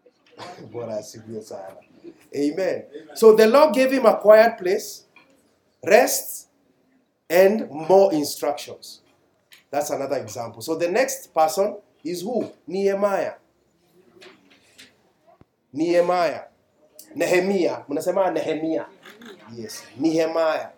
bora 0.72 0.96
asifiwe 0.96 1.42
sana. 1.42 1.76
Amen. 2.34 2.84
So 3.14 3.34
the 3.34 3.46
Lord 3.46 3.74
gave 3.74 3.90
him 3.90 4.06
a 4.06 4.16
quiet 4.16 4.58
place, 4.58 5.04
rest, 5.84 6.48
and 7.28 7.70
more 7.70 8.12
instructions. 8.12 9.00
That's 9.70 9.90
another 9.90 10.16
example. 10.16 10.62
So 10.62 10.74
the 10.76 10.90
next 10.90 11.32
person 11.34 11.76
is 12.04 12.22
who? 12.22 12.50
Nehemiah. 12.66 13.34
Nehemiah. 15.72 16.42
Nehemiah. 17.14 17.84
Mnasema 17.88 18.32
Nehemiah. 18.32 18.86
Yes. 19.54 19.84
Nehemiah. 19.96 20.70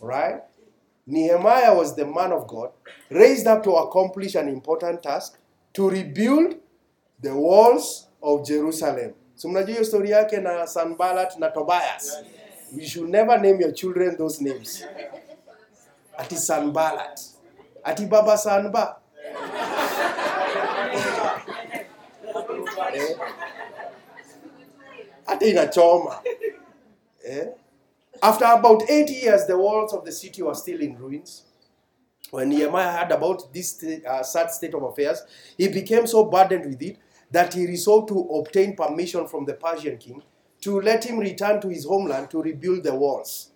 Right? 0.00 0.40
Nehemiah 1.06 1.74
was 1.74 1.94
the 1.94 2.06
man 2.06 2.32
of 2.32 2.46
God 2.46 2.70
raised 3.10 3.46
up 3.46 3.62
to 3.64 3.72
accomplish 3.72 4.34
an 4.34 4.48
important 4.48 5.02
task 5.02 5.38
to 5.74 5.90
rebuild 5.90 6.54
the 7.20 7.34
walls 7.34 8.06
of 8.22 8.46
Jerusalem. 8.46 9.14
So 9.40 9.48
mnajua 9.48 9.72
hiyo 9.72 9.84
story 9.84 10.10
yake 10.10 10.36
na 10.36 10.66
Sanballat 10.66 11.36
na 11.38 11.48
Tobias. 11.50 12.18
You 12.76 12.86
should 12.88 13.10
never 13.10 13.40
name 13.40 13.62
your 13.62 13.72
children 13.74 14.16
those 14.16 14.44
names. 14.44 14.84
Ati 16.16 16.36
Sanballat. 16.36 17.20
Ati 17.82 18.06
Baba 18.06 18.36
Sanba. 18.38 18.96
Eh? 22.94 23.16
Ati 25.26 25.50
inachoma. 25.50 26.20
Eh? 27.24 27.46
After 28.22 28.46
about 28.46 28.90
eight 28.90 29.10
years, 29.10 29.46
the 29.46 29.56
walls 29.56 29.92
of 29.92 30.04
the 30.04 30.12
city 30.12 30.42
were 30.42 30.54
still 30.54 30.80
in 30.80 30.98
ruins. 30.98 31.44
When 32.30 32.48
Nehemiah 32.48 32.92
heard 32.92 33.12
about 33.12 33.52
this 33.52 33.84
uh, 34.08 34.22
sad 34.22 34.50
state 34.50 34.74
of 34.74 34.82
affairs, 34.82 35.22
he 35.56 35.68
became 35.68 36.06
so 36.06 36.24
burdened 36.24 36.66
with 36.66 36.82
it 36.82 36.98
that 37.30 37.54
he 37.54 37.66
resolved 37.66 38.08
to 38.08 38.18
obtain 38.20 38.76
permission 38.76 39.26
from 39.26 39.44
the 39.44 39.54
Persian 39.54 39.96
king 39.98 40.22
to 40.60 40.80
let 40.80 41.04
him 41.04 41.18
return 41.18 41.60
to 41.60 41.68
his 41.68 41.84
homeland 41.84 42.30
to 42.30 42.42
rebuild 42.42 42.82
the 42.84 42.94
walls. 42.94 43.52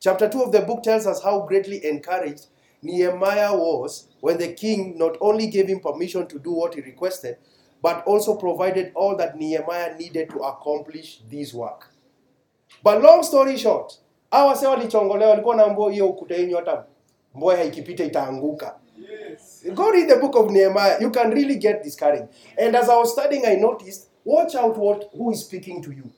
Chapter 0.00 0.28
2 0.28 0.42
of 0.42 0.52
the 0.52 0.62
book 0.62 0.82
tells 0.82 1.06
us 1.06 1.22
how 1.22 1.46
greatly 1.46 1.84
encouraged 1.84 2.46
Nehemiah 2.82 3.54
was 3.54 4.08
when 4.20 4.38
the 4.38 4.52
king 4.54 4.96
not 4.96 5.16
only 5.20 5.46
gave 5.48 5.68
him 5.68 5.80
permission 5.80 6.26
to 6.26 6.38
do 6.38 6.52
what 6.52 6.74
he 6.74 6.80
requested, 6.80 7.36
but 7.82 8.02
also 8.04 8.36
provided 8.36 8.92
all 8.94 9.16
that 9.16 9.36
Nehemiah 9.36 9.96
needed 9.98 10.30
to 10.30 10.38
accomplish 10.38 11.20
this 11.30 11.52
work. 11.54 11.92
But 12.82 13.02
long 13.02 13.22
story 13.22 13.56
short, 13.56 13.98
hawa 14.32 14.54
wase 14.54 14.66
walichongolewa 14.66 15.36
na. 16.64 16.84
Go 19.74 19.90
read 19.90 20.08
the 20.08 20.16
book 20.16 20.36
of 20.36 20.50
Nehemiah. 20.50 20.98
You 21.00 21.10
can 21.10 21.30
really 21.30 21.56
get 21.56 21.82
discouraged. 21.82 22.28
And 22.58 22.74
as 22.74 22.88
I 22.88 22.96
was 22.96 23.12
studying, 23.12 23.44
I 23.46 23.56
noticed, 23.56 24.08
watch 24.24 24.54
out 24.54 24.76
what 24.78 25.10
who 25.16 25.30
is 25.32 25.40
speaking 25.44 25.82
to 25.82 25.92
you. 25.92 26.10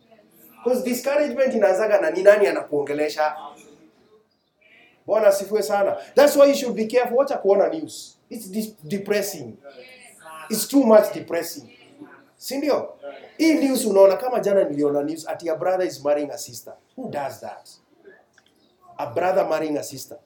Because 0.65 0.85
discouragement 0.85 1.55
inaanzaga 1.55 2.01
na 2.01 2.11
ni 2.11 2.23
nani 2.23 2.47
anakuongelesha. 2.47 3.37
Bwana 5.07 5.27
asifiwe 5.27 5.63
sana. 5.63 5.97
That's 6.15 6.37
why 6.37 6.47
you 6.47 6.55
should 6.55 6.77
be 6.77 6.87
careful. 6.87 7.17
Wacha 7.19 7.39
kuona 7.39 7.69
news. 7.69 8.17
It's 8.31 8.49
depressing. 8.89 9.57
It's 10.51 10.67
too 10.69 10.85
much 10.85 11.13
depressing. 11.15 11.69
Si? 12.37 12.61
Hii 13.39 13.55
news 13.55 13.85
unaona 13.85 14.17
kama 14.17 14.41
jana 14.41 14.65
niliona 14.65 15.03
news 15.03 15.29
ati 15.29 15.49
a 15.51 15.57
brother 15.57 15.87
is 15.87 16.05
marrying 16.05 16.31
a 16.31 16.39
sister. 16.39 16.75
Who 16.97 17.11
does 17.11 17.41
that? 17.41 17.71
A 18.99 19.07
brother 19.07 19.49
marrying 19.49 19.77
a 19.79 19.83
sister. 19.83 20.19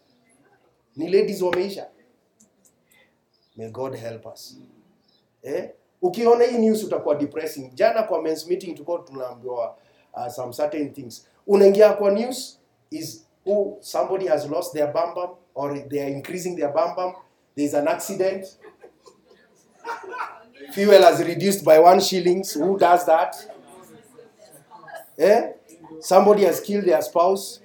Ni 0.96 1.08
ladies 1.08 1.42
wameisha. 1.42 1.86
May 3.56 3.70
God 3.70 3.94
help 3.96 4.26
us. 4.26 4.56
Eh? 5.42 5.70
Ukiona 6.02 6.44
hii 6.44 6.58
news 6.58 6.84
utakuwa 6.84 7.14
depressing. 7.14 7.70
Jana 7.74 8.02
kwa 8.02 8.22
men's 8.22 8.46
meeting 8.46 8.72
tulikuwa 8.72 8.98
tunaambiwa 8.98 9.76
uh, 10.14 10.28
some 10.28 10.52
certain 10.52 10.92
things. 10.92 11.26
Unaingia 11.46 11.92
kwa 11.92 12.10
news 12.10 12.60
is 12.90 13.26
who 13.46 13.76
somebody 13.80 14.26
has 14.26 14.50
lost 14.50 14.72
their 14.72 14.92
bum 14.92 15.14
bum 15.14 15.30
or 15.54 15.88
they 15.88 16.02
are 16.02 16.12
increasing 16.12 16.56
their 16.56 16.72
bum 16.72 16.94
bum. 16.96 17.14
is 17.56 17.74
an 17.74 17.88
accident. 17.88 18.46
Fuel 20.72 21.02
has 21.02 21.20
reduced 21.24 21.64
by 21.64 21.78
one 21.78 22.00
shillings. 22.00 22.52
Who 22.52 22.78
does 22.78 23.06
that? 23.06 23.34
Eh? 25.18 25.52
Somebody 26.00 26.44
has 26.44 26.60
killed 26.60 26.84
their 26.84 27.00
spouse. 27.02 27.60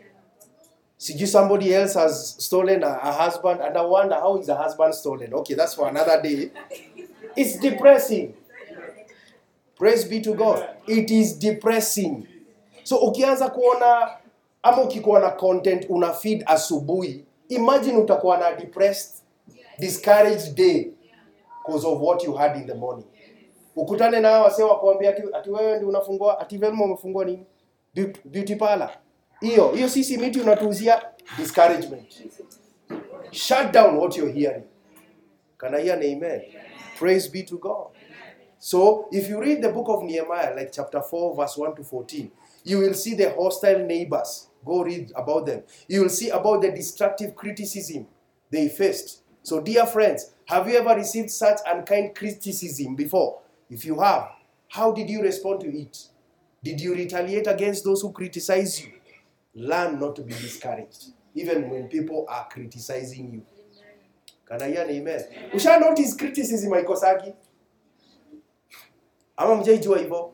Sijui 1.02 1.28
somebody 1.28 1.74
else 1.74 1.96
has 1.96 2.36
stolen 2.38 2.84
a, 2.84 3.00
a 3.02 3.12
husband, 3.12 3.60
and 3.60 3.76
I 3.76 3.82
wonder 3.82 4.14
how 4.16 4.38
is 4.38 4.50
a 4.50 4.56
husband 4.56 4.94
stolen? 4.94 5.34
Okay, 5.34 5.56
that's 5.56 5.74
for 5.74 5.90
another 5.90 6.22
day. 6.22 6.52
It's 7.36 7.58
depressing. 7.58 8.36
Praise 9.76 10.06
be 10.06 10.22
to 10.22 10.36
God. 10.36 10.64
It 10.88 11.10
is 11.10 11.34
depressing. 11.40 12.28
So 12.84 12.98
ukianza 12.98 13.50
kuona 13.50 14.10
ama 14.64 14.82
ukikuwa 14.84 15.20
na 15.20 15.30
content 15.30 15.86
una 15.90 16.14
feed 16.14 16.44
asubuhi, 16.46 17.26
imagine 17.50 17.98
utakuwa 17.98 18.38
na 18.38 18.52
depressed, 18.52 19.16
discouraged 19.80 20.56
day 20.56 20.92
because 21.66 21.88
of 21.88 22.00
what 22.02 22.24
you 22.24 22.34
had 22.34 22.56
in 22.58 22.68
the 22.68 22.76
morning. 22.76 23.06
Ukutane 23.76 24.20
na 24.20 24.30
hawa 24.30 24.44
wasee 24.44 24.64
wakuambia 24.64 25.16
ati, 25.34 25.50
wewe 25.50 25.76
ndi 25.78 25.86
unafungua 25.86 26.40
ati 26.40 26.58
Velma 26.58 26.86
umefungua 26.86 27.26
nini? 27.26 27.46
Beauty 28.26 28.56
parlor. 28.56 28.90
Hiyo 29.42 29.72
hiyo 29.72 29.90
miti 30.20 30.40
unatuuzia 30.40 31.02
discouragement. 31.38 32.24
Shut 33.32 33.72
down 33.74 33.98
what 33.98 34.18
you're 34.18 34.34
hearing. 34.34 34.64
Can 35.58 35.76
I 35.76 35.82
hear 35.82 35.94
an 35.94 36.04
amen? 36.04 36.42
Praise 37.00 37.30
be 37.30 37.44
to 37.44 37.58
God. 37.58 37.88
So, 38.60 39.08
if 39.12 39.30
you 39.30 39.40
read 39.40 39.62
the 39.62 39.70
book 39.70 39.90
of 39.90 40.04
Nehemiah, 40.04 40.56
like 40.56 40.72
chapter 40.72 41.02
4, 41.02 41.36
verse 41.36 41.58
1 41.58 41.76
to 41.76 41.84
14, 41.84 42.32
you 42.64 42.78
will 42.78 42.94
see 42.94 43.16
the 43.16 43.32
hostile 43.32 43.80
neighbors. 43.80 44.48
Go 44.64 44.84
read 44.84 45.12
about 45.16 45.48
them. 45.48 45.64
You 45.88 46.02
will 46.02 46.10
see 46.10 46.30
about 46.30 46.62
the 46.62 46.72
destructive 46.72 47.36
criticism 47.36 48.06
they 48.52 48.70
faced. 48.70 49.24
So, 49.42 49.62
dear 49.62 49.88
friends, 49.88 50.32
have 50.46 50.68
you 50.68 50.78
ever 50.78 50.96
received 50.96 51.32
such 51.32 51.60
unkind 51.66 52.14
criticism 52.16 52.96
before? 52.96 53.40
If 53.70 53.86
you 53.86 54.00
have, 54.00 54.30
how 54.68 54.92
did 54.92 55.10
you 55.10 55.24
respond 55.24 55.62
to 55.62 55.68
it? 55.68 55.98
Did 56.64 56.80
you 56.80 56.94
retaliate 56.94 57.48
against 57.48 57.84
those 57.84 58.02
who 58.02 58.12
criticize 58.12 58.80
you? 58.84 59.01
Learn 59.56 60.00
not 60.00 60.16
to 60.16 60.24
be 60.24 60.34
discouraged, 60.34 61.14
even 61.36 61.70
when 61.70 61.88
people 61.90 62.26
are 62.30 62.48
criticizing 62.50 63.34
you. 63.34 63.42
Can 64.48 64.62
I 64.62 64.72
hear 64.72 64.84
an 64.84 64.90
amen? 64.90 65.24
Usha 65.54 65.80
notice 65.80 66.16
criticism 66.18 66.72
haikosagi? 66.74 67.34
Ama 69.38 69.56
mjaijua 69.56 69.98
hivyo? 69.98 70.34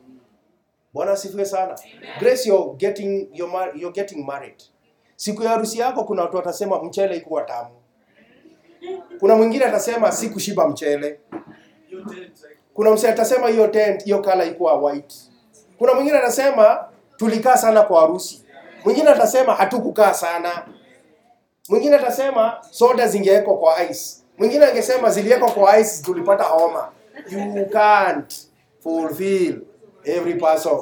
Bwana 0.92 1.12
asifiwe 1.12 1.44
sana. 1.44 1.78
Grace, 2.18 2.48
you're 2.48 2.74
getting, 2.76 3.28
you're, 3.32 3.72
you're 3.74 3.92
getting 3.92 4.24
married. 4.26 4.62
Siku 5.16 5.42
ya 5.42 5.48
harusi 5.50 5.78
yako 5.78 6.04
kuna 6.04 6.22
watu 6.22 6.36
watasema 6.36 6.82
mchele 6.82 7.16
ikuwa 7.16 7.42
tamu. 7.42 7.70
Kuna 9.20 9.34
mwingine 9.36 9.64
atasema 9.64 10.12
sikushiba 10.12 10.68
mchele. 10.68 11.20
Kuna 12.74 12.90
msee 12.90 13.08
atasema 13.08 13.48
hiyo 13.48 13.68
tent, 13.68 14.04
hiyo 14.04 14.18
kala 14.22 14.44
ikuwa 14.44 14.74
white. 14.82 15.14
Kuna 15.78 15.94
mwingine 15.94 16.18
atasema 16.18 16.88
tulikaa 17.16 17.56
sana 17.56 17.82
kwa 17.82 18.00
harusi. 18.00 18.44
Mwingine 18.88 19.10
atasema 19.10 19.54
hatukukaa 19.54 20.14
sana. 20.14 20.68
Mwingine 21.68 21.96
atasema 21.96 22.58
soda 22.70 23.08
zingewekwa 23.08 23.58
kwa 23.58 23.84
ice. 23.84 24.16
Mwingine 24.38 24.66
angesema 24.66 25.10
ziliwekwa 25.10 25.50
kwa 25.50 25.78
ice 25.78 26.02
tulipata 26.02 26.44
homa. 26.44 26.92
You 27.30 27.66
can't 27.66 28.34
fulfill 28.80 29.60
every 30.04 30.34
person. 30.34 30.78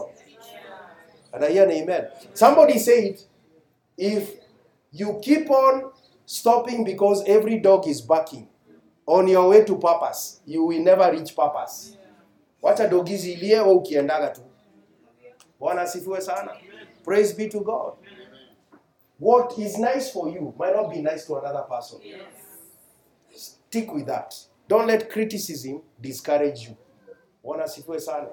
And 1.33 1.45
I 1.45 1.53
hear 1.53 1.65
an 1.69 1.83
amen. 1.83 2.05
Somebody 2.35 2.79
said, 2.79 3.19
if 3.97 4.31
you 4.93 5.19
keep 5.21 5.51
on 5.51 5.83
stopping 6.27 6.85
because 6.85 7.25
every 7.27 7.59
dog 7.61 7.87
is 7.89 8.07
barking 8.07 8.47
on 9.07 9.29
your 9.29 9.49
way 9.49 9.65
to 9.65 9.77
purpose, 9.77 10.41
you 10.47 10.65
will 10.67 10.83
never 10.85 11.11
reach 11.13 11.35
purpose. 11.37 11.99
Wacha 12.63 12.89
dogi 12.89 13.17
zilie 13.17 13.61
wewe 13.61 13.73
ukiendaga 13.73 14.29
tu. 14.29 14.41
Bwana 15.61 15.83
asifiwe 15.83 16.21
sana. 16.21 16.51
Praise 17.07 17.33
be 17.33 17.49
to 17.51 17.61
God. 17.61 17.93
What 19.19 19.57
is 19.59 19.79
nice 19.79 20.11
for 20.11 20.29
you 20.29 20.53
might 20.59 20.75
not 20.75 20.91
be 20.91 21.01
nice 21.01 21.25
to 21.27 21.37
another 21.37 21.63
person. 21.63 22.01
Stick 23.33 23.95
with 23.95 24.07
that. 24.07 24.35
Don't 24.69 24.89
let 24.89 25.09
criticism 25.09 25.83
discourage 26.01 26.63
you. 26.69 26.77
Bwana 27.45 27.69
sana. 28.01 28.29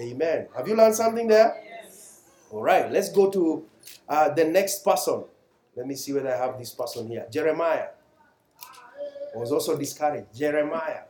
Amen. 0.00 0.48
Have 0.56 0.66
you 0.66 0.74
learned 0.74 0.96
something 0.96 1.28
there? 1.28 1.54
All 2.50 2.62
right, 2.62 2.90
let's 2.90 3.12
go 3.12 3.30
to 3.30 3.64
uh, 4.08 4.28
the 4.30 4.44
next 4.44 4.84
person. 4.84 5.22
Let 5.76 5.86
me 5.86 5.94
see 5.94 6.12
whether 6.12 6.34
I 6.34 6.36
have 6.36 6.58
this 6.58 6.74
person 6.74 7.06
here. 7.06 7.26
Jeremiah 7.30 7.90
was 9.36 9.52
also 9.52 9.78
discouraged. 9.78 10.34
Jeremiah. 10.34 11.02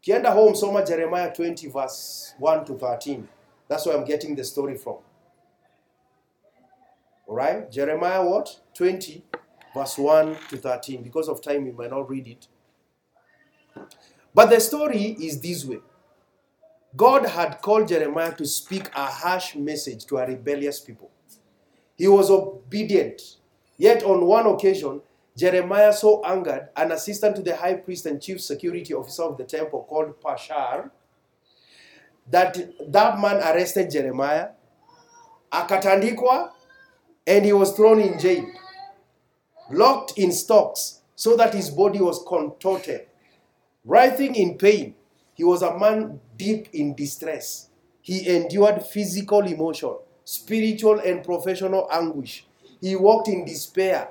Kienda 0.00 0.32
home, 0.32 0.54
soma 0.54 0.86
Jeremiah 0.86 1.34
20, 1.34 1.68
verse 1.68 2.34
1 2.38 2.64
to 2.66 2.74
13. 2.74 3.28
That's 3.66 3.84
where 3.84 3.96
I'm 3.96 4.04
getting 4.04 4.36
the 4.36 4.44
story 4.44 4.76
from. 4.76 4.98
All 7.26 7.34
right, 7.34 7.70
Jeremiah 7.70 8.24
what? 8.24 8.60
20, 8.74 9.24
verse 9.74 9.98
1 9.98 10.36
to 10.50 10.56
13. 10.58 11.02
Because 11.02 11.28
of 11.28 11.42
time, 11.42 11.64
we 11.64 11.72
might 11.72 11.90
not 11.90 12.08
read 12.08 12.28
it. 12.28 12.46
But 14.32 14.50
the 14.50 14.60
story 14.60 15.16
is 15.20 15.40
this 15.40 15.64
way 15.64 15.78
God 16.94 17.26
had 17.26 17.60
called 17.60 17.88
Jeremiah 17.88 18.34
to 18.36 18.46
speak 18.46 18.88
a 18.94 19.06
harsh 19.06 19.54
message 19.56 20.04
to 20.06 20.18
a 20.18 20.26
rebellious 20.26 20.80
people. 20.80 21.10
He 21.96 22.08
was 22.08 22.30
obedient. 22.30 23.20
Yet 23.76 24.02
on 24.04 24.24
one 24.26 24.46
occasion, 24.46 25.02
Jeremiah 25.36 25.92
so 25.92 26.24
angered 26.24 26.68
an 26.76 26.92
assistant 26.92 27.36
to 27.36 27.42
the 27.42 27.56
high 27.56 27.74
priest 27.74 28.06
and 28.06 28.22
chief 28.22 28.40
security 28.40 28.94
officer 28.94 29.24
of 29.24 29.36
the 29.36 29.44
temple 29.44 29.84
called 29.88 30.20
Pashhur 30.20 30.90
that 32.30 32.58
that 32.92 33.20
man 33.20 33.36
arrested 33.36 33.90
Jeremiah, 33.90 34.48
akatandikwa, 35.52 36.50
and 37.26 37.44
he 37.44 37.52
was 37.52 37.72
thrown 37.72 38.00
in 38.00 38.18
jail, 38.18 38.46
locked 39.70 40.16
in 40.16 40.30
stocks, 40.30 41.00
so 41.16 41.36
that 41.36 41.54
his 41.54 41.70
body 41.70 42.00
was 42.00 42.22
contorted. 42.26 43.06
Writhing 43.84 44.34
in 44.34 44.58
pain, 44.58 44.94
he 45.34 45.44
was 45.44 45.62
a 45.62 45.76
man 45.78 46.20
deep 46.36 46.68
in 46.72 46.94
distress. 46.94 47.68
He 48.00 48.28
endured 48.28 48.82
physical 48.82 49.40
emotion, 49.40 49.96
spiritual 50.24 51.00
and 51.00 51.24
professional 51.24 51.88
anguish. 51.90 52.46
He 52.80 52.94
walked 52.94 53.28
in 53.28 53.44
despair, 53.44 54.08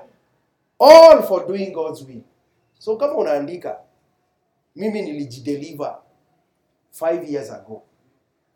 all 0.78 1.22
for 1.22 1.46
doing 1.46 1.72
God's 1.72 2.04
will. 2.04 2.24
So 2.78 2.96
come 2.96 3.10
kama 3.10 3.22
unaandika, 3.22 3.78
mimi 4.74 5.02
nilijideliver 5.02 5.96
five 6.90 7.24
years 7.24 7.48
ago, 7.48 7.82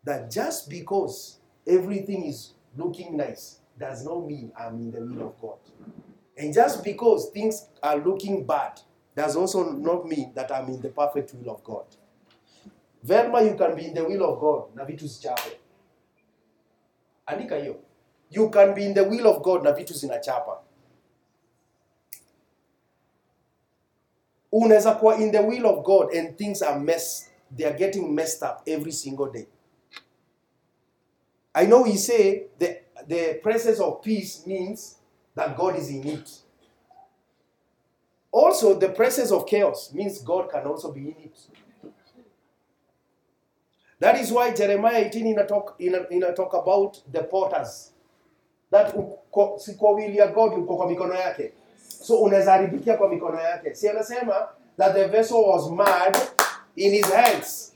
that 0.05 0.31
just 0.31 0.69
because 0.69 1.39
everything 1.67 2.25
is 2.27 2.53
looking 2.77 3.17
nice 3.17 3.60
does 3.81 4.05
not 4.05 4.26
mean 4.26 4.53
I'm 4.59 4.74
in 4.74 4.91
the 4.91 5.01
will 5.01 5.28
of 5.28 5.41
God. 5.41 5.59
And 6.37 6.53
just 6.55 6.85
because 6.85 7.31
things 7.31 7.66
are 7.83 7.97
looking 7.97 8.47
bad 8.47 8.81
does 9.16 9.37
also 9.37 9.72
not 9.72 10.07
mean 10.07 10.33
that 10.35 10.53
I'm 10.53 10.68
in 10.68 10.81
the 10.81 10.91
perfect 10.91 11.35
will 11.35 11.51
of 11.51 11.64
God. 11.64 11.87
Velma, 13.03 13.43
you 13.43 13.57
can 13.57 13.74
be 13.74 13.87
in 13.87 13.95
the 13.95 14.05
will 14.05 14.24
of 14.24 14.39
God 14.41 14.76
na 14.76 14.85
vitu 14.85 15.07
zichape. 15.07 15.59
Andika 17.26 17.57
hiyo. 17.57 17.76
You 18.31 18.51
can 18.51 18.74
be 18.74 18.85
in 18.85 18.95
the 18.95 19.03
will 19.05 19.26
of 19.26 19.43
God 19.43 19.64
na 19.64 19.72
vitu 19.72 19.95
zinachapa. 19.95 20.61
Unaweza 24.53 24.95
kuwa 24.95 25.16
in 25.16 25.33
the 25.33 25.41
will 25.41 25.66
of 25.66 25.85
God 25.85 26.14
and 26.14 26.37
things 26.37 26.62
are 26.62 26.81
messed. 26.81 27.31
they 27.57 27.64
are 27.64 27.76
getting 27.76 28.14
messed 28.14 28.43
up 28.43 28.62
every 28.66 28.93
single 28.93 29.31
day. 29.31 29.47
I 31.55 31.66
know 31.66 31.82
we 31.82 31.96
say 31.96 32.46
the, 32.59 32.78
the 33.07 33.40
presence 33.42 33.80
of 33.80 34.03
peace 34.03 34.46
means 34.46 34.96
that 35.34 35.57
God 35.57 35.76
is 35.76 35.88
in 35.90 36.07
it. 36.07 36.30
Also, 38.32 38.74
the 38.78 38.90
presence 38.90 39.32
of 39.32 39.46
chaos 39.46 39.92
means 39.92 40.20
God 40.22 40.51
can 40.51 40.64
also 40.66 40.92
be 40.92 41.01
in 41.01 41.16
it. 41.24 41.38
That 43.98 44.18
is 44.18 44.32
why 44.32 44.55
Jeremiah 44.55 45.05
18 45.07 45.26
ina 45.26 45.46
talk, 45.46 45.76
ina, 45.80 46.07
ina 46.11 46.32
talk 46.32 46.55
about 46.55 47.03
the 47.12 47.22
potters. 47.24 47.90
That 48.70 48.94
si 49.59 49.72
ya 50.16 50.26
God 50.32 50.66
kwa 50.66 50.86
mikono 50.86 51.14
yake. 51.14 51.53
So 51.88 52.16
unaweza 52.22 52.53
haribikia 52.53 52.96
kwa 52.96 53.09
mikono 53.09 53.40
yake. 53.40 53.74
Si 53.74 53.88
anasema 53.88 54.48
that 54.78 54.94
the 54.94 55.05
vessel 55.09 55.36
was 55.36 55.70
mad 55.70 56.16
in 56.76 56.92
his 56.92 57.12
hands. 57.12 57.72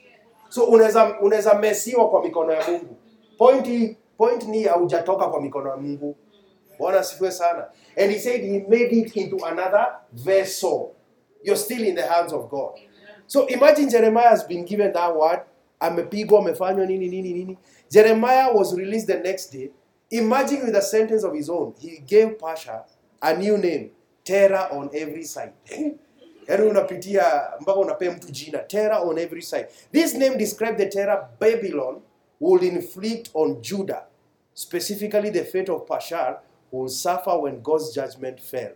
So 0.49 0.65
unaweza 0.65 1.21
unaweza 1.21 1.55
mesiwa 1.55 2.11
kwa 2.11 2.25
mikono 2.25 2.53
ya 2.53 2.69
Mungu. 2.71 2.97
Point 3.39 3.97
point 4.19 4.45
ni 4.49 4.63
haujatoka 4.65 5.27
kwa 5.29 5.43
mikono 5.43 5.71
ya 5.71 5.77
Mungu. 5.77 6.17
Bwana 6.79 6.99
asifiwe 7.01 7.31
sana. 7.31 7.67
And 7.97 8.13
he 8.13 8.19
said 8.19 8.41
he 8.41 8.59
made 8.69 8.93
it 8.97 9.17
into 9.17 9.47
another 9.47 9.87
vessel. 10.13 10.91
You're 11.43 11.61
still 11.63 11.85
in 11.85 11.95
the 11.95 12.07
hands 12.07 12.33
of 12.33 12.49
God. 12.51 12.73
So 13.27 13.47
imagine 13.47 13.89
Jeremiah 13.91 14.29
has 14.29 14.45
been 14.45 14.65
given 14.65 14.93
that 14.93 15.17
word, 15.17 15.41
amepigwa, 15.81 16.39
amefanywa 16.39 16.87
nini 16.87 17.09
nini 17.09 17.33
nini. 17.33 17.59
Jeremiah 17.91 18.53
was 18.53 18.75
released 18.77 19.07
the 19.07 19.19
next 19.19 19.53
day. 19.53 19.71
Imagine 20.11 20.67
with 20.67 20.77
a 20.77 20.83
sentence 20.83 21.25
of 21.25 21.35
his 21.35 21.49
own, 21.49 21.75
he 21.79 21.99
gave 22.07 22.39
Pasha 22.39 22.85
a 23.23 23.37
new 23.37 23.57
name, 23.59 23.91
terror 24.25 24.69
on 24.73 24.91
every 24.95 25.25
side. 25.25 25.53
Yaani 26.49 26.67
unapitia 26.69 27.43
mpaka 27.61 27.79
unapea 27.81 28.11
mtu 28.13 28.31
jina, 28.33 28.59
terror 28.59 29.09
on 29.09 29.19
every 29.19 29.43
side. 29.43 29.67
This 29.93 30.15
name 30.15 30.37
described 30.37 30.77
the 30.79 30.87
terror 30.87 31.29
Babylon 31.41 32.01
would 32.45 32.63
inflict 32.63 33.31
on 33.33 33.63
Judah, 33.63 34.05
specifically 34.53 35.31
the 35.31 35.45
fate 35.45 35.71
of 35.71 35.87
Pashhur 35.87 36.39
will 36.71 36.91
suffer 36.91 37.39
when 37.39 37.63
God's 37.63 37.95
judgment 37.95 38.39
fell. 38.39 38.73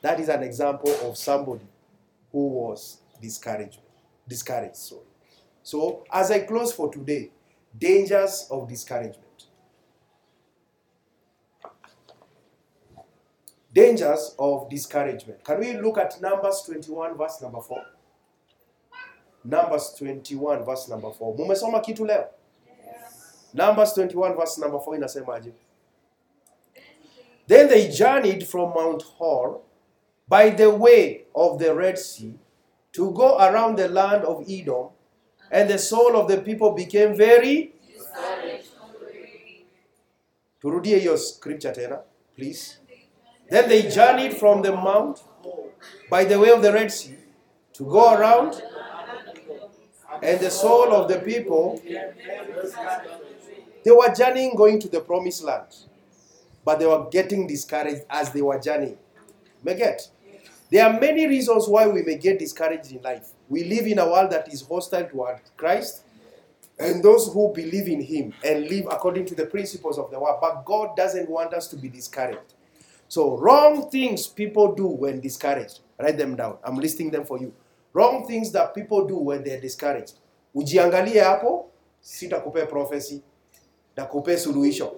That 0.00 0.20
is 0.20 0.28
an 0.28 0.44
example 0.44 0.94
of 1.02 1.16
somebody 1.16 1.66
who 2.30 2.46
was 2.46 2.98
discouraged. 3.20 3.80
Discouraged, 4.28 4.76
sorry. 4.76 5.02
So, 5.64 6.04
as 6.12 6.30
I 6.30 6.40
close 6.40 6.72
for 6.72 6.92
today, 6.92 7.30
dangers 7.76 8.46
of 8.48 8.68
discouragement. 8.68 9.24
Dangers 13.74 14.36
of 14.38 14.70
discouragement. 14.70 15.42
Can 15.42 15.58
we 15.58 15.72
look 15.74 15.98
at 15.98 16.20
Numbers 16.20 16.62
21, 16.64 17.18
verse 17.18 17.42
number 17.42 17.60
4? 17.60 17.84
Numbers 19.44 19.94
21, 19.98 20.64
verse 20.64 20.88
number 20.88 21.10
4. 21.10 21.36
Mumesoma 21.36 21.82
kitu 21.82 22.06
leo? 22.06 22.37
Numbers 23.54 23.92
21, 23.94 24.36
verse 24.36 24.58
number 24.58 24.78
4 24.78 24.96
inasemaje? 24.96 25.52
Then 27.46 27.68
they 27.68 27.88
journeyed 27.88 28.46
from 28.46 28.74
Mount 28.74 29.02
Hor 29.02 29.60
by 30.28 30.50
the 30.50 30.70
way 30.70 31.24
of 31.34 31.58
the 31.58 31.74
Red 31.74 31.98
Sea 31.98 32.34
to 32.92 33.10
go 33.12 33.38
around 33.38 33.76
the 33.76 33.88
land 33.88 34.24
of 34.24 34.44
Edom, 34.48 34.88
and 35.50 35.70
the 35.70 35.78
soul 35.78 36.16
of 36.16 36.28
the 36.28 36.38
people 36.38 36.72
became 36.72 37.16
very. 37.16 37.72
Turudie 40.62 41.02
your 41.02 41.16
scripture 41.16 41.72
tena, 41.72 42.00
please. 42.36 42.78
Then 43.48 43.68
they 43.68 43.88
journeyed 43.88 44.34
from 44.36 44.60
the 44.60 44.72
mount 44.72 45.22
by 46.10 46.24
the 46.24 46.38
way 46.38 46.50
of 46.50 46.60
the 46.60 46.72
Red 46.72 46.92
Sea 46.92 47.16
to 47.74 47.84
go 47.84 48.14
around, 48.14 48.60
and 50.22 50.40
the 50.40 50.50
soul 50.50 50.92
of 50.92 51.08
the 51.08 51.20
people, 51.20 51.80
they 53.84 53.90
were 53.90 54.12
journeying 54.14 54.54
going 54.56 54.78
to 54.80 54.88
the 54.88 55.00
promised 55.00 55.44
land, 55.44 55.66
but 56.64 56.78
they 56.78 56.86
were 56.86 57.06
getting 57.10 57.46
discouraged 57.46 58.02
as 58.10 58.32
they 58.32 58.42
were 58.42 58.58
journeying. 58.58 58.98
May 59.62 59.76
get? 59.76 60.08
There 60.70 60.84
are 60.84 61.00
many 61.00 61.26
reasons 61.26 61.66
why 61.66 61.86
we 61.86 62.02
may 62.02 62.16
get 62.16 62.38
discouraged 62.38 62.92
in 62.92 63.00
life. 63.02 63.30
We 63.48 63.64
live 63.64 63.86
in 63.86 63.98
a 63.98 64.06
world 64.06 64.30
that 64.32 64.52
is 64.52 64.62
hostile 64.62 65.06
toward 65.06 65.40
Christ 65.56 66.02
and 66.78 67.02
those 67.02 67.32
who 67.32 67.52
believe 67.54 67.88
in 67.88 68.02
Him 68.02 68.34
and 68.44 68.68
live 68.68 68.86
according 68.90 69.24
to 69.26 69.34
the 69.34 69.46
principles 69.46 69.98
of 69.98 70.10
the 70.10 70.20
world. 70.20 70.38
But 70.40 70.64
God 70.64 70.96
doesn't 70.96 71.28
want 71.28 71.54
us 71.54 71.68
to 71.68 71.76
be 71.76 71.88
discouraged. 71.88 72.54
So, 73.08 73.38
wrong 73.38 73.90
things 73.90 74.26
people 74.26 74.74
do 74.74 74.86
when 74.86 75.20
discouraged. 75.20 75.80
Write 75.98 76.18
them 76.18 76.36
down. 76.36 76.58
I'm 76.62 76.76
listing 76.76 77.10
them 77.10 77.24
for 77.24 77.38
you. 77.38 77.54
Wrong 77.94 78.26
things 78.26 78.52
that 78.52 78.74
people 78.74 79.06
do 79.06 79.16
when 79.16 79.42
they're 79.42 79.60
discouraged. 79.60 80.18
Ujiangalie 80.54 81.20
hapo, 81.20 81.64
sitakupea 82.02 82.68
prophecy, 82.68 83.22
nakupea 83.98 84.38
suluhisho. 84.38 84.96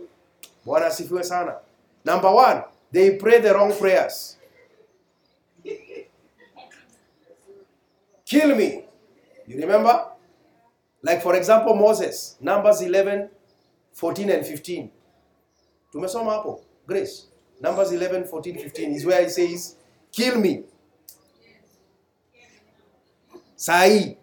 Bwana 0.64 0.86
asifiwe 0.86 1.24
sana. 1.24 1.56
Number 2.04 2.30
one, 2.30 2.62
they 2.92 3.10
pray 3.10 3.40
the 3.40 3.52
wrong 3.52 3.72
prayers. 3.72 4.36
Kill 8.24 8.54
me. 8.54 8.84
You 9.46 9.60
remember? 9.60 10.06
Like 11.02 11.22
for 11.22 11.34
example, 11.34 11.74
Moses, 11.74 12.36
Numbers 12.40 12.82
11, 12.82 13.28
14 13.92 14.30
and 14.30 14.46
15. 14.46 14.90
Tumesoma 15.92 16.32
hapo. 16.32 16.60
Grace. 16.86 17.26
Numbers 17.60 17.92
11, 17.92 18.24
14, 18.24 18.58
15 18.58 18.94
is 18.94 19.04
where 19.04 19.22
he 19.22 19.28
says, 19.28 19.76
kill 20.12 20.38
me. 20.38 20.64
Sai. 23.56 24.16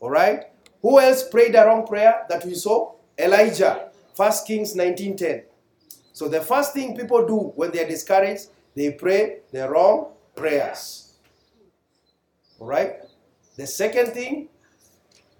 All 0.00 0.10
right? 0.10 0.44
Who 0.82 1.00
else 1.00 1.28
prayed 1.28 1.54
the 1.54 1.64
wrong 1.64 1.86
prayer 1.86 2.24
that 2.28 2.44
we 2.44 2.54
saw? 2.54 2.95
Elijah. 3.18 3.90
1 4.14 4.32
Kings 4.46 4.74
19:10. 4.74 5.44
So 6.12 6.28
the 6.28 6.40
first 6.40 6.72
thing 6.72 6.96
people 6.96 7.26
do 7.26 7.52
when 7.56 7.70
they 7.70 7.84
are 7.84 7.88
discouraged, 7.88 8.48
they 8.74 8.92
pray 8.92 9.40
the 9.52 9.68
wrong 9.68 10.12
prayers. 10.34 11.14
All 12.58 12.66
right? 12.66 12.96
The 13.56 13.66
second 13.66 14.12
thing 14.12 14.48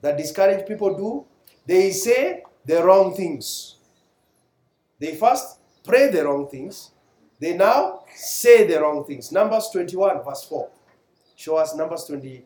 that 0.03 0.17
discouraged 0.17 0.67
people 0.67 0.95
do, 0.95 1.25
they 1.67 1.91
say 1.93 2.43
the 2.65 2.85
wrong 2.85 3.15
things. 3.15 3.77
They 4.99 5.15
first 5.15 5.59
pray 5.85 6.11
the 6.11 6.25
wrong 6.25 6.49
things. 6.49 6.91
They 7.39 7.57
now 7.57 8.05
say 8.15 8.67
the 8.67 8.81
wrong 8.81 9.05
things. 9.05 9.33
Numbers 9.33 9.69
21, 9.71 10.23
verse 10.25 10.45
4. 10.45 10.69
Show 11.35 11.57
us 11.57 11.75
Numbers 11.75 12.05
20, 12.05 12.45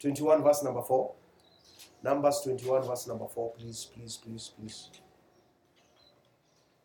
21, 0.00 0.42
verse 0.42 0.62
number 0.62 0.82
4. 0.82 1.14
Numbers 2.02 2.40
21, 2.44 2.82
verse 2.82 3.06
number 3.06 3.26
4. 3.26 3.52
Please, 3.52 3.88
please, 3.94 4.16
please, 4.16 4.50
please. 4.58 4.90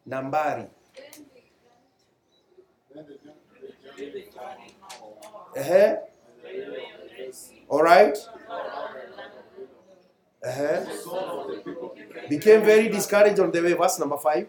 Nambari. 0.07 0.69
Uh-huh. 5.57 5.95
All 7.67 7.81
right. 7.81 8.17
Uh-huh. 10.45 10.85
Became 12.29 12.63
very 12.63 12.87
discouraged 12.89 13.39
on 13.39 13.51
the 13.51 13.61
way. 13.61 13.73
Verse 13.73 13.99
number 13.99 14.17
5. 14.17 14.47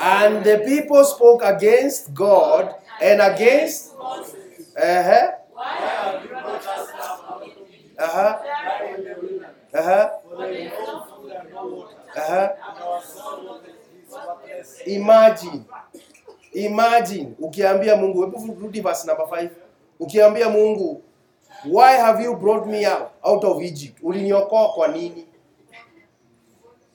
And 0.00 0.44
the 0.44 0.62
people 0.66 1.04
spoke 1.04 1.42
against 1.44 2.12
God 2.12 2.74
and 3.00 3.20
against. 3.20 3.94
Uh-huh. 3.94 5.30
Uh-huh. 7.98 8.38
Uh-huh. 9.72 10.08
Uh-huh. 12.16 12.48
Imagine. 14.86 15.62
Imagine 16.52 17.28
ukiambia 17.38 17.96
Mungu, 17.96 18.56
rudi 18.60 18.80
verse 18.80 19.06
number 19.06 19.26
5. 19.26 19.48
Ukiambia 20.00 20.48
Mungu, 20.48 21.02
why 21.64 21.96
have 21.96 22.24
you 22.24 22.36
brought 22.36 22.66
me 22.66 22.86
out, 22.86 23.10
out 23.22 23.44
of 23.44 23.62
Egypt? 23.62 23.98
Uliniokoa 24.02 24.68
kwa 24.68 24.88
nini? 24.88 25.26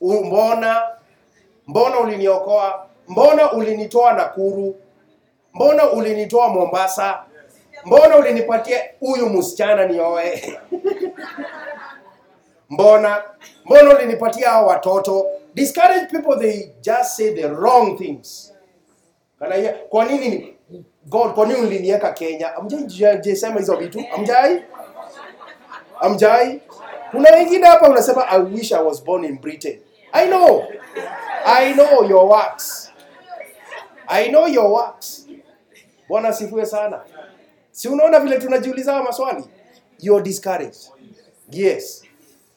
Mbona 0.02 0.82
mbona 1.68 2.00
uliniokoa? 2.00 2.86
Mbona 3.08 3.52
ulinitoa 3.52 4.14
Nakuru? 4.14 4.76
Mbona 5.54 5.90
ulinitoa 5.92 6.48
Mombasa? 6.50 7.24
Mbona 7.86 8.18
ulinipatia 8.18 8.84
huyu 9.00 9.30
msichana 9.30 9.86
nioe? 9.88 10.60
mbona 12.70 13.24
mbona 13.66 13.96
ulinipatia 13.96 14.50
hao 14.50 14.68
watoto? 14.68 15.28
Discourage 15.54 16.06
people 16.06 16.40
they 16.40 16.70
just 16.82 17.10
say 17.18 17.34
the 17.34 17.48
wrong 17.48 17.98
things. 17.98 18.54
Kana 19.40 19.56
ya, 19.56 19.74
kwa 19.74 20.06
nini 20.06 20.30
ni 20.30 20.56
God, 21.06 21.34
kwa 21.34 21.46
nini 21.48 21.60
uliniweka 21.60 22.12
Kenya? 22.14 22.56
Amjai 22.56 23.36
sema 23.36 23.60
hizo 23.60 23.76
vitu? 23.76 24.04
Amjai? 24.16 24.64
Amjai? 26.00 26.62
Kuna 27.12 27.30
wengine 27.36 27.68
hapa 27.68 27.90
unasema 27.90 28.28
I 28.28 28.40
wish 28.42 28.72
I 28.72 28.84
was 28.84 29.04
born 29.04 29.24
in 29.26 29.38
Britain. 29.42 29.80
I 30.12 30.28
know. 30.28 30.64
I 31.46 31.74
know 31.74 32.04
your 32.10 32.30
works. 32.30 32.92
I 34.08 34.30
know 34.30 34.48
your 34.48 34.72
works. 34.72 35.28
Bwana 36.08 36.28
asifiwe 36.30 36.66
sana. 36.66 37.02
Si 37.72 37.88
unaona 37.88 38.20
vile 38.20 38.38
tunajiuliza 38.38 39.04
maswali? 39.04 39.44
You're 40.00 40.24
discouraged. 40.24 40.92
Yes. 41.52 42.05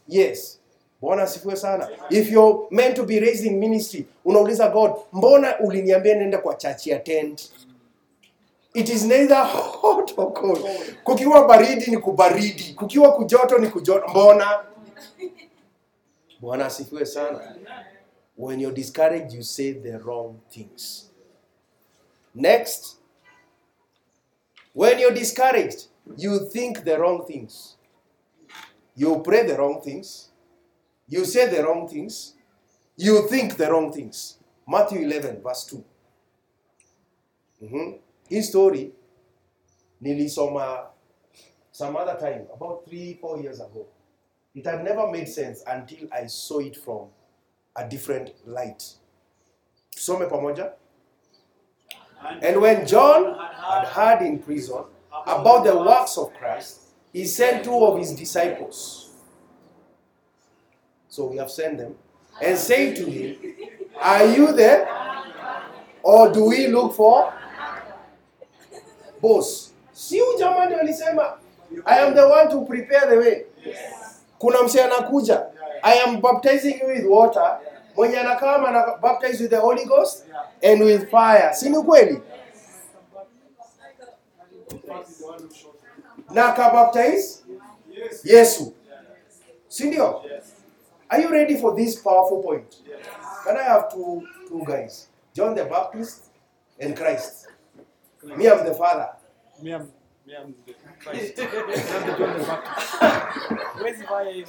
Yes. 0.08 0.60
Bwana 1.00 1.22
asifiwe 1.22 1.56
sana. 1.56 1.88
If 2.10 2.30
you're 2.30 2.66
meant 2.70 2.96
to 2.96 3.04
be 3.04 3.20
raised 3.20 3.46
in 3.46 3.58
ministry, 3.58 4.06
unauliza 4.24 4.68
God, 4.68 4.92
mbona 5.12 5.58
uliniambia 5.60 6.14
nenda 6.14 6.38
kwa 6.38 6.54
church 6.54 6.88
tent? 7.04 7.52
It 8.74 8.88
is 8.88 9.04
neither 9.04 9.44
hot 9.46 10.14
or 10.16 10.32
cold. 10.32 10.64
Kukiwa 11.04 11.48
baridi 11.48 11.90
ni 11.90 11.98
kubaridi, 11.98 12.74
kukiwa 12.74 13.12
kujoto 13.12 13.58
ni 13.58 13.68
kujoto. 13.68 14.08
Mbona? 14.08 14.64
Bwana 16.40 16.66
asifiwe 16.66 17.06
sana. 17.06 17.56
When 18.36 18.60
you're 18.60 18.76
discouraged, 18.76 19.32
you 19.32 19.42
say 19.42 19.72
the 19.72 19.98
wrong 19.98 20.34
things. 20.50 21.10
Next, 22.34 22.96
when 24.74 24.98
you're 25.00 25.14
discouraged, 25.14 25.88
you 26.16 26.38
think 26.50 26.84
the 26.84 26.96
wrong 26.98 27.26
things. 27.26 27.77
You 28.98 29.20
pray 29.22 29.46
the 29.46 29.56
wrong 29.56 29.80
things. 29.80 30.30
You 31.06 31.24
say 31.24 31.48
the 31.48 31.62
wrong 31.62 31.88
things. 31.88 32.34
You 32.96 33.28
think 33.28 33.56
the 33.56 33.70
wrong 33.70 33.92
things. 33.92 34.38
Matthew 34.66 35.02
11, 35.02 35.40
verse 35.40 35.64
2. 35.66 35.84
Mhm. 37.62 38.00
Hii 38.28 38.42
story 38.42 38.92
nilisoma 40.02 40.86
some 41.70 41.96
other 41.96 42.16
time, 42.18 42.48
about 42.52 42.84
three, 42.86 43.14
four 43.20 43.38
years 43.40 43.60
ago. 43.60 43.86
It 44.54 44.66
had 44.66 44.82
never 44.82 45.06
made 45.06 45.28
sense 45.28 45.62
until 45.64 46.08
I 46.12 46.26
saw 46.26 46.58
it 46.58 46.76
from 46.76 47.10
a 47.76 47.88
different 47.88 48.32
light. 48.46 48.82
Tusome 49.94 50.28
pamoja. 50.28 50.72
And 52.42 52.60
when 52.60 52.84
John 52.84 53.38
had 53.38 53.84
heard 53.86 54.22
in 54.26 54.40
prison 54.40 54.84
about 55.24 55.62
the 55.64 55.76
works 55.76 56.18
of 56.18 56.34
Christ, 56.34 56.87
he 57.12 57.24
sent 57.26 57.64
two 57.64 57.84
of 57.84 57.98
his 57.98 58.12
disciples. 58.14 59.10
So 61.08 61.26
we 61.26 61.36
have 61.38 61.50
sent 61.50 61.78
them 61.78 61.94
and 62.42 62.56
say 62.58 62.94
to 62.94 63.04
him, 63.10 63.36
Are 64.00 64.24
you 64.26 64.52
there? 64.52 64.86
Or 66.02 66.32
do 66.32 66.44
we 66.44 66.68
look 66.68 66.94
for 66.94 67.32
ndio 70.66 71.38
I 71.84 71.98
am 71.98 72.14
the 72.14 72.28
one 72.28 72.48
to 72.50 72.64
prepare 72.64 73.06
the 73.10 73.16
way. 73.18 73.44
Kuna 74.40 74.62
msee 74.62 74.80
anakuja. 74.80 75.46
I 75.82 75.94
am 75.98 76.20
baptizing 76.20 76.78
you 76.80 76.86
with 76.86 77.04
water. 77.06 77.58
Mwenye 77.96 78.18
anakaa 78.18 78.56
ana 78.68 78.96
baptize 79.02 79.42
with 79.42 79.50
the 79.50 79.60
Holy 79.60 79.84
Ghost 79.84 80.24
and 80.62 80.82
with 80.82 81.10
fire. 81.10 81.54
Si 81.54 81.70
ni 81.70 81.82
kweli? 81.82 82.22
Na 86.30 86.48
akabaptize 86.54 87.42
Yesu. 88.24 88.72
Si 89.68 89.84
ndio? 89.84 90.22
Are 91.10 91.22
you 91.22 91.28
ready 91.30 91.56
for 91.56 91.74
this 91.76 91.96
powerful 91.96 92.42
point? 92.42 92.76
Can 93.44 93.56
I 93.56 93.62
have 93.62 93.90
two 93.92 94.22
two 94.48 94.62
guys? 94.66 95.08
John 95.34 95.54
the 95.54 95.64
Baptist 95.64 96.24
and 96.80 96.96
Christ. 96.96 97.46
Me, 98.22 98.48
I'm 98.48 98.64
the 98.64 98.74
father. 98.74 99.08
Me, 99.62 99.72
I'm, 99.74 99.88
me, 100.26 100.34
I'm 100.36 100.54
the 100.66 100.74
Christ. 101.00 101.38
I'm 101.38 101.50
the 101.50 102.16
John 102.18 102.36
the 102.38 102.44
Baptist. 102.44 103.80
Where's 103.80 103.98
my 104.10 104.44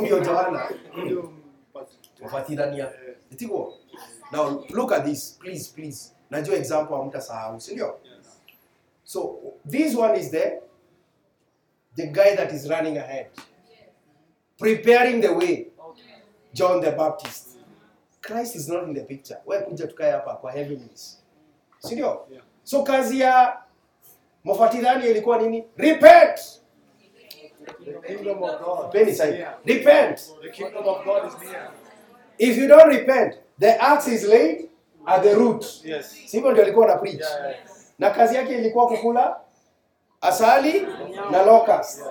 ndio 0.00 0.20
Johanna. 0.24 0.68
Ndio 0.96 1.32
mpati- 1.74 2.22
Wafatirania. 2.22 2.92
Itiko. 3.30 3.74
Now 4.32 4.64
look 4.70 4.92
at 4.92 5.04
this, 5.04 5.38
please, 5.40 5.68
please. 5.74 6.12
Najua 6.30 6.56
example 6.56 6.96
hamtasahau, 6.96 7.60
si 7.60 7.72
ndio? 7.74 7.94
So 9.04 9.38
this 9.64 9.94
one 9.94 10.16
is 10.18 10.30
the 10.30 10.62
the 11.96 12.06
guy 12.06 12.36
that 12.36 12.52
is 12.52 12.68
running 12.68 12.98
ahead, 12.98 13.26
preparing 14.58 15.20
the 15.20 15.32
way. 15.32 15.68
John 16.54 16.80
the 16.80 16.92
Baptist. 16.92 17.58
Christ 18.22 18.56
is 18.56 18.68
not 18.68 18.84
in 18.84 18.94
the 18.94 19.02
picture. 19.04 19.38
Wewe 19.46 19.62
kuja 19.62 19.86
tukae 19.86 20.10
hapa 20.10 20.34
kwa 20.34 20.52
heaviness. 20.52 21.22
Si 21.78 21.94
ndio? 21.94 22.26
Yeah. 22.30 22.44
So 22.62 22.82
kazi 22.82 23.20
ya 23.20 23.56
Mofatirani 24.44 25.06
ilikuwa 25.10 25.38
nini? 25.38 25.64
Repent. 25.76 26.60
The 27.84 27.92
kingdom 28.14 28.42
of 28.42 28.60
God. 28.62 28.92
Penny 28.92 29.10
is 29.10 29.20
Repent. 29.64 30.20
The 30.42 30.50
kingdom 30.50 30.88
of 30.88 31.04
God 31.04 31.26
is 31.28 31.48
near. 31.48 31.70
If 32.38 32.56
you 32.58 32.68
don't 32.68 32.88
repent, 32.88 33.34
the 33.58 33.82
axe 33.82 34.08
is 34.08 34.24
laid 34.24 34.68
at 35.06 35.22
the 35.22 35.34
root. 35.34 35.64
Yes. 35.84 36.16
Sivyo 36.26 36.52
ndio 36.52 36.62
alikuwa 36.64 36.86
na 36.86 36.96
preach. 36.96 37.20
Yeah, 37.20 37.40
yeah. 37.40 37.56
Na 37.98 38.10
kazi 38.10 38.36
yake 38.36 38.58
ilikuwa 38.58 38.86
kukula 38.86 39.40
asali 40.26 40.86
na 41.30 41.42
locust. 41.42 42.02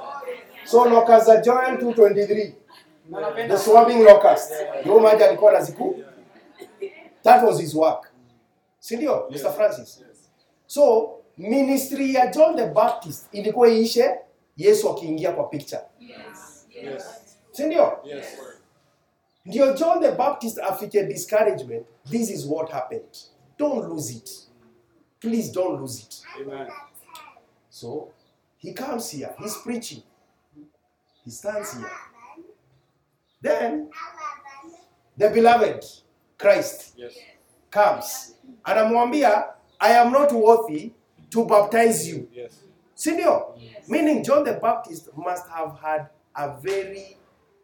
So 0.66 0.86
locust 0.86 1.26
za 1.26 1.38
Joel 1.42 1.78
223. 1.78 2.54
The 3.48 3.58
swarming 3.58 4.04
locust. 4.04 4.52
Ndio 4.82 5.00
maji 5.00 5.24
alikuwa 5.24 5.52
anaziku. 5.52 5.96
That 7.24 7.44
was 7.44 7.60
his 7.60 7.76
work. 7.76 8.12
Si 8.80 8.98
ndio? 8.98 9.28
Mr. 9.30 9.54
Francis. 9.54 10.04
So 10.68 11.12
ministry 11.38 12.14
ya 12.14 12.28
John 12.28 12.56
the 12.56 12.66
Baptist 12.66 13.28
ilikuwa 13.32 13.70
iishe 13.70 14.20
Yesu 14.58 14.90
akiingia 14.90 15.32
kwa 15.32 15.44
picture. 15.44 15.82
Yes. 16.70 17.26
Si 17.52 17.64
ndio? 17.64 18.00
Yes. 18.04 18.26
Ndio 19.46 19.74
John 19.74 20.02
the 20.02 20.12
Baptist 20.12 20.60
afike 20.60 21.04
discouragement. 21.04 21.86
This 22.10 22.30
is 22.30 22.46
what 22.46 22.70
happened. 22.72 23.18
Don't 23.58 23.90
lose 23.90 24.14
it. 24.14 24.30
Please 25.20 25.52
don't 25.52 25.80
lose 25.82 26.02
it. 26.04 26.24
Amen. 26.42 26.68
So 27.76 28.14
he 28.56 28.72
comes 28.72 29.10
here, 29.12 29.36
he's 29.38 29.58
preaching. 29.58 30.02
He 31.26 31.30
stands 31.30 31.74
here. 31.76 31.92
Then 33.42 33.90
the 35.18 35.30
beloved 35.30 35.84
Christ 36.38 36.94
Yes. 36.96 37.14
comes. 37.70 38.36
Anamwambia, 38.66 39.56
I 39.78 39.90
am 39.90 40.14
not 40.14 40.32
worthy 40.32 40.94
to 41.32 41.46
baptize 41.46 42.08
you. 42.08 42.30
Yes. 42.32 42.54
sindio 42.96 43.58
meaning 43.90 44.24
john 44.24 44.46
the 44.46 44.54
baptist 44.54 45.10
must 45.18 45.46
have 45.50 45.78
had 45.82 46.08
a 46.34 46.58
very 46.62 47.18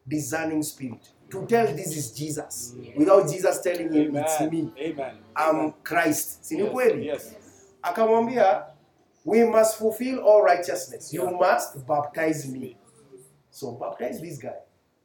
discerning 0.05 0.62
spirit 0.62 1.07
to 1.30 1.45
tell 1.45 1.66
this 1.68 1.95
is 1.95 2.12
jesus 2.12 2.76
without 2.97 3.30
jesus 3.32 3.62
telling 3.62 3.93
him 3.93 4.14
it's 4.18 4.41
me 4.41 4.70
Amen. 4.78 4.97
Amen. 4.99 5.16
I'm 5.38 5.72
christ 5.84 6.51
Yes, 6.51 6.70
kweli 6.72 7.05
Yes. 7.05 7.34
akamwambia 7.82 8.70
we 9.26 9.43
must 9.43 9.78
fulfill 9.78 10.19
all 10.19 10.41
righteousness 10.43 11.13
you 11.13 11.30
must 11.39 11.86
baptize 11.88 12.47
me 12.51 12.78
so 13.49 13.72
baptize 13.72 14.22
this 14.22 14.38
guy 14.39 14.55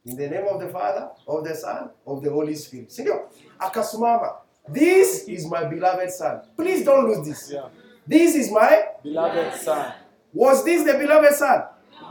in 0.05 0.15
the 0.17 0.27
name 0.29 0.45
of 0.47 0.59
the 0.61 0.69
father 0.69 1.09
of 1.27 1.43
the 1.43 1.55
son 1.55 1.89
of 2.05 2.21
the 2.23 2.29
holy 2.29 2.55
spirit 2.55 2.89
sindio 2.91 3.29
akasimama 3.59 4.31
this 4.73 5.27
is 5.27 5.45
my 5.45 5.65
beloved 5.65 6.09
son 6.11 6.39
please 6.55 6.83
don't 6.85 7.07
lose 7.07 7.27
this 7.27 7.51
Yeah. 7.51 7.69
this 8.07 8.35
is 8.35 8.51
my 8.51 8.83
Beloved 9.03 9.53
son. 9.61 9.91
was 10.33 10.63
this 10.65 10.83
the 10.83 10.93
beloved 10.97 11.33
son 11.35 11.63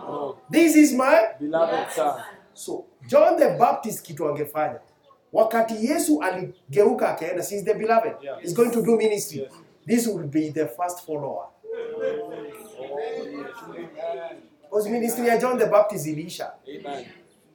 Oh, 0.08 0.36
this 0.50 0.76
is 0.76 0.92
my 0.92 1.28
beloved 1.40 1.90
son. 1.92 2.22
so 2.54 2.84
john 3.08 3.36
the 3.38 3.48
baptist 3.58 4.02
kitu 4.06 4.28
angefanya 4.28 4.80
wakati 5.32 5.86
yesu 5.86 6.22
aligeuka 6.22 7.08
akaenda 7.08 7.42
since 7.42 7.64
the 7.64 7.74
beloved 7.74 8.14
Yeah. 8.22 8.44
is 8.44 8.54
going 8.54 8.70
to 8.70 8.82
do 8.82 8.96
ministry 8.96 9.38
Yes. 9.40 9.52
this 9.86 10.06
will 10.06 10.28
be 10.28 10.50
the 10.50 10.66
first 10.66 11.00
follower 11.06 11.46
yes. 11.46 11.46
Amen. 11.46 11.55
Because 14.62 14.88
ministry 14.88 15.26
ya 15.28 15.36
john 15.38 15.58
the 15.58 15.66
baptist 15.66 16.06
iliisha 16.06 16.52
Amen. 16.68 17.06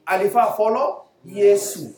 alifaa 0.05 0.51
follow 0.53 1.05
yesu 1.25 1.95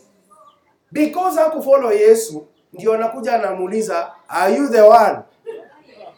because 0.91 1.39
hakufollow 1.39 1.91
yesu 1.93 2.47
ndio 2.73 2.93
anakuja 2.93 3.33
anamuuliza 3.33 4.11
are 4.27 4.55
you 4.55 4.67
the 4.69 4.81
one 4.81 5.17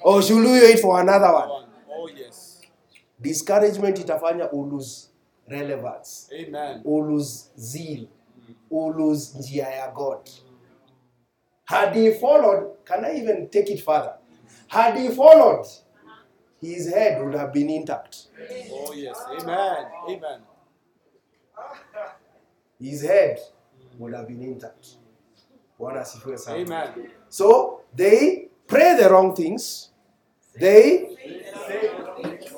or 0.04 0.22
should 0.24 0.46
you 0.46 0.52
wait 0.54 0.82
for 0.82 1.00
another 1.00 1.32
one 1.34 1.50
One. 1.52 1.66
Oh, 1.98 2.10
yes. 2.10 2.62
discouragement 3.20 4.00
itafanya 4.00 4.52
ulose 4.52 5.08
relevance 5.48 6.36
Amen. 6.48 6.82
ulose 6.86 7.50
zeal 7.56 8.08
ulose 8.72 9.38
njia 9.40 9.68
ya 9.70 9.88
god 9.92 10.30
had 11.66 11.94
he 12.00 12.12
followed 12.12 12.68
can 12.84 13.06
i 13.06 13.18
even 13.20 13.48
take 13.50 13.74
it 13.74 13.84
further 13.84 14.14
had 14.68 14.98
he 15.00 15.10
followed 15.10 15.66
his 16.74 16.94
head 16.94 17.22
would 17.24 17.36
have 17.36 17.52
been 17.54 17.70
intact 17.70 18.18
Oh, 18.72 18.94
yes. 18.94 19.18
Amen. 19.42 19.86
Amen. 20.10 20.40
his 22.80 23.02
head 23.02 23.40
would 24.00 24.14
have 24.14 24.28
been 24.28 24.42
intact 24.42 24.88
bwana 25.80 26.02
asifiwe 26.02 26.38
sana 26.38 26.58
Amen. 26.58 27.10
So 27.30 27.80
they 27.96 28.48
pray 28.68 28.96
the 28.98 29.10
wrong 29.10 29.36
things. 29.36 29.92
They, 30.60 31.04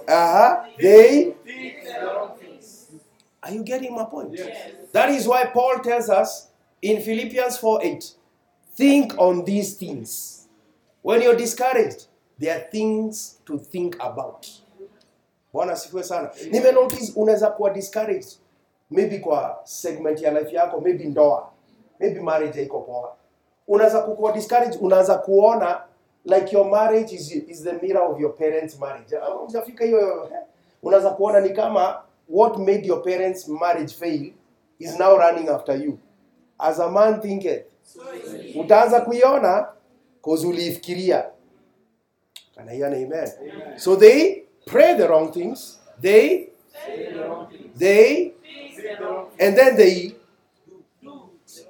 uh-huh, 0.07 0.65
they. 0.79 1.33
Are 3.43 3.51
you 3.51 3.63
getting 3.63 3.95
my 3.95 4.05
point? 4.05 4.33
Yes. 4.33 4.71
That 4.91 5.09
is 5.09 5.27
why 5.27 5.45
Paul 5.45 5.79
tells 5.79 6.09
us 6.09 6.49
in 6.81 7.01
Philippians 7.01 7.57
4 7.57 7.83
8, 7.83 8.11
think 8.75 9.13
on 9.17 9.45
these 9.45 9.75
things. 9.75 10.47
When 11.01 11.21
you're 11.21 11.35
discouraged, 11.35 12.07
there 12.39 12.53
are 12.53 12.63
things 12.71 13.41
to 13.45 13.57
think 13.57 13.95
about. 13.99 14.45
Bwana 15.53 15.73
asifiwe 15.73 16.03
sana. 16.03 16.29
Nimenotice 16.51 17.13
unaweza 17.15 17.49
kuwa 17.49 17.69
discouraged 17.69 18.27
maybe 18.91 19.19
kwa 19.19 19.59
segment 19.63 20.21
ya 20.21 20.31
life 20.39 20.55
yako, 20.55 20.81
maybe 20.81 21.03
ndoa, 21.03 21.51
maybe 21.99 22.19
marriage 22.19 22.59
haiko 22.59 22.79
poa. 22.79 23.15
Unaweza 23.67 24.01
kukuwa 24.01 24.31
discouraged, 24.31 24.77
unaanza 24.81 25.17
kuona 25.17 25.81
like 26.25 26.55
your 26.55 26.65
marriage 26.69 27.15
is, 27.15 27.31
is 27.31 27.63
the 27.63 27.73
mirror 27.73 28.11
of 28.11 28.19
your 28.19 28.37
parents 28.37 28.79
marriage. 28.79 29.17
Ah, 29.17 29.83
hiyo 29.85 30.23
eh? 30.25 30.39
Unaweza 30.83 31.09
kuona 31.09 31.39
ni 31.39 31.49
kama 31.49 32.01
what 32.29 32.57
made 32.57 32.87
your 32.87 33.03
parents 33.03 33.47
marriage 33.47 33.93
fail 33.93 34.33
is 34.79 34.99
now 34.99 35.17
running 35.17 35.49
after 35.49 35.75
you. 35.83 35.97
As 36.59 36.79
a 36.79 36.89
man 36.89 37.21
thinketh. 37.21 37.65
Utaanza 38.59 39.01
kuiona 39.01 39.67
cause. 40.21 40.47
Can 42.57 42.69
I 42.69 42.73
hear 42.75 42.87
an 42.87 42.93
amen? 42.93 43.77
So 43.77 43.95
they 43.95 44.45
pray 44.65 44.95
the 44.97 45.07
wrong 45.07 45.31
things. 45.31 45.77
They, 45.99 46.49
they, 47.75 48.33
and 49.39 49.57
then 49.57 49.75
they 49.75 50.15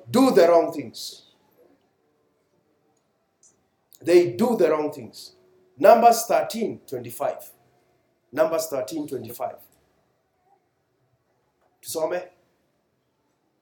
do 0.10 0.32
the 0.32 0.48
wrong 0.48 0.72
things. 0.74 1.24
They 4.02 4.32
do 4.32 4.56
the 4.58 4.70
wrong 4.70 4.92
things. 4.92 5.34
Numbers 5.78 6.24
13, 6.26 6.82
25. 6.88 7.52
Numbers 8.32 8.68
13, 8.68 9.08
25. 9.08 9.56
Tusome? 11.82 12.22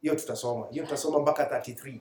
Hiyo 0.02 0.16
tutasoma. 0.16 0.68
Hiyo 0.72 0.84
tutasoma 0.84 1.20
mpaka 1.20 1.46
33. 1.46 2.00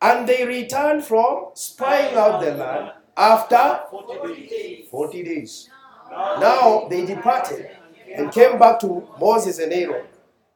And 0.00 0.28
they 0.28 0.44
returned 0.46 1.04
from 1.04 1.50
spying 1.54 2.16
out 2.16 2.40
the 2.40 2.54
land 2.54 2.97
after 3.18 3.80
40 4.90 5.22
days. 5.24 5.68
Now 6.10 6.86
they 6.88 7.04
departed 7.04 7.68
and 8.14 8.32
came 8.32 8.58
back 8.58 8.80
to 8.80 9.06
Moses 9.20 9.58
and 9.58 9.72
Aaron 9.72 10.06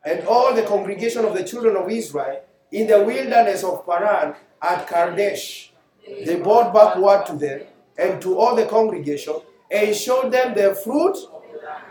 and 0.04 0.26
all 0.26 0.54
the 0.54 0.62
congregation 0.62 1.24
of 1.24 1.34
the 1.34 1.44
children 1.44 1.76
of 1.76 1.90
Israel 1.90 2.40
in 2.70 2.86
the 2.86 3.02
wilderness 3.02 3.64
of 3.64 3.84
Paran 3.84 4.34
at 4.62 4.86
Kadesh. 4.86 5.72
They 6.06 6.36
brought 6.36 6.72
back 6.72 6.96
word 6.96 7.26
to 7.26 7.34
them 7.36 7.62
and 7.98 8.22
to 8.22 8.38
all 8.38 8.54
the 8.56 8.66
congregation 8.66 9.34
and 9.70 9.94
showed 9.94 10.32
them 10.32 10.54
the 10.54 10.74
fruit. 10.74 11.16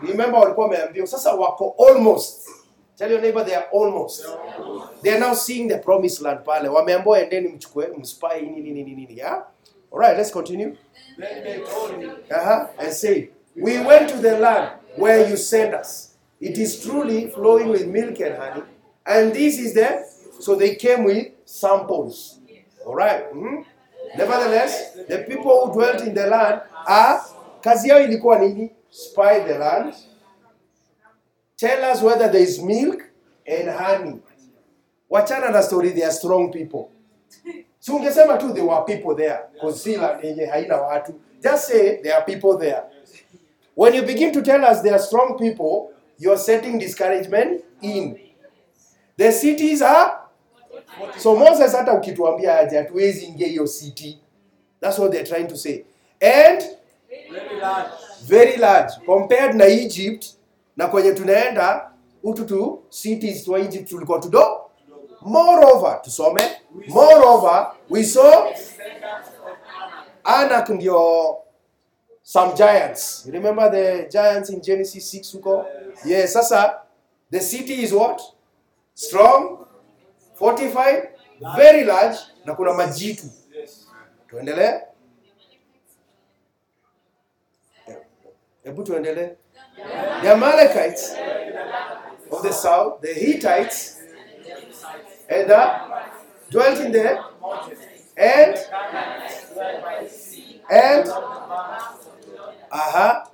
Remember 0.02 0.38
walikuwa 0.38 0.66
wameambiwa 0.66 1.06
sasa 1.06 1.34
wako 1.34 1.74
almost. 1.78 2.48
Tell 2.96 3.10
your 3.10 3.20
neighbor 3.20 3.44
they 3.44 3.54
are 3.54 3.66
almost. 3.72 4.26
They 5.02 5.12
are 5.12 5.20
now 5.20 5.34
seeing 5.34 5.68
the 5.68 5.78
promised 5.78 6.20
land 6.22 6.44
pale. 6.44 6.68
Wameambiwa 6.68 7.20
endeni 7.22 7.48
mchukue 7.48 7.86
mspy 7.86 8.40
nini 8.40 8.70
nini 8.70 8.94
nini. 8.94 9.16
Yeah? 9.18 9.42
All 9.92 9.98
right, 9.98 10.16
let's 10.16 10.30
continue. 10.30 10.76
Then 11.18 11.44
they 11.44 11.60
told 11.60 11.98
me, 11.98 12.06
uh-huh, 12.06 12.68
and 12.78 12.92
say, 12.92 13.30
We 13.54 13.78
went 13.84 14.08
to 14.10 14.16
the 14.16 14.38
land 14.38 14.72
where 14.96 15.28
you 15.28 15.36
sent 15.36 15.74
us. 15.74 16.14
It 16.40 16.56
is 16.58 16.82
truly 16.82 17.28
flowing 17.28 17.68
with 17.68 17.86
milk 17.86 18.18
and 18.20 18.34
honey. 18.36 18.62
And 19.06 19.32
this 19.34 19.58
is 19.58 19.74
the. 19.74 20.04
So 20.40 20.54
they 20.56 20.74
came 20.76 21.04
with 21.04 21.28
samples. 21.44 22.40
All 22.86 22.94
right. 22.94 23.32
mhm. 23.32 23.64
Nevertheless, 24.16 24.94
the 25.08 25.18
people 25.28 25.66
who 25.66 25.72
dwelt 25.74 26.00
in 26.02 26.14
the 26.14 26.26
land 26.26 26.62
are. 26.86 27.20
Kazi 27.62 27.88
yao 27.88 28.00
ilikuwa 28.00 28.38
nini? 28.38 28.70
Spy 28.90 29.40
the 29.46 29.58
land. 29.58 29.94
Tell 31.56 31.84
us 31.92 32.02
whether 32.02 32.28
there 32.28 32.42
is 32.42 32.60
milk 32.60 33.02
and 33.46 33.68
honey. 33.70 34.20
Wachana 35.10 35.50
na 35.52 35.60
story, 35.62 35.90
they 35.90 36.02
are 36.02 36.10
strong 36.12 36.50
people. 36.50 36.90
Si 37.82 37.90
ungesema 37.92 38.38
tu 38.38 38.52
there 38.52 38.64
were 38.66 38.84
people 38.86 39.14
there 39.16 39.38
because 39.52 39.90
yenye 40.22 40.46
haina 40.46 40.76
watu. 40.76 41.14
Just 41.42 41.66
say 41.68 41.96
there 42.02 42.14
are 42.14 42.24
people 42.24 42.56
there. 42.58 42.82
When 43.74 43.94
you 43.94 44.02
begin 44.02 44.32
to 44.32 44.42
tell 44.42 44.64
us 44.64 44.82
there 44.82 44.94
are 44.94 45.02
strong 45.02 45.36
people, 45.38 45.92
you're 46.18 46.38
setting 46.38 46.78
discouragement 46.78 47.64
in. 47.80 48.18
The 49.16 49.32
cities 49.32 49.82
are 49.82 50.12
so 51.18 51.36
Moses 51.36 51.72
hata 51.72 51.92
ukituambia 51.92 52.58
aje 52.58 52.76
hatuwezi 52.78 53.24
ingia 53.24 53.46
hiyo 53.46 53.66
city. 53.66 54.18
That's 54.80 54.98
what 54.98 55.12
they're 55.12 55.26
trying 55.28 55.46
to 55.48 55.56
say. 55.56 55.84
And 56.20 56.62
very 57.30 57.60
large. 57.60 57.90
very 58.26 58.56
large 58.56 58.92
compared 59.06 59.54
na 59.54 59.66
Egypt 59.66 60.26
na 60.76 60.86
kwenye 60.86 61.12
tunaenda 61.12 61.90
utu 62.22 62.44
tu 62.44 62.82
cities 62.88 63.48
wa 63.48 63.58
Egypt 63.58 63.88
tulikuwa 63.88 64.18
tudo. 64.18 64.61
Moreover, 65.24 66.00
tusome. 66.04 66.40
Moreover, 66.88 67.72
we 67.88 68.02
saw 68.04 68.52
Anak 70.24 70.68
ndio 70.68 71.36
some 72.22 72.54
giants. 72.56 73.24
You 73.26 73.32
remember 73.32 73.70
the 73.70 74.08
giants 74.10 74.50
in 74.50 74.60
Genesis 74.62 75.10
6 75.10 75.32
huko? 75.32 75.64
Yes, 76.04 76.32
sasa 76.32 76.82
the 77.30 77.40
city 77.40 77.82
is 77.82 77.92
what? 77.92 78.20
Strong, 78.94 79.66
fortified, 80.34 81.08
very 81.56 81.84
large 81.84 82.18
na 82.44 82.54
kuna 82.54 82.72
majitu. 82.74 83.26
Tuendelee? 84.28 84.80
Hebu 88.64 88.82
tuendelee. 88.84 89.36
The 90.22 90.30
Amalekites 90.32 91.14
of 92.30 92.42
the 92.42 92.52
south, 92.52 93.00
the 93.00 93.12
Hittites, 93.14 94.01
and 95.32 95.50
the 95.50 95.80
dwelt 96.50 96.80
in 96.80 96.92
there, 96.92 97.18
and 98.16 98.56
and 100.70 101.08
uh-huh, 102.70 103.24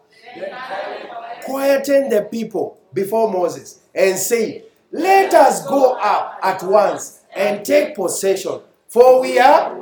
the 1.46 2.28
people 2.30 2.78
before 2.92 3.32
Moses 3.32 3.80
and 3.94 4.16
say, 4.16 4.64
Let 4.92 5.34
us 5.34 5.66
go 5.66 5.94
up 5.94 6.38
at 6.42 6.62
once 6.62 7.20
and 7.34 7.64
take 7.64 7.94
possession, 7.94 8.60
for 8.88 9.20
we 9.20 9.38
are. 9.38 9.76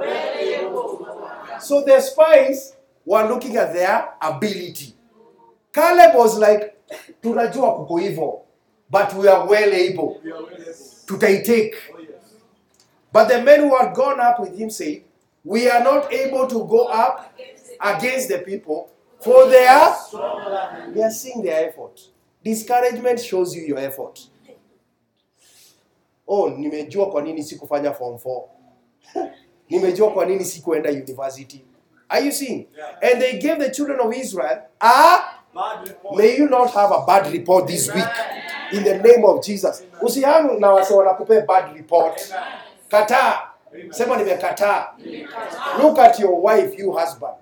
So 1.61 1.83
the 1.85 2.01
spies 2.01 2.75
were 3.05 3.27
looking 3.29 3.57
at 3.57 3.73
their 3.73 4.09
ability. 4.21 4.95
Caleb 5.73 6.15
was 6.17 6.39
like 6.39 6.77
tunajua 7.23 7.77
kuko 7.77 7.97
hivyo 7.99 8.41
but 8.91 9.15
we 9.15 9.29
are 9.29 9.47
well 9.47 9.73
able 9.75 10.21
We 10.25 10.33
are 10.33 10.43
well 10.43 10.53
able. 10.53 10.75
tutaitake 11.07 11.75
Oh, 11.93 11.99
yes. 12.01 12.09
But 13.17 13.29
the 13.29 13.43
men 13.43 13.61
who 13.61 13.75
had 13.75 13.95
gone 13.95 14.21
up 14.21 14.39
with 14.41 14.59
him 14.59 14.69
said 14.69 15.03
we 15.43 15.71
are 15.71 15.83
not 15.83 16.13
able 16.13 16.47
to 16.47 16.67
go 16.67 16.85
up 16.85 17.35
against 17.81 18.29
the 18.29 18.39
people 18.41 18.91
for 19.21 19.49
they 19.49 19.67
are 19.67 19.97
they 20.93 21.03
are 21.03 21.11
seeing 21.11 21.43
their 21.43 21.67
effort. 21.69 21.99
Discouragement 22.45 23.19
shows 23.19 23.55
you 23.57 23.63
your 23.63 23.79
effort. 23.79 24.21
Oh 26.29 26.51
nimejua 26.51 27.11
kwa 27.11 27.23
nini 27.23 27.45
sikufanya 27.45 27.93
form 27.93 28.17
4 28.17 28.43
nimejua 29.71 30.11
kwa 30.13 30.27
nini 30.27 30.45
sikuenda 30.45 30.91
university. 30.91 31.65
Are 32.09 32.25
you 32.27 32.33
seeing? 32.33 32.67
Yeah. 32.77 33.13
and 33.13 33.23
they 33.23 33.39
gave 33.39 33.59
the 33.59 33.71
children 33.71 34.01
of 34.01 34.15
israel 34.15 34.59
a 34.81 35.21
Bad 35.55 35.89
report. 35.89 36.17
may 36.19 36.37
you 36.37 36.49
not 36.49 36.71
have 36.75 36.93
a 36.93 37.07
bad 37.07 37.33
report 37.33 37.67
this 37.67 37.95
week. 37.95 38.05
In 38.73 38.85
the 38.85 38.99
name 38.99 39.25
of 39.25 39.43
jesus. 39.47 39.83
Usihangu 40.03 40.61
na 40.61 40.71
wase 40.73 40.95
wanakupea 40.95 41.41
bad 41.41 41.77
report 41.77 42.33
kataa 42.89 43.51
sema 43.91 44.17
nimekataa 44.17 44.95
look 45.83 45.99
at 45.99 46.21
your 46.21 46.35
wife 46.45 46.83
you 46.83 46.93
husband 46.93 47.37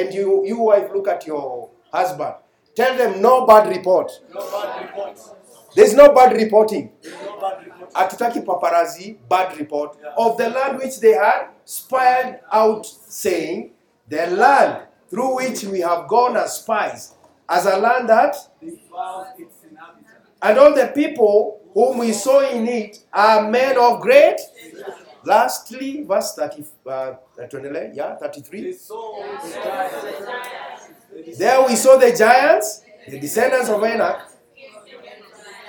and 0.00 0.14
you 0.14 0.44
you 0.44 0.66
wife 0.66 0.88
look 0.94 1.08
at 1.08 1.26
your 1.26 1.68
husband 1.92 2.34
tell 2.74 2.96
them 2.96 3.20
no 3.22 3.46
bad 3.46 3.68
report 3.76 4.12
No 4.34 4.40
bad 4.40 4.82
report. 4.82 5.18
there's 5.74 5.94
no 5.94 6.12
bad 6.12 6.32
reporting 6.36 6.88
There's 7.02 7.16
no 7.24 7.40
bad 7.40 7.64
report. 7.64 7.92
hatutaki 7.94 8.40
paparazi 8.40 9.18
bad 9.28 9.56
report 9.58 9.96
of 10.16 10.36
the 10.36 10.48
land 10.48 10.78
which 10.78 11.00
they 11.00 11.14
had 11.14 11.46
spied 11.64 12.40
out 12.52 12.86
saying 13.08 13.70
the 14.08 14.26
land 14.26 14.76
through 15.10 15.34
which 15.36 15.64
we 15.64 15.80
have 15.80 16.06
gone 16.08 16.36
as 16.36 16.56
spies 16.56 17.14
as 17.48 17.66
a 17.66 17.76
land 17.78 18.08
that 18.08 18.36
Defiles 18.60 19.26
its 19.38 19.54
inhabitants. 19.70 20.28
and 20.42 20.58
all 20.58 20.74
the 20.74 20.86
people 20.86 21.60
whom 21.76 21.98
we 21.98 22.10
saw 22.12 22.40
in 22.40 22.66
it 22.66 23.00
are 23.12 23.50
men 23.50 23.76
of 23.78 24.00
great 24.00 24.40
lastly 25.24 26.04
verse 26.04 26.34
30 26.34 26.64
uh, 26.86 27.12
29, 27.50 27.90
yeah 27.94 28.16
33 28.16 28.62
They 28.62 28.72
saw 28.72 29.20
the 29.20 29.52
giants. 29.52 31.38
There 31.38 31.66
we 31.66 31.76
saw 31.76 31.96
the 31.98 32.16
giants, 32.16 32.82
the 33.08 33.20
descendants 33.20 33.68
of 33.68 33.84
Enoch. 33.84 34.22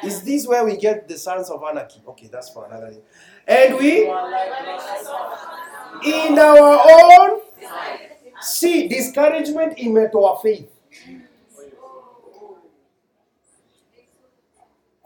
Is 0.03 0.23
this 0.23 0.47
where 0.47 0.63
we 0.63 0.77
get 0.77 1.07
the 1.09 1.17
sons 1.17 1.49
of 1.49 1.61
anarchy? 1.69 2.01
Okay, 2.07 2.29
that's 2.31 2.49
for 2.51 2.65
another 2.67 2.91
day. 2.91 3.01
And 3.47 3.75
we, 3.77 4.03
in 6.05 6.39
our 6.39 6.83
own, 7.19 7.41
see, 8.41 8.87
discouragement 8.87 9.77
imetoa 9.77 10.41
faith. 10.41 10.69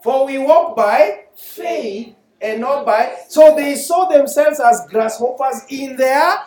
For 0.02 0.26
we 0.26 0.38
walk 0.38 0.76
by 0.76 1.26
faith 1.36 2.14
and 2.40 2.60
not 2.60 2.84
by. 2.84 3.16
So 3.28 3.54
they 3.54 3.76
saw 3.76 4.06
themselves 4.06 4.60
as 4.60 4.86
grasshoppers 4.88 5.62
in 5.68 5.96
their 5.96 6.38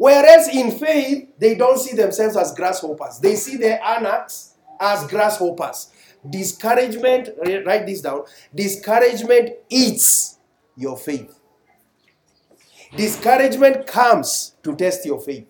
Whereas 0.00 0.48
in 0.48 0.70
faith, 0.70 1.28
they 1.38 1.56
don't 1.56 1.78
see 1.78 1.94
themselves 1.94 2.34
as 2.34 2.54
grasshoppers. 2.54 3.18
They 3.18 3.36
see 3.36 3.58
their 3.58 3.82
anarchs 3.82 4.54
as 4.80 5.06
grasshoppers. 5.06 5.90
Discouragement, 6.28 7.28
write 7.66 7.84
this 7.84 8.00
down. 8.00 8.22
Discouragement 8.54 9.50
eats 9.68 10.38
your 10.74 10.96
faith. 10.96 11.38
Discouragement 12.96 13.86
comes 13.86 14.54
to 14.62 14.74
test 14.74 15.04
your 15.04 15.20
faith. 15.20 15.46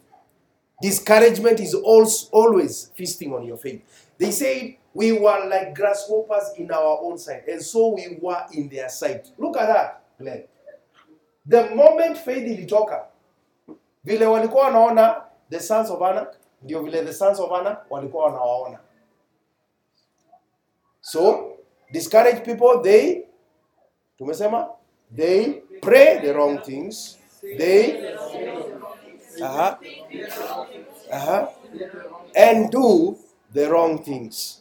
Discouragement 0.82 1.60
is 1.60 1.72
also 1.72 2.28
always 2.32 2.90
feasting 2.96 3.32
on 3.32 3.44
your 3.44 3.56
faith. 3.56 3.82
They 4.18 4.32
said 4.32 4.74
we 4.94 5.12
were 5.12 5.46
like 5.48 5.74
grasshoppers 5.74 6.52
in 6.56 6.70
our 6.72 6.98
own 7.02 7.18
sight, 7.18 7.46
and 7.48 7.62
so 7.62 7.88
we 7.94 8.18
were 8.20 8.44
in 8.52 8.68
their 8.68 8.88
sight. 8.88 9.28
Look 9.38 9.56
at 9.56 9.66
that, 9.66 10.02
Glenn. 10.18 10.44
The 11.46 11.74
moment 11.74 12.18
faith 12.18 12.44
ilitoka, 12.48 13.06
vile 14.04 14.26
walikuwa 14.26 14.64
wanaona 14.64 15.22
the 15.50 15.60
sons 15.60 15.90
of 15.90 16.02
Anak, 16.02 16.36
ndio 16.62 16.82
vile 16.82 17.02
the 17.04 17.12
sons 17.12 17.40
of 17.40 17.52
Anak 17.52 17.90
walikuwa 17.90 18.24
wanawaona. 18.24 18.78
So, 21.00 21.56
discouraged 21.92 22.44
people, 22.44 22.82
they, 22.82 23.22
tumesema, 24.18 24.68
they 25.16 25.62
pray 25.80 26.20
the 26.20 26.32
wrong 26.32 26.62
things. 26.62 27.16
They, 27.42 28.14
uh-huh, 29.40 29.76
uh-huh, 31.10 31.46
and 32.36 32.70
do 32.70 33.16
the 33.52 33.68
wrong 33.70 34.04
things. 34.04 34.59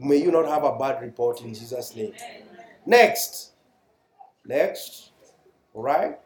May 0.00 0.16
you 0.16 0.30
not 0.30 0.46
have 0.46 0.64
a 0.64 0.76
bad 0.78 1.02
report 1.02 1.42
in 1.42 1.52
Jesus' 1.52 1.94
name. 1.94 2.12
Next. 2.86 3.52
Next. 4.44 5.10
All 5.74 5.82
right. 5.82 6.18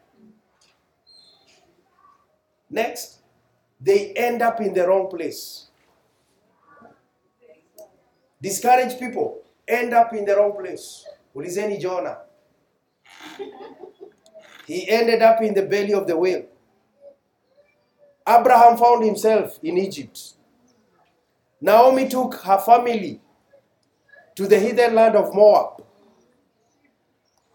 Next, 2.69 3.19
they 3.79 4.11
end 4.13 4.41
up 4.41 4.59
in 4.59 4.73
the 4.73 4.87
wrong 4.87 5.09
place. 5.09 5.67
Discouraged 8.41 8.99
people 8.99 9.41
end 9.67 9.93
up 9.93 10.13
in 10.13 10.25
the 10.25 10.35
wrong 10.35 10.53
place. 10.57 11.05
Ulizeni 11.35 11.79
Jonah. 11.79 12.19
He 14.65 14.89
ended 14.89 15.21
up 15.21 15.41
in 15.41 15.53
the 15.53 15.61
belly 15.63 15.93
of 15.93 16.07
the 16.07 16.17
whale. 16.17 16.45
Abraham 18.27 18.77
found 18.77 19.05
himself 19.05 19.59
in 19.61 19.77
Egypt. 19.77 20.33
Naomi 21.61 22.09
took 22.09 22.33
her 22.35 22.57
family 22.57 23.21
to 24.35 24.47
the 24.47 24.59
heathen 24.59 24.93
land 24.95 25.15
of 25.15 25.33
Moab. 25.33 25.81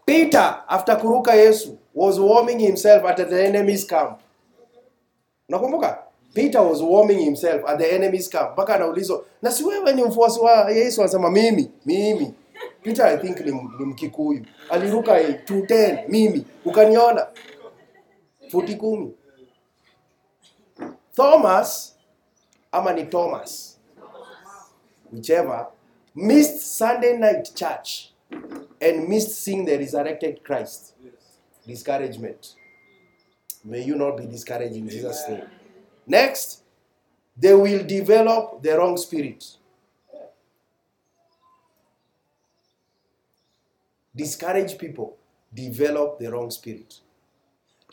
Peter, 0.05 0.63
after 0.67 0.95
kuruka 0.95 1.31
Yesu, 1.35 1.77
was 1.93 2.19
warming 2.19 2.59
himself 2.59 3.03
at 3.05 3.17
the 3.17 3.45
enemy's 3.45 3.85
camp. 3.85 4.19
Nakumbuka? 5.49 5.99
Peter 6.33 6.61
was 6.61 6.81
warming 6.81 7.19
himself 7.19 7.61
at 7.67 7.77
the 7.77 7.93
enemy's 7.93 8.27
camp. 8.27 8.51
Mpaka 8.53 8.75
anaulizwa, 8.75 9.23
na 9.41 9.51
si 9.51 9.63
ni 9.95 10.03
mfuasi 10.03 10.39
wa 10.39 10.71
Yesu? 10.71 11.01
Anasema 11.01 11.31
mimi, 11.31 11.71
mimi. 11.85 12.33
Peter 12.83 13.05
I 13.05 13.17
think 13.17 13.39
ni, 13.39 13.51
ni 13.51 13.85
Mkikuyu. 13.85 14.45
Aliruka 14.69 15.19
210, 15.19 16.05
mimi. 16.07 16.45
Ukaniona? 16.65 17.27
Futi 18.51 18.75
kumi. 18.75 19.13
Thomas 21.15 21.95
ama 22.71 22.93
ni 22.93 23.03
Thomas 23.03 23.77
whichever 25.11 25.67
missed 26.15 26.77
Sunday 26.77 27.17
night 27.17 27.49
church 27.55 28.11
and 28.81 29.07
missed 29.07 29.31
seeing 29.43 29.65
the 29.65 29.77
resurrected 29.77 30.43
Christ. 30.43 30.93
Discouragement. 31.67 32.55
May 33.63 33.83
you 33.83 33.95
not 33.95 34.17
be 34.17 34.25
discouraged 34.25 34.75
in 34.75 34.89
Jesus' 34.89 35.23
name. 35.29 35.43
Next, 36.07 36.63
they 37.37 37.53
will 37.53 37.83
develop 37.85 38.61
the 38.63 38.77
wrong 38.77 38.97
spirit. 38.97 39.57
Discourage 44.15 44.77
people 44.77 45.17
develop 45.53 46.19
the 46.19 46.31
wrong 46.31 46.49
spirit. 46.51 46.99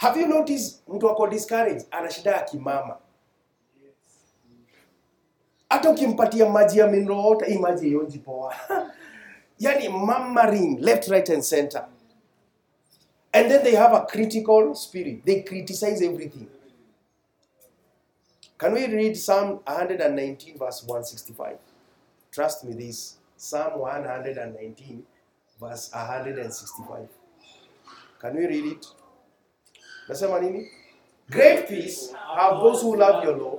Have 0.01 0.17
you 0.17 0.27
noticed 0.27 0.83
mtu 0.89 1.11
ako 1.11 1.27
discouraged 1.27 1.87
ana 1.91 2.11
shida 2.11 2.31
ya 2.31 2.43
kimama? 2.45 2.97
Hata 5.69 5.91
ukimpatia 5.91 6.49
maji 6.49 6.79
ya 6.79 6.87
mineral 6.87 7.19
water, 7.19 7.49
hii 7.49 7.59
maji 7.59 7.87
haionji 7.87 8.19
poa. 8.19 8.55
yani 9.59 9.89
murmuring 9.89 10.79
left, 10.81 11.09
right 11.09 11.31
and 11.31 11.43
center. 11.43 11.87
And 13.33 13.51
then 13.51 13.63
they 13.65 13.77
have 13.77 13.97
a 13.97 14.01
critical 14.07 14.75
spirit. 14.75 15.25
They 15.25 15.43
criticize 15.43 16.03
everything. 16.07 16.49
Can 18.59 18.73
we 18.73 18.87
read 18.87 19.17
Psalm 19.17 19.61
119, 19.67 20.59
verse 20.59 20.83
165? 20.87 21.59
Trust 22.33 22.65
me, 22.65 22.73
this 22.75 23.17
Psalm 23.37 23.79
119, 23.79 25.03
verse 25.61 25.91
165. 25.93 27.09
Can 28.21 28.35
we 28.37 28.47
read 28.47 28.65
it? 28.73 28.87
Nasema 30.09 30.41
nini? 30.41 30.69
Great 31.31 31.69
peace 31.69 32.13
have 32.37 32.61
those 32.61 32.83
who 32.83 32.97
love 32.97 33.23
your 33.25 33.37
law, 33.37 33.59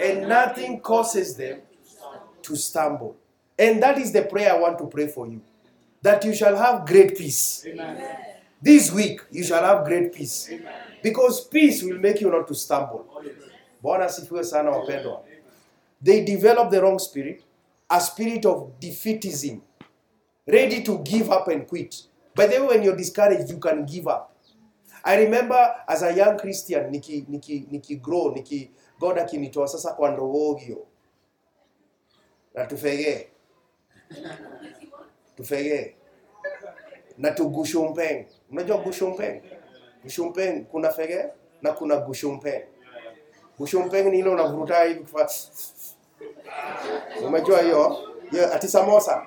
and 0.00 0.28
nothing 0.28 0.80
causes 0.80 1.36
them 1.36 1.60
to 2.42 2.56
stumble. 2.56 3.16
And 3.58 3.82
that 3.82 3.98
is 3.98 4.12
the 4.12 4.22
prayer 4.22 4.52
I 4.52 4.58
want 4.58 4.78
to 4.78 4.86
pray 4.86 5.08
for 5.08 5.26
you. 5.26 5.40
That 6.02 6.24
you 6.24 6.34
shall 6.34 6.56
have 6.56 6.86
great 6.86 7.16
peace. 7.16 7.66
This 8.62 8.92
week, 8.92 9.20
you 9.30 9.44
shall 9.44 9.62
have 9.62 9.84
great 9.84 10.12
peace. 10.12 10.50
Because 11.02 11.46
peace 11.46 11.82
will 11.82 11.98
make 11.98 12.20
you 12.20 12.30
not 12.30 12.46
to 12.48 12.54
stumble. 12.54 13.06
Bwana 13.82 14.04
asifiwe 14.04 14.44
sana 14.44 14.70
wapendwa. 14.70 15.22
They 16.02 16.24
develop 16.24 16.70
the 16.70 16.80
wrong 16.80 16.98
spirit, 16.98 17.42
a 17.90 18.00
spirit 18.00 18.46
of 18.46 18.78
defeatism, 18.80 19.60
ready 20.46 20.82
to 20.82 20.98
give 20.98 21.30
up 21.30 21.48
and 21.48 21.66
quit. 21.66 22.02
By 22.34 22.46
the 22.46 22.60
way, 22.60 22.66
when 22.68 22.82
you're 22.84 22.96
discouraged, 22.96 23.50
you 23.50 23.58
can 23.58 23.84
give 23.84 24.06
up. 24.06 24.32
I 25.04 25.16
remember 25.16 25.74
as 25.88 26.02
a 26.02 26.12
young 26.14 26.38
Christian 26.38 26.90
niki 26.92 27.26
niki 27.28 27.66
niki 27.70 28.00
grow 28.00 28.34
niki 28.34 28.68
God 29.00 29.18
akinitoa 29.18 29.68
sasa 29.68 29.92
kwa 29.92 30.10
ndogogio. 30.10 30.86
na 32.54 32.66
tufegee. 32.66 33.28
Tufegee. 35.36 35.94
Na 37.18 37.30
tugushumpeng 37.30 38.26
unajua 38.50 38.76
gushumpeng 38.78 39.42
gushumpeng 40.02 40.64
kuna 40.64 40.90
fege 40.92 41.24
na 41.62 41.72
kuna 41.72 41.96
gushumpeng 41.96 42.62
gushumpeng 43.58 44.10
ni 44.10 44.18
ile 44.18 44.28
unavuruta 44.30 44.84
hivi 44.84 45.04
kwa 45.12 45.30
umejua 47.26 47.62
hiyo? 47.62 47.96
Hiyo 48.30 48.54
ati 48.54 48.68
samosa? 48.68 49.26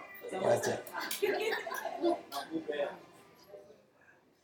Acha. 0.52 0.80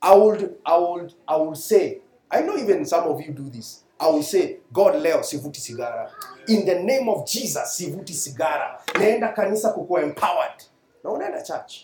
I 0.01 0.17
would, 0.19 0.55
I 0.65 0.77
would, 0.79 1.13
I 1.27 1.37
would 1.37 1.57
say, 1.57 2.01
I 2.29 2.41
know 2.43 2.57
even 2.57 2.85
some 2.85 3.07
of 3.07 3.19
you 3.27 3.33
do 3.33 3.49
this. 3.49 3.83
I 3.99 4.07
will 4.11 4.23
say, 4.23 4.57
God 4.71 4.95
leo 5.01 5.23
sivuti 5.23 5.59
sigara. 5.61 6.11
In 6.47 6.65
the 6.65 6.75
name 6.83 7.09
of 7.09 7.25
Jesus 7.25 7.77
sivuti 7.77 8.13
sigara. 8.13 8.81
Naenda 8.99 9.27
kanisa 9.27 9.69
kukuwa 9.73 10.01
empowered. 10.01 10.63
Na 11.03 11.09
unaenda 11.11 11.41
church, 11.41 11.75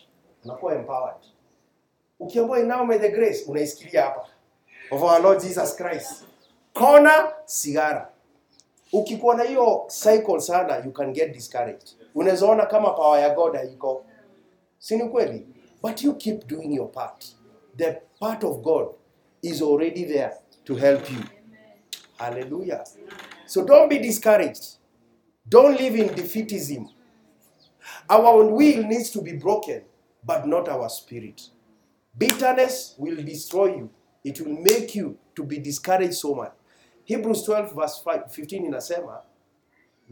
unakuwa 0.45 0.75
empowered. 0.75 1.17
Ukiambiwa 2.19 2.59
now 2.59 2.85
may 2.85 2.99
the 2.99 3.09
grace, 3.09 3.43
unaisikilia 3.47 4.03
hapa. 4.03 4.27
Of 4.91 5.03
our 5.03 5.21
Lord 5.21 5.41
Jesus 5.41 5.75
Christ. 5.75 6.23
Kona 6.73 7.33
sigara. 7.45 8.09
Ukikuwa 8.93 9.35
na 9.35 9.43
hiyo 9.43 9.85
cycle 9.87 10.39
sana, 10.41 10.77
you 10.85 10.91
can 10.91 11.13
get 11.13 11.33
discouraged. 11.33 11.89
Unaweza 12.15 12.65
kama 12.65 12.89
power 12.89 13.21
ya 13.21 13.29
God 13.35 13.55
haiko. 13.55 14.05
Si 14.79 14.97
ni 14.97 15.09
kweli? 15.09 15.47
But 15.81 16.01
you 16.03 16.13
keep 16.15 16.47
doing 16.47 16.75
your 16.75 16.91
part. 16.91 17.25
The 17.77 18.01
part 18.19 18.43
of 18.43 18.57
God 18.61 18.87
is 19.41 19.61
already 19.61 20.05
there 20.05 20.31
to 20.65 20.75
help 20.75 21.09
you. 21.11 21.17
Hallelujah. 22.19 22.83
So 23.45 23.65
don't 23.65 23.89
be 23.89 23.99
discouraged. 23.99 24.77
Don't 25.47 25.79
live 25.79 25.95
in 25.95 26.09
defeatism. 26.09 26.89
Our 28.09 28.45
will 28.45 28.83
needs 28.83 29.09
to 29.11 29.21
be 29.21 29.33
broken, 29.33 29.83
but 30.25 30.47
not 30.47 30.69
our 30.69 30.89
spirit. 30.89 31.41
Bitterness 32.17 32.95
will 32.97 33.17
destroy 33.23 33.75
you. 33.75 33.89
It 34.23 34.39
will 34.41 34.53
make 34.61 34.95
you 34.95 35.17
to 35.35 35.43
be 35.43 35.59
discouraged 35.59 36.15
so 36.15 36.35
much. 36.35 36.53
Hebrews 37.05 37.43
12 37.43 37.75
verse 37.75 37.99
5, 37.99 38.31
15 38.31 38.65
inasema, 38.65 39.21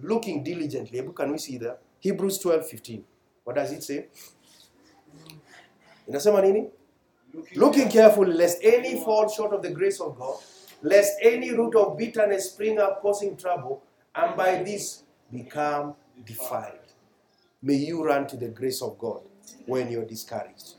looking 0.02 0.44
diligently. 0.44 1.00
Hebu 1.00 1.14
Can 1.16 1.32
we 1.32 1.38
see 1.38 1.58
that? 1.60 1.80
Hebrews 2.00 2.40
12, 2.40 2.68
15. 2.68 3.04
What 3.46 3.56
does 3.56 3.72
it 3.72 3.84
say? 3.84 4.08
In 6.08 6.14
Inasema 6.14 6.42
nini? 6.44 6.68
looking 7.56 7.90
carefully 7.90 8.34
lest 8.34 8.60
any 8.64 8.96
fall 9.04 9.30
short 9.30 9.54
of 9.54 9.62
the 9.62 9.72
grace 9.72 10.00
of 10.02 10.18
God, 10.18 10.38
lest 10.82 11.14
any 11.22 11.52
root 11.52 11.76
of 11.76 11.98
bitterness 11.98 12.52
spring 12.52 12.80
up, 12.80 13.02
causing 13.02 13.38
trouble, 13.38 13.84
and 14.16 14.36
by 14.36 14.64
this 14.64 15.04
become 15.32 15.96
defiled. 16.26 16.78
May 17.62 17.76
you 17.76 18.04
run 18.04 18.28
to 18.28 18.38
the 18.38 18.48
grace 18.48 18.82
of 18.82 18.98
God 18.98 19.22
when 19.66 19.92
you're 19.92 20.06
discouraged. 20.06 20.76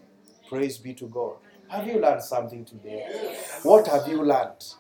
Praise 0.49 0.79
be 0.79 0.95
to 0.95 1.07
God. 1.07 1.37
Have 1.69 1.87
you 1.87 1.99
learned 2.01 2.23
something 2.23 2.65
today? 2.65 3.37
What 3.63 3.87
have 3.87 4.07
you 4.09 4.23
learned? 4.23 4.75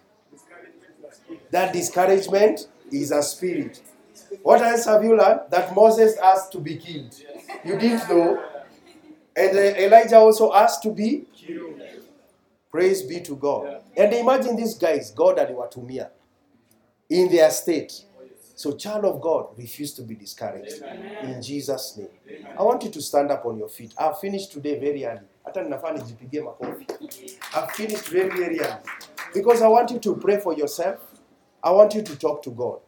That 1.51 1.73
discouragement 1.73 2.69
is 2.91 3.11
a 3.13 3.23
spirit. 3.23 3.81
What 4.43 4.61
else 4.61 4.85
have 4.87 5.03
you 5.05 5.17
learned? 5.17 5.41
That 5.51 5.75
Moses 5.75 6.17
asked 6.19 6.53
to 6.53 6.59
be 6.59 6.77
killed. 6.77 7.15
You 7.65 7.79
didn't 7.79 8.09
know. 8.09 8.45
And 9.35 9.57
Elijah 9.57 10.19
also 10.19 10.53
asked 10.53 10.83
to 10.83 10.91
be 10.91 11.25
Praise 12.73 13.03
be 13.03 13.21
to 13.21 13.37
God. 13.37 13.83
And 13.97 14.13
imagine 14.15 14.57
these 14.57 14.75
guys, 14.75 15.11
God 15.11 15.37
aliwatumia 15.37 16.09
in 17.11 17.31
their 17.31 17.51
state. 17.51 18.07
So, 18.55 18.73
child 18.73 19.05
of 19.05 19.21
God, 19.21 19.49
refuse 19.59 19.93
to 19.95 20.03
be 20.03 20.15
discouraged. 20.15 20.83
In 21.23 21.43
Jesus' 21.43 21.99
name. 21.99 22.09
I 22.59 22.63
want 22.63 22.83
you 22.83 22.91
to 22.91 23.03
stand 23.03 23.31
up 23.31 23.45
on 23.45 23.59
your 23.59 23.69
feet. 23.69 23.93
I've 23.99 24.19
finished 24.19 24.53
today 24.53 24.79
very 24.79 25.05
early. 25.05 25.27
Hata 25.45 25.63
ninafaa 25.63 25.93
nijipigie 25.93 26.41
makofi. 26.41 26.87
I've 27.55 27.71
finished 27.73 28.09
very, 28.09 28.31
very 28.31 28.61
early. 28.61 28.83
Because 29.35 29.63
I 29.63 29.69
want 29.69 29.91
you 29.91 29.99
to 29.99 30.15
pray 30.15 30.39
for 30.39 30.55
yourself. 30.55 31.01
I 31.63 31.73
want 31.73 31.95
you 31.95 32.03
to 32.03 32.17
talk 32.17 32.43
to 32.43 32.51
God. 32.51 32.81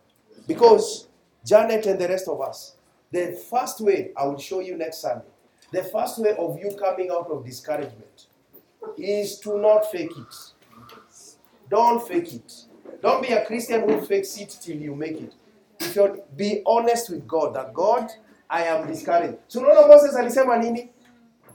Because 0.46 1.08
Janet 1.44 1.86
and 1.86 1.98
the 1.98 2.08
rest 2.08 2.28
of 2.28 2.40
us, 2.40 2.76
the 3.12 3.32
first 3.50 3.80
way 3.80 4.12
I 4.16 4.26
will 4.26 4.38
show 4.38 4.60
you 4.60 4.76
next 4.78 4.98
Sunday, 4.98 5.26
the 5.72 5.82
first 5.82 6.18
way 6.18 6.34
of 6.38 6.58
you 6.58 6.76
coming 6.76 7.10
out 7.10 7.30
of 7.30 7.44
discouragement 7.44 8.26
is 8.98 9.40
to 9.40 9.58
not 9.58 9.90
fake 9.90 10.16
it. 10.16 10.54
Don't 11.70 12.00
fake 12.08 12.34
it. 12.34 12.52
Don't 13.02 13.22
be 13.22 13.32
a 13.34 13.44
Christian 13.44 13.80
who 13.88 14.00
fakes 14.00 14.38
it 14.38 14.58
till 14.62 14.76
you 14.76 14.94
make 14.96 15.20
it. 15.20 15.32
If 15.80 15.96
you 15.96 16.22
be 16.36 16.62
honest 16.66 17.10
with 17.10 17.26
God 17.26 17.54
that 17.54 17.72
God, 17.74 18.10
I 18.50 18.64
am 18.64 18.86
discouraged. 18.86 19.38
So 19.48 19.60
unaona 19.60 19.86
Moses 19.88 20.16
alisema 20.16 20.56
nini? 20.58 20.90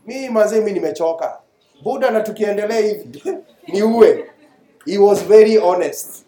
Mimi 0.05 0.29
mazee 0.29 0.59
mimi 0.59 0.71
nimechoka. 0.71 1.39
Buda 1.83 2.11
na 2.11 2.21
tukiendelea 2.21 2.79
hivi 2.79 3.23
niue. 3.73 4.29
He 4.85 4.97
was 4.97 5.23
very 5.23 5.57
honest. 5.57 6.25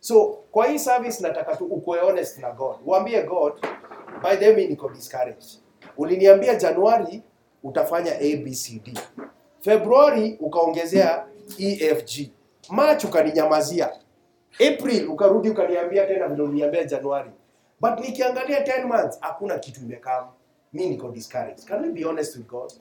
So 0.00 0.38
kwa 0.50 0.66
hii 0.66 0.78
service 0.78 1.22
nataka 1.22 1.56
tu 1.56 1.64
ukuwe 1.64 1.98
honest 1.98 2.38
na 2.38 2.50
God. 2.50 2.76
Uambie 2.86 3.22
God, 3.22 3.52
by 4.22 4.36
the 4.36 4.52
way 4.52 4.66
niko 4.66 4.88
discouraged. 4.88 5.60
Uliniambia 5.96 6.54
Januari 6.54 7.22
utafanya 7.62 8.12
ABCD. 8.14 8.98
Februari 9.60 10.36
ukaongezea 10.40 11.26
EFG. 11.58 12.30
March 12.70 13.04
ukaninyamazia. 13.04 13.90
April 14.54 15.08
ukarudi 15.08 15.50
ukaniambia 15.50 16.06
tena 16.06 16.28
vile 16.28 16.42
uliniambia 16.42 16.84
Januari. 16.84 17.30
But 17.80 18.00
nikiangalia 18.00 18.60
10 18.64 18.84
months 18.84 19.20
hakuna 19.20 19.58
kitu 19.58 19.80
imekaa. 19.80 20.28
Mimi 20.72 20.90
niko 20.90 21.08
discouraged. 21.10 21.64
Can 21.64 21.82
we 21.82 21.90
be 21.90 22.04
honest 22.04 22.36
with 22.36 22.46
God? 22.46 22.72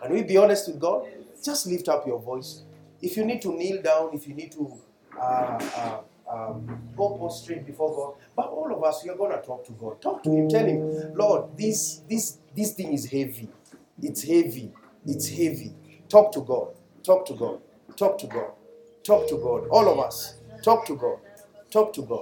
Can 0.00 0.12
we 0.12 0.22
be 0.22 0.38
honest 0.38 0.68
with 0.68 0.78
God? 0.78 1.02
Just 1.44 1.66
lift 1.66 1.88
up 1.88 2.06
your 2.06 2.20
voice. 2.20 2.64
If 3.02 3.16
you 3.16 3.24
need 3.24 3.40
to 3.42 3.52
kneel 3.52 3.82
down, 3.82 4.14
if 4.14 4.28
you 4.28 4.34
need 4.34 4.52
to 4.52 4.72
uh, 5.20 5.58
uh, 5.76 5.98
um, 6.32 6.78
go 6.96 7.10
prostrate 7.10 7.66
before 7.66 7.94
God, 7.94 8.14
but 8.36 8.46
all 8.46 8.72
of 8.72 8.82
us, 8.84 9.04
we 9.04 9.10
are 9.10 9.16
going 9.16 9.32
to 9.32 9.46
talk 9.46 9.64
to 9.66 9.72
God. 9.72 10.00
Talk 10.00 10.22
to 10.22 10.30
Him. 10.30 10.48
Tell 10.48 10.64
Him, 10.66 11.14
Lord, 11.14 11.56
this 11.56 12.02
this 12.08 12.38
this 12.56 12.72
thing 12.72 12.92
is 12.94 13.04
heavy. 13.10 13.48
It's 14.02 14.22
heavy. 14.22 14.72
It's 15.06 15.28
heavy. 15.28 15.74
Talk 16.08 16.32
to 16.34 16.42
God. 16.42 16.68
Talk 17.04 17.26
to 17.26 17.34
God. 17.34 17.60
Talk 17.96 18.18
to 18.20 18.28
God. 18.28 18.50
Talk 19.04 19.28
to 19.28 19.36
God. 19.36 19.68
All 19.70 19.88
of 19.88 19.98
us. 20.00 20.36
Talk 20.62 20.86
to 20.86 20.96
God. 20.96 21.18
Talk 21.70 21.92
to 21.94 22.02
God. 22.02 22.14